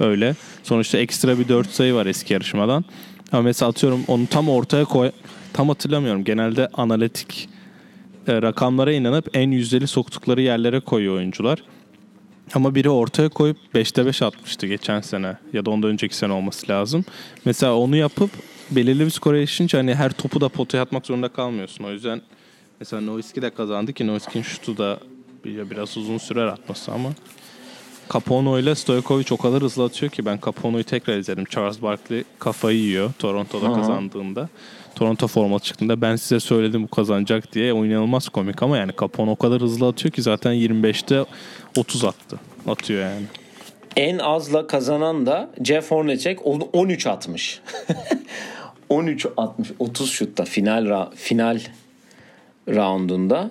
öyle. 0.00 0.34
Sonuçta 0.62 0.98
ekstra 0.98 1.38
bir 1.38 1.48
4 1.48 1.68
sayı 1.70 1.94
var 1.94 2.06
eski 2.06 2.32
yarışmadan. 2.32 2.84
Ama 3.32 3.42
mesela 3.42 3.68
atıyorum 3.68 4.00
onu 4.08 4.26
tam 4.26 4.48
ortaya 4.48 4.84
koy 4.84 5.10
tam 5.56 5.68
hatırlamıyorum. 5.68 6.24
Genelde 6.24 6.68
analitik 6.74 7.48
e, 8.28 8.42
rakamlara 8.42 8.92
inanıp 8.92 9.36
en 9.36 9.50
yüzdeli 9.50 9.86
soktukları 9.86 10.40
yerlere 10.42 10.80
koyuyor 10.80 11.14
oyuncular. 11.16 11.62
Ama 12.54 12.74
biri 12.74 12.90
ortaya 12.90 13.28
koyup 13.28 13.56
5'te 13.74 14.06
5 14.06 14.22
atmıştı 14.22 14.66
geçen 14.66 15.00
sene 15.00 15.36
ya 15.52 15.64
da 15.66 15.70
ondan 15.70 15.90
önceki 15.90 16.16
sene 16.16 16.32
olması 16.32 16.68
lazım. 16.72 17.04
Mesela 17.44 17.76
onu 17.76 17.96
yapıp 17.96 18.30
belirli 18.70 19.04
bir 19.04 19.10
skora 19.10 19.38
erişince 19.38 19.76
hani 19.76 19.94
her 19.94 20.12
topu 20.12 20.40
da 20.40 20.48
potaya 20.48 20.82
atmak 20.82 21.06
zorunda 21.06 21.28
kalmıyorsun. 21.28 21.84
O 21.84 21.90
yüzden 21.90 22.22
mesela 22.80 23.02
Nowitzki 23.02 23.42
de 23.42 23.50
kazandı 23.50 23.92
ki 23.92 24.06
Nowitzki'nin 24.06 24.42
şutu 24.42 24.78
da 24.78 24.98
bir- 25.44 25.70
biraz 25.70 25.96
uzun 25.96 26.18
sürer 26.18 26.46
atması 26.46 26.92
ama 26.92 27.08
Capono 28.12 28.58
ile 28.58 28.74
Stojkovic 28.74 29.26
o 29.30 29.36
kadar 29.36 29.62
hızlı 29.62 29.84
atıyor 29.84 30.12
ki 30.12 30.24
ben 30.24 30.38
Capono'yu 30.44 30.84
tekrar 30.84 31.18
izledim. 31.18 31.44
Charles 31.44 31.82
Barkley 31.82 32.24
kafayı 32.38 32.78
yiyor 32.78 33.12
Toronto'da 33.18 33.66
Aha. 33.66 33.74
kazandığında. 33.74 34.48
Toronto 34.96 35.26
formatı 35.26 35.64
çıktığında 35.64 36.00
ben 36.00 36.16
size 36.16 36.40
söyledim 36.40 36.82
bu 36.82 36.88
kazanacak 36.88 37.52
diye. 37.52 37.72
O 37.72 37.84
inanılmaz 37.84 38.28
komik 38.28 38.62
ama 38.62 38.78
yani 38.78 38.92
Capono 39.00 39.30
o 39.30 39.36
kadar 39.36 39.60
hızlı 39.60 39.88
atıyor 39.88 40.12
ki 40.12 40.22
zaten 40.22 40.52
25'te 40.54 41.24
30 41.76 42.04
attı. 42.04 42.38
Atıyor 42.68 43.02
yani. 43.02 43.26
En 43.96 44.18
azla 44.18 44.66
kazanan 44.66 45.26
da 45.26 45.50
Jeff 45.64 45.90
Hornacek 45.90 46.46
onu 46.46 46.62
13 46.72 47.06
atmış. 47.06 47.60
13 48.88 49.26
atmış 49.36 49.68
30 49.78 50.10
şutta 50.10 50.44
final 50.44 50.84
ra- 50.86 51.14
final 51.14 51.60
roundunda. 52.68 53.50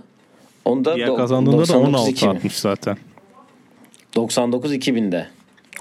Onda 0.65 0.95
Diğer 0.95 1.07
do- 1.07 1.17
kazandığında 1.17 1.55
da 1.57 1.59
99 1.59 1.89
16 1.89 2.09
2000. 2.11 2.29
atmış 2.35 2.53
zaten. 2.59 2.97
99 4.15 4.73
2000'de. 4.73 5.27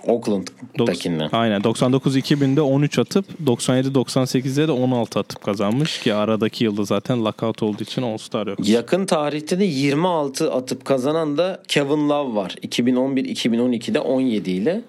Oakland'dakinden. 0.06 1.28
Aynen 1.32 1.60
99-2000'de 1.60 2.60
13 2.60 2.98
atıp 2.98 3.26
97-98'de 3.46 4.68
de 4.68 4.72
16 4.72 5.20
atıp 5.20 5.42
kazanmış 5.42 5.98
ki 5.98 6.14
aradaki 6.14 6.64
yılda 6.64 6.84
zaten 6.84 7.24
lockout 7.24 7.62
olduğu 7.62 7.82
için 7.82 8.02
All-Star 8.02 8.46
yok. 8.46 8.68
Yakın 8.68 9.06
tarihte 9.06 9.58
de 9.58 9.64
26 9.64 10.52
atıp 10.52 10.84
kazanan 10.84 11.38
da 11.38 11.62
Kevin 11.68 12.08
Love 12.08 12.34
var. 12.34 12.56
2011-2012'de 12.62 14.00
17 14.00 14.50
ile. 14.50 14.80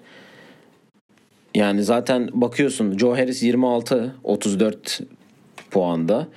Yani 1.54 1.84
zaten 1.84 2.28
bakıyorsun 2.32 2.98
Joe 2.98 3.16
Harris 3.16 3.42
26 3.42 4.14
34 4.24 5.00
puanda. 5.70 6.28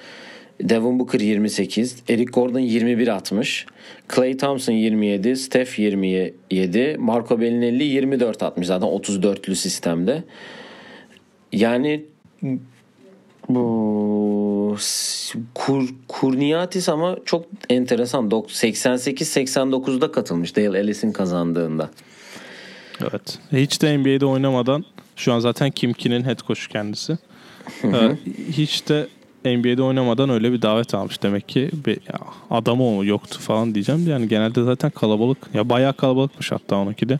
Devin 0.61 0.99
Booker 0.99 1.19
28, 1.19 1.95
Eric 2.09 2.31
Gordon 2.31 2.59
21 2.59 3.07
atmış. 3.07 3.65
Clay 4.15 4.37
Thompson 4.37 4.73
27, 4.73 5.35
Steph 5.35 5.79
27, 5.79 6.97
Marco 6.99 7.41
Bellinelli 7.41 7.83
24 7.83 8.43
atmış 8.43 8.67
zaten 8.67 8.87
34'lü 8.87 9.55
sistemde. 9.55 10.23
Yani 11.51 12.05
bu 13.49 14.77
Kur, 15.55 15.89
Kurniatis 16.07 16.89
ama 16.89 17.17
çok 17.25 17.45
enteresan. 17.69 18.29
Dok- 18.29 18.49
88-89'da 18.49 20.11
katılmış 20.11 20.55
Dale 20.55 20.79
Ellis'in 20.79 21.11
kazandığında. 21.11 21.89
Evet. 23.01 23.39
Hiç 23.51 23.81
de 23.81 23.97
NBA'de 23.97 24.25
oynamadan 24.25 24.85
şu 25.15 25.33
an 25.33 25.39
zaten 25.39 25.71
Kim 25.71 25.93
K'nin 25.93 26.23
head 26.23 26.39
coach'u 26.47 26.69
kendisi. 26.69 27.17
Ee, 27.83 28.17
hiç 28.51 28.89
de 28.89 29.07
NBA'de 29.45 29.83
oynamadan 29.83 30.29
öyle 30.29 30.51
bir 30.51 30.61
davet 30.61 30.93
almış 30.93 31.23
demek 31.23 31.49
ki. 31.49 31.69
Bir, 31.85 31.93
ya, 31.93 32.19
adamı 32.51 32.97
o 32.97 33.03
yoktu 33.03 33.39
falan 33.39 33.75
diyeceğim. 33.75 34.07
Yani 34.07 34.27
genelde 34.27 34.63
zaten 34.63 34.89
kalabalık. 34.91 35.37
Ya 35.53 35.69
bayağı 35.69 35.93
kalabalıkmış 35.93 36.51
hatta 36.51 36.75
onunki 36.75 37.09
de. 37.09 37.19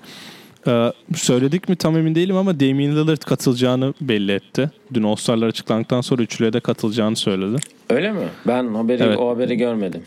Ee, 0.68 0.92
söyledik 1.16 1.70
mi 1.70 1.76
tam 1.76 1.98
emin 1.98 2.16
değilim 2.16 2.36
ama 2.36 2.60
Damian 2.60 2.96
Lillard 2.96 3.22
katılacağını 3.22 3.94
belli 4.02 4.32
etti. 4.32 4.72
Dün 4.94 5.04
All-Star'lar 5.04 5.48
açıklandıktan 5.48 6.02
sonra 6.02 6.22
üçlüye 6.22 6.54
de 6.54 6.60
katılacağını 6.60 7.16
söyledi. 7.16 7.62
Öyle 7.90 8.12
mi? 8.12 8.28
Ben 8.48 8.74
haberi 8.74 9.04
Evet. 9.04 9.18
o 9.18 9.30
haberi 9.30 9.56
görmedim. 9.58 10.02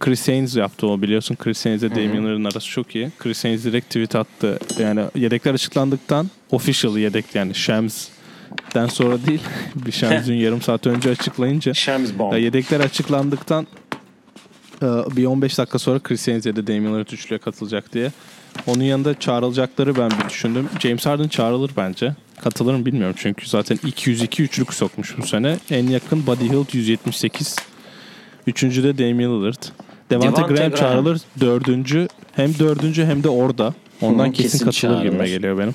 Chris 0.00 0.28
Haynes 0.28 0.56
yaptı 0.56 0.86
o 0.86 1.02
biliyorsun. 1.02 1.34
Chris 1.36 1.64
Haynes 1.64 1.82
ile 1.82 1.90
Damian 1.90 2.24
Lillard'ın 2.24 2.44
arası 2.44 2.68
çok 2.68 2.94
iyi. 2.94 3.10
Chris 3.18 3.44
Haynes 3.44 3.64
direkt 3.64 3.86
tweet 3.86 4.16
attı. 4.16 4.58
Yani 4.78 5.00
yedekler 5.14 5.54
açıklandıktan 5.54 6.26
official 6.50 6.98
yedek 6.98 7.24
yani 7.34 7.54
Shams'den 8.48 8.86
sonra 8.86 9.26
değil. 9.26 9.40
bir 9.74 10.26
dün 10.26 10.34
yarım 10.34 10.62
saat 10.62 10.86
önce 10.86 11.10
açıklayınca. 11.10 11.74
Shams 11.74 12.10
Bomb. 12.18 12.36
Yedekler 12.38 12.80
açıklandıktan 12.80 13.66
e, 14.82 14.86
bir 14.86 15.26
15 15.26 15.58
dakika 15.58 15.78
sonra 15.78 15.98
Chris 15.98 16.28
Haynes 16.28 16.46
ya 16.46 16.56
da 16.56 16.66
Damian 16.66 16.94
Lillard 16.94 17.08
üçlüye 17.08 17.38
katılacak 17.38 17.92
diye. 17.92 18.12
Onun 18.66 18.82
yanında 18.82 19.18
çağrılacakları 19.18 19.96
ben 19.96 20.10
bir 20.10 20.28
düşündüm. 20.28 20.68
James 20.80 21.06
Harden 21.06 21.28
çağrılır 21.28 21.70
bence. 21.76 22.14
Katılır 22.42 22.74
mı 22.74 22.86
bilmiyorum 22.86 23.14
çünkü 23.18 23.48
zaten 23.48 23.78
202 23.86 24.42
üçlük 24.42 24.74
sokmuş 24.74 25.18
bu 25.18 25.26
sene. 25.26 25.56
En 25.70 25.86
yakın 25.86 26.26
Buddy 26.26 26.44
Hield 26.44 26.74
178. 26.74 27.56
Üçüncü 28.46 28.82
de 28.82 28.98
Damian 28.98 29.40
Lillard. 29.40 29.62
Devante 30.10 30.30
Graham 30.42 30.54
Graham. 30.54 30.70
çağrılır. 30.74 31.20
Dördüncü 31.40 32.08
hem 32.32 32.58
dördüncü 32.58 33.04
hem 33.04 33.22
de 33.24 33.28
orada. 33.28 33.74
Ondan 34.00 34.28
Hı, 34.28 34.32
kesin, 34.32 34.64
kesin 34.64 34.64
katılır 34.88 35.02
gibime 35.02 35.18
çağrılır. 35.18 35.26
geliyor 35.36 35.58
benim. 35.58 35.74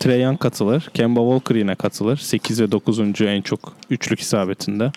Trey 0.00 0.20
Young 0.20 0.38
katılır. 0.38 0.90
Kemba 0.94 1.20
Walker 1.20 1.54
yine 1.54 1.74
katılır. 1.74 2.16
8 2.16 2.60
ve 2.60 2.72
9. 2.72 3.00
en 3.20 3.42
çok 3.42 3.76
üçlük 3.90 4.20
isabetinde. 4.20 4.92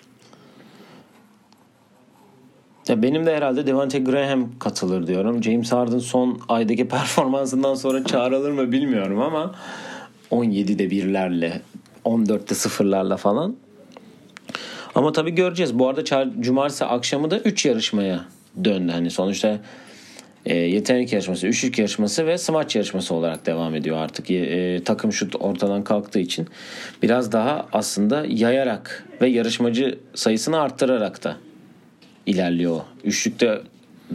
Ya 2.88 3.02
benim 3.02 3.26
de 3.26 3.36
herhalde 3.36 3.66
Devante 3.66 3.98
Graham 3.98 4.58
katılır 4.58 5.06
diyorum. 5.06 5.42
James 5.42 5.72
Harden 5.72 5.98
son 5.98 6.40
aydaki 6.48 6.88
performansından 6.88 7.74
sonra 7.74 8.04
çağrılır 8.04 8.50
mı 8.50 8.72
bilmiyorum 8.72 9.20
ama 9.20 9.54
17'de 10.30 10.90
birlerle 10.90 11.62
14'te 12.04 12.54
sıfırlarla 12.54 13.16
falan. 13.16 13.56
Ama 14.94 15.12
tabii 15.12 15.30
göreceğiz. 15.30 15.78
Bu 15.78 15.88
arada 15.88 16.32
cumartesi 16.40 16.84
akşamı 16.84 17.30
da 17.30 17.38
3 17.38 17.66
yarışmaya 17.66 18.24
döndü. 18.64 18.92
Hani 18.92 19.10
sonuçta 19.10 19.60
e, 20.46 20.56
yetenek 20.56 21.12
yarışması, 21.12 21.46
üçlük 21.46 21.78
yarışması 21.78 22.26
ve 22.26 22.38
smaç 22.38 22.76
yarışması 22.76 23.14
olarak 23.14 23.46
devam 23.46 23.74
ediyor 23.74 23.96
artık. 23.96 24.30
E, 24.30 24.80
takım 24.84 25.12
şut 25.12 25.36
ortadan 25.40 25.84
kalktığı 25.84 26.18
için 26.18 26.48
biraz 27.02 27.32
daha 27.32 27.66
aslında 27.72 28.24
yayarak 28.28 29.04
ve 29.20 29.28
yarışmacı 29.28 29.98
sayısını 30.14 30.60
arttırarak 30.60 31.24
da 31.24 31.36
ilerliyor. 32.26 32.80
Üçlükte 33.04 33.60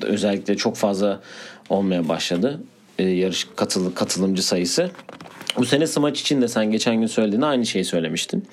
özellikle 0.02 0.58
çok 0.58 0.76
fazla 0.76 1.22
olmaya 1.70 2.10
başladı. 2.10 2.60
E, 3.00 3.04
yarış 3.04 3.48
katıl, 3.56 3.92
katılımcı 3.92 4.44
sayısı. 4.44 4.92
Bu 5.58 5.66
sene 5.66 5.88
smaç 5.88 6.22
için 6.22 6.42
de 6.42 6.48
sen 6.48 6.72
geçen 6.72 6.96
gün 6.96 7.08
söylediğinde 7.08 7.46
aynı 7.46 7.66
şeyi 7.66 7.86
söylemiştin. 7.86 8.46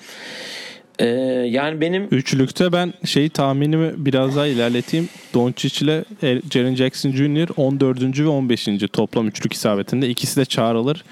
E, 0.99 1.05
yani 1.49 1.81
benim 1.81 2.07
Üçlükte 2.11 2.71
ben 2.71 2.93
şeyi 3.05 3.29
tahminimi 3.29 3.93
biraz 3.97 4.35
daha 4.35 4.47
ilerleteyim. 4.47 5.09
Doncic 5.33 5.85
ile 5.85 6.05
Jaren 6.51 6.75
Jackson 6.75 7.11
Jr. 7.11 7.47
14. 7.57 8.19
ve 8.19 8.27
15. 8.27 8.67
toplam 8.93 9.27
üçlük 9.27 9.53
isabetinde. 9.53 10.09
İkisi 10.09 10.39
de 10.39 10.45
çağrılır. 10.45 11.03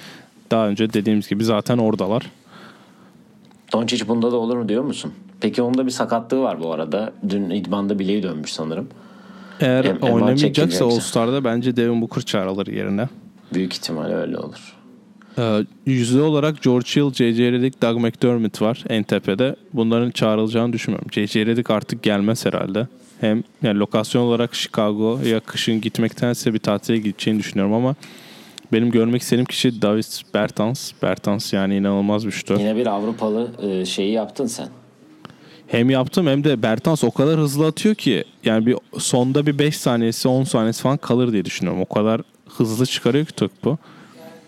Daha 0.51 0.67
önce 0.67 0.93
dediğimiz 0.93 1.27
gibi 1.27 1.43
zaten 1.43 1.77
oradalar. 1.77 2.23
Doncic 3.73 4.07
bunda 4.07 4.31
da 4.31 4.35
olur 4.35 4.57
mu 4.57 4.69
diyor 4.69 4.83
musun? 4.83 5.13
Peki 5.41 5.61
onda 5.61 5.85
bir 5.85 5.91
sakatlığı 5.91 6.41
var 6.41 6.59
bu 6.59 6.73
arada. 6.73 7.13
Dün 7.29 7.49
idmanda 7.49 7.99
bileği 7.99 8.23
dönmüş 8.23 8.53
sanırım. 8.53 8.87
Eğer 9.59 9.85
Em- 9.85 9.97
oynamayacaksa. 10.01 10.85
All-Star'da 10.85 11.43
bence 11.43 11.75
Devin 11.75 12.01
Booker 12.01 12.21
çağrılır 12.21 12.67
yerine. 12.67 13.07
Büyük 13.53 13.73
ihtimal 13.73 14.11
öyle 14.11 14.37
olur. 14.37 14.75
Ee, 15.37 15.65
yüzde 15.85 16.21
olarak 16.21 16.63
George 16.63 16.87
Hill, 16.95 17.13
J.J. 17.13 17.51
Redick, 17.51 17.81
Doug 17.81 17.97
McDermott 17.97 18.61
var 18.61 18.83
en 18.89 19.03
tepede. 19.03 19.55
Bunların 19.73 20.11
çağrılacağını 20.11 20.73
düşünmüyorum. 20.73 21.11
J.J. 21.11 21.45
Redick 21.45 21.71
artık 21.71 22.03
gelmez 22.03 22.45
herhalde. 22.45 22.87
Hem 23.21 23.43
yani 23.63 23.79
lokasyon 23.79 24.21
olarak 24.21 24.55
Chicago'ya 24.55 25.39
kışın 25.39 25.81
gitmektense 25.81 26.53
bir 26.53 26.59
tatile 26.59 26.97
gideceğini 26.97 27.39
düşünüyorum 27.39 27.73
ama 27.73 27.95
benim 28.73 28.91
görmek 28.91 29.21
istediğim 29.21 29.45
kişi 29.45 29.81
Davis 29.81 30.21
Bertans. 30.33 30.91
Bertans 31.03 31.53
yani 31.53 31.75
inanılmaz 31.75 32.25
bir 32.25 32.31
şutör. 32.31 32.59
Yine 32.59 32.75
bir 32.75 32.87
Avrupalı 32.87 33.51
e, 33.61 33.85
şeyi 33.85 34.11
yaptın 34.11 34.45
sen. 34.45 34.67
Hem 35.67 35.89
yaptım 35.89 36.27
hem 36.27 36.43
de 36.43 36.61
Bertans 36.61 37.03
o 37.03 37.11
kadar 37.11 37.39
hızlı 37.39 37.67
atıyor 37.67 37.95
ki 37.95 38.23
yani 38.43 38.65
bir 38.65 38.75
sonda 38.97 39.45
bir 39.45 39.59
5 39.59 39.77
saniyesi 39.77 40.27
10 40.27 40.43
saniyesi 40.43 40.81
falan 40.81 40.97
kalır 40.97 41.31
diye 41.31 41.45
düşünüyorum. 41.45 41.81
O 41.81 41.93
kadar 41.93 42.21
hızlı 42.57 42.85
çıkarıyor 42.85 43.25
ki 43.25 43.33
topu. 43.33 43.77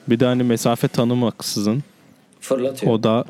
Bir 0.09 0.19
de 0.19 0.25
hani 0.25 0.43
mesafe 0.43 0.87
tanımaksızın 0.87 1.83
Fırlatıyor. 2.41 2.91
O 2.91 3.03
da 3.03 3.25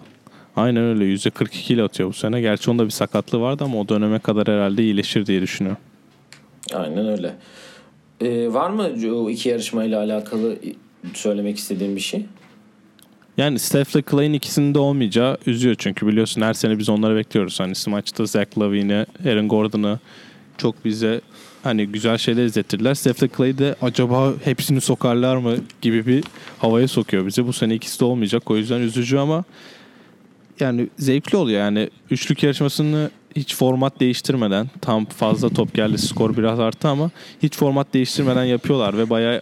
Aynen 0.58 0.84
öyle. 0.84 1.04
%42 1.04 1.74
ile 1.74 1.84
atıyor 1.84 2.10
bu 2.10 2.14
sene. 2.14 2.42
Gerçi 2.42 2.72
onda 2.72 2.86
bir 2.86 2.90
sakatlığı 2.90 3.42
vardı 3.42 3.64
ama 3.64 3.80
o 3.80 3.90
döneme 3.90 4.20
kadar 4.20 4.48
herhalde 4.48 4.84
iyileşir 4.84 5.26
diye 5.26 5.42
düşünüyorum. 5.42 5.82
Aynen 6.74 7.08
öyle. 7.08 7.36
Ee, 8.22 8.54
var 8.54 8.70
mı 8.70 8.90
o 9.16 9.30
iki 9.30 9.50
yarışmayla 9.50 10.00
alakalı 10.00 10.56
söylemek 11.14 11.58
istediğin 11.58 11.96
bir 11.96 12.02
şey? 12.02 12.26
Yani 13.38 13.60
Steph'le 13.60 14.10
Clay'in 14.12 14.34
ikisinin 14.34 14.74
de 14.74 14.80
olmayacağı 14.80 15.38
üzüyor 15.46 15.76
çünkü 15.78 16.08
biliyorsun 16.08 16.42
her 16.42 16.54
sene 16.54 16.80
biz 16.80 16.90
onları 16.90 17.16
bekliyoruz. 17.16 17.60
Hani 17.60 17.74
maçta 17.88 18.26
Zach 18.26 18.58
Lavine'i, 18.60 19.06
Aaron 19.30 19.48
Gordon'ı 19.48 20.00
çok 20.58 20.86
bize 20.86 21.22
hani 21.68 21.88
güzel 21.88 22.18
şeyler 22.18 22.46
izlettirdiler. 22.46 22.94
Steph 22.94 23.38
Clay 23.38 23.58
de 23.58 23.76
acaba 23.82 24.34
hepsini 24.44 24.82
sokarlar 24.82 25.38
mı 25.38 25.56
gibi 25.82 26.06
bir 26.08 26.24
havaya 26.60 26.88
sokuyor 26.88 27.26
bizi. 27.26 27.48
Bu 27.48 27.54
sene 27.54 27.76
ikisi 27.76 28.00
de 28.00 28.06
olmayacak. 28.06 28.52
O 28.52 28.58
yüzden 28.58 28.80
üzücü 28.80 29.18
ama 29.18 29.44
yani 30.60 30.88
zevkli 30.98 31.38
oluyor. 31.38 31.60
Yani 31.60 31.90
üçlük 32.12 32.44
yarışmasını 32.44 33.12
hiç 33.36 33.56
format 33.56 34.00
değiştirmeden 34.00 34.70
tam 34.82 35.06
fazla 35.06 35.50
top 35.50 35.74
geldi 35.74 35.98
skor 35.98 36.38
biraz 36.38 36.60
arttı 36.60 36.88
ama 36.88 37.12
hiç 37.44 37.58
format 37.58 37.94
değiştirmeden 37.94 38.44
yapıyorlar 38.44 38.98
ve 38.98 39.10
bayağı 39.10 39.42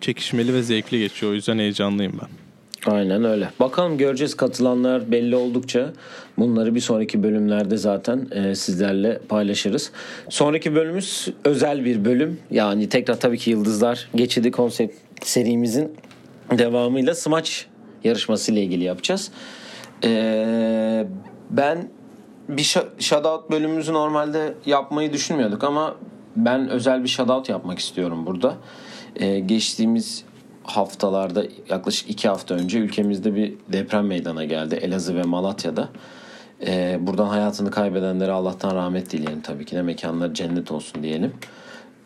çekişmeli 0.00 0.54
ve 0.54 0.62
zevkli 0.62 0.98
geçiyor. 0.98 1.32
O 1.32 1.34
yüzden 1.34 1.58
heyecanlıyım 1.58 2.12
ben. 2.22 2.39
Aynen 2.86 3.24
öyle. 3.24 3.50
Bakalım 3.60 3.98
göreceğiz 3.98 4.36
katılanlar 4.36 5.10
belli 5.12 5.36
oldukça 5.36 5.92
bunları 6.38 6.74
bir 6.74 6.80
sonraki 6.80 7.22
bölümlerde 7.22 7.76
zaten 7.76 8.28
e, 8.30 8.54
sizlerle 8.54 9.18
paylaşırız. 9.28 9.92
Sonraki 10.28 10.74
bölümümüz 10.74 11.28
özel 11.44 11.84
bir 11.84 12.04
bölüm. 12.04 12.40
Yani 12.50 12.88
tekrar 12.88 13.20
tabii 13.20 13.38
ki 13.38 13.50
Yıldızlar 13.50 14.08
Geçidi 14.14 14.50
konsept 14.50 14.94
serimizin 15.22 15.96
devamıyla 16.58 17.14
smaç 17.14 17.66
yarışması 18.04 18.52
ile 18.52 18.62
ilgili 18.62 18.84
yapacağız. 18.84 19.30
E, 20.04 21.06
ben 21.50 21.88
bir 22.48 22.76
shoutout 22.98 23.50
bölümümüzü 23.50 23.92
normalde 23.92 24.54
yapmayı 24.66 25.12
düşünmüyorduk 25.12 25.64
ama 25.64 25.96
ben 26.36 26.68
özel 26.68 27.02
bir 27.02 27.08
shoutout 27.08 27.48
yapmak 27.48 27.78
istiyorum 27.78 28.26
burada. 28.26 28.54
E, 29.16 29.38
geçtiğimiz 29.38 30.24
haftalarda 30.64 31.44
yaklaşık 31.68 32.10
iki 32.10 32.28
hafta 32.28 32.54
önce 32.54 32.78
ülkemizde 32.78 33.34
bir 33.34 33.54
deprem 33.68 34.06
meydana 34.06 34.44
geldi. 34.44 34.74
Elazığ 34.74 35.16
ve 35.16 35.22
Malatya'da. 35.22 35.88
Ee, 36.66 36.98
buradan 37.00 37.26
hayatını 37.26 37.70
kaybedenlere 37.70 38.32
Allah'tan 38.32 38.76
rahmet 38.76 39.10
dileyelim 39.10 39.40
tabii 39.40 39.64
ki 39.64 39.76
de 39.76 39.82
mekanları 39.82 40.34
cennet 40.34 40.70
olsun 40.70 41.02
diyelim. 41.02 41.32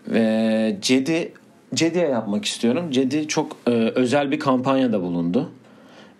Ve 0.09 0.79
Cedi 0.81 1.33
Cedi'ye 1.75 2.09
yapmak 2.09 2.45
istiyorum. 2.45 2.91
Cedi 2.91 3.29
çok 3.29 3.57
e, 3.67 3.71
özel 3.71 4.31
bir 4.31 4.39
kampanyada 4.39 5.03
bulundu. 5.03 5.51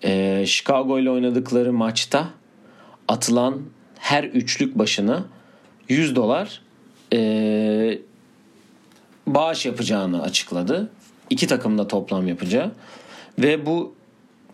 E, 0.05 0.45
Chicago 0.47 0.99
ile 0.99 1.11
oynadıkları 1.11 1.73
maçta 1.73 2.29
atılan 3.09 3.61
her 3.99 4.25
üçlük 4.25 4.79
başına 4.79 5.25
100 5.89 6.17
dolar 6.17 6.61
e, 7.13 7.99
bağış 9.27 9.67
yapacağını 9.67 10.23
açıkladı 10.23 10.91
iki 11.31 11.47
takımda 11.47 11.89
toplam 11.89 12.29
yapacağı 12.29 12.73
ve 13.39 13.67
bu 13.67 13.95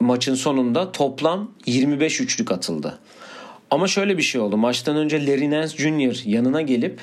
maçın 0.01 0.35
sonunda 0.35 0.93
toplam 0.93 1.51
25 1.67 2.21
üçlük 2.21 2.53
atıldı. 2.53 2.99
Ama 3.71 3.89
şöyle 3.89 4.19
bir 4.19 4.23
şey 4.23 4.41
oldu. 4.41 4.57
Maçtan 4.57 4.97
önce 4.97 5.27
Larry 5.27 5.51
Nance 5.51 5.77
Jr. 5.77 6.29
yanına 6.29 6.63
gelip 6.63 7.01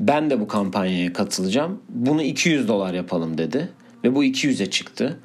ben 0.00 0.30
de 0.30 0.40
bu 0.40 0.48
kampanyaya 0.48 1.12
katılacağım. 1.12 1.82
Bunu 1.88 2.22
200 2.22 2.68
dolar 2.68 2.94
yapalım 2.94 3.38
dedi. 3.38 3.68
Ve 4.04 4.14
bu 4.14 4.24
200'e 4.24 4.70
çıktı. 4.70 5.20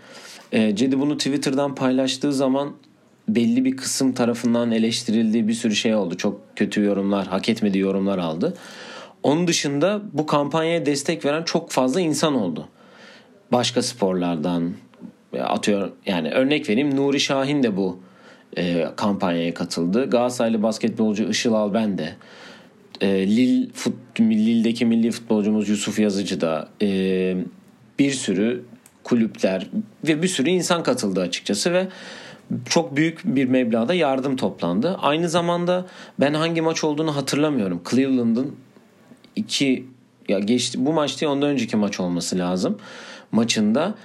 E, 0.52 0.76
Cedi 0.76 1.00
bunu 1.00 1.18
Twitter'dan 1.18 1.76
paylaştığı 1.76 2.34
zaman 2.34 2.74
belli 3.28 3.66
bir 3.66 3.78
kısım 3.78 4.14
tarafından 4.14 4.72
eleştirildiği 4.72 5.48
bir 5.48 5.54
sürü 5.54 5.76
şey 5.76 5.96
oldu. 5.96 6.18
Çok 6.18 6.42
kötü 6.56 6.84
yorumlar, 6.84 7.28
hak 7.28 7.50
etmediği 7.50 7.84
yorumlar 7.84 8.18
aldı. 8.18 8.58
Onun 9.24 9.48
dışında 9.48 10.02
bu 10.14 10.26
kampanyaya 10.26 10.86
destek 10.86 11.26
veren 11.26 11.44
çok 11.44 11.72
fazla 11.72 12.02
insan 12.02 12.36
oldu 12.36 12.68
başka 13.52 13.82
sporlardan 13.82 14.74
atıyor 15.40 15.92
yani 16.06 16.32
örnek 16.32 16.70
vereyim 16.70 16.96
Nuri 16.96 17.20
Şahin 17.20 17.64
de 17.64 17.78
bu 17.78 18.00
e, 18.58 18.88
kampanyaya 18.96 19.54
katıldı. 19.54 20.10
Galatasaraylı 20.10 20.64
basketbolcu 20.64 21.30
Işıl 21.30 21.54
Alben 21.54 21.98
de 21.98 22.16
e, 23.02 23.28
Lille 23.28 23.68
fut, 23.74 23.94
Lille'deki 24.20 24.86
milli 24.86 25.12
futbolcumuz 25.12 25.70
Yusuf 25.70 26.00
Yazıcı 26.00 26.42
da 26.42 26.70
e, 26.82 26.88
bir 28.00 28.12
sürü 28.12 28.64
kulüpler 29.04 29.68
ve 30.08 30.22
bir 30.22 30.28
sürü 30.28 30.50
insan 30.50 30.84
katıldı 30.84 31.22
açıkçası 31.22 31.74
ve 31.74 31.88
çok 32.70 32.96
büyük 32.96 33.22
bir 33.26 33.46
meblağda 33.46 33.94
yardım 33.94 34.36
toplandı. 34.36 34.98
Aynı 35.02 35.30
zamanda 35.30 35.86
ben 36.20 36.34
hangi 36.34 36.62
maç 36.62 36.84
olduğunu 36.84 37.16
hatırlamıyorum. 37.16 37.82
Cleveland'ın 37.90 38.56
iki 39.36 39.86
ya 40.28 40.40
geçti 40.40 40.86
bu 40.86 40.94
maç 40.94 41.22
değil 41.22 41.32
ondan 41.32 41.50
önceki 41.50 41.78
maç 41.78 42.00
olması 42.00 42.38
lazım 42.38 42.78
maçında 43.32 43.96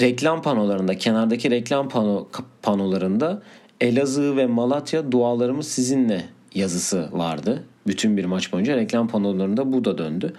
reklam 0.00 0.42
panolarında 0.42 0.98
kenardaki 0.98 1.50
reklam 1.50 1.88
pano, 1.88 2.28
panolarında 2.62 3.42
Elazığ 3.80 4.36
ve 4.36 4.46
Malatya 4.46 5.12
dualarımız 5.12 5.68
sizinle 5.68 6.24
yazısı 6.54 7.08
vardı. 7.12 7.64
Bütün 7.86 8.16
bir 8.16 8.24
maç 8.24 8.52
boyunca 8.52 8.76
reklam 8.76 9.08
panolarında 9.08 9.72
bu 9.72 9.84
da 9.84 9.98
döndü. 9.98 10.34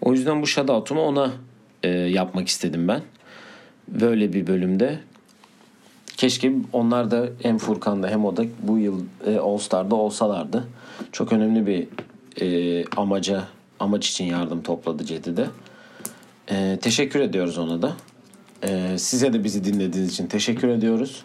O 0.00 0.12
yüzden 0.12 0.42
bu 0.42 0.46
shoutout'umu 0.46 1.02
ona 1.02 1.32
e, 1.82 1.88
yapmak 1.88 2.48
istedim 2.48 2.88
ben. 2.88 3.00
Böyle 3.88 4.32
bir 4.32 4.46
bölümde. 4.46 4.98
Keşke 6.16 6.52
onlar 6.72 7.10
da 7.10 7.28
hem 7.42 7.58
Furkan'da 7.58 8.08
hem 8.08 8.24
o 8.24 8.36
da 8.36 8.44
bu 8.62 8.78
yıl 8.78 9.00
e, 9.26 9.38
All 9.38 9.58
Star'da 9.58 9.94
olsalardı. 9.94 10.64
Çok 11.12 11.32
önemli 11.32 11.66
bir 11.66 11.88
e, 12.40 12.84
amaca 12.96 13.44
amaç 13.80 14.10
için 14.10 14.24
yardım 14.24 14.62
topladı 14.62 15.04
Cedi'de. 15.04 15.46
Ee, 16.50 16.78
teşekkür 16.82 17.20
ediyoruz 17.20 17.58
ona 17.58 17.82
da. 17.82 17.92
Ee, 18.64 18.98
size 18.98 19.32
de 19.32 19.44
bizi 19.44 19.64
dinlediğiniz 19.64 20.12
için 20.12 20.26
teşekkür 20.26 20.68
ediyoruz. 20.68 21.24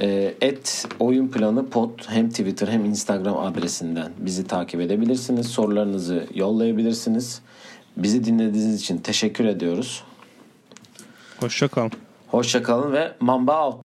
Ee, 0.00 0.34
et 0.40 0.86
oyun 0.98 1.28
planı 1.28 1.68
pod 1.68 1.90
hem 2.08 2.30
Twitter 2.30 2.68
hem 2.68 2.84
Instagram 2.84 3.38
adresinden 3.38 4.12
bizi 4.18 4.46
takip 4.46 4.80
edebilirsiniz. 4.80 5.46
Sorularınızı 5.46 6.26
yollayabilirsiniz. 6.34 7.42
Bizi 7.96 8.24
dinlediğiniz 8.24 8.82
için 8.82 8.98
teşekkür 8.98 9.44
ediyoruz. 9.44 10.04
Hoşça 11.40 11.68
kalın. 11.68 11.92
Hoşça 12.28 12.62
kalın 12.62 12.92
ve 12.92 13.12
Mamba 13.20 13.66
out. 13.66 13.89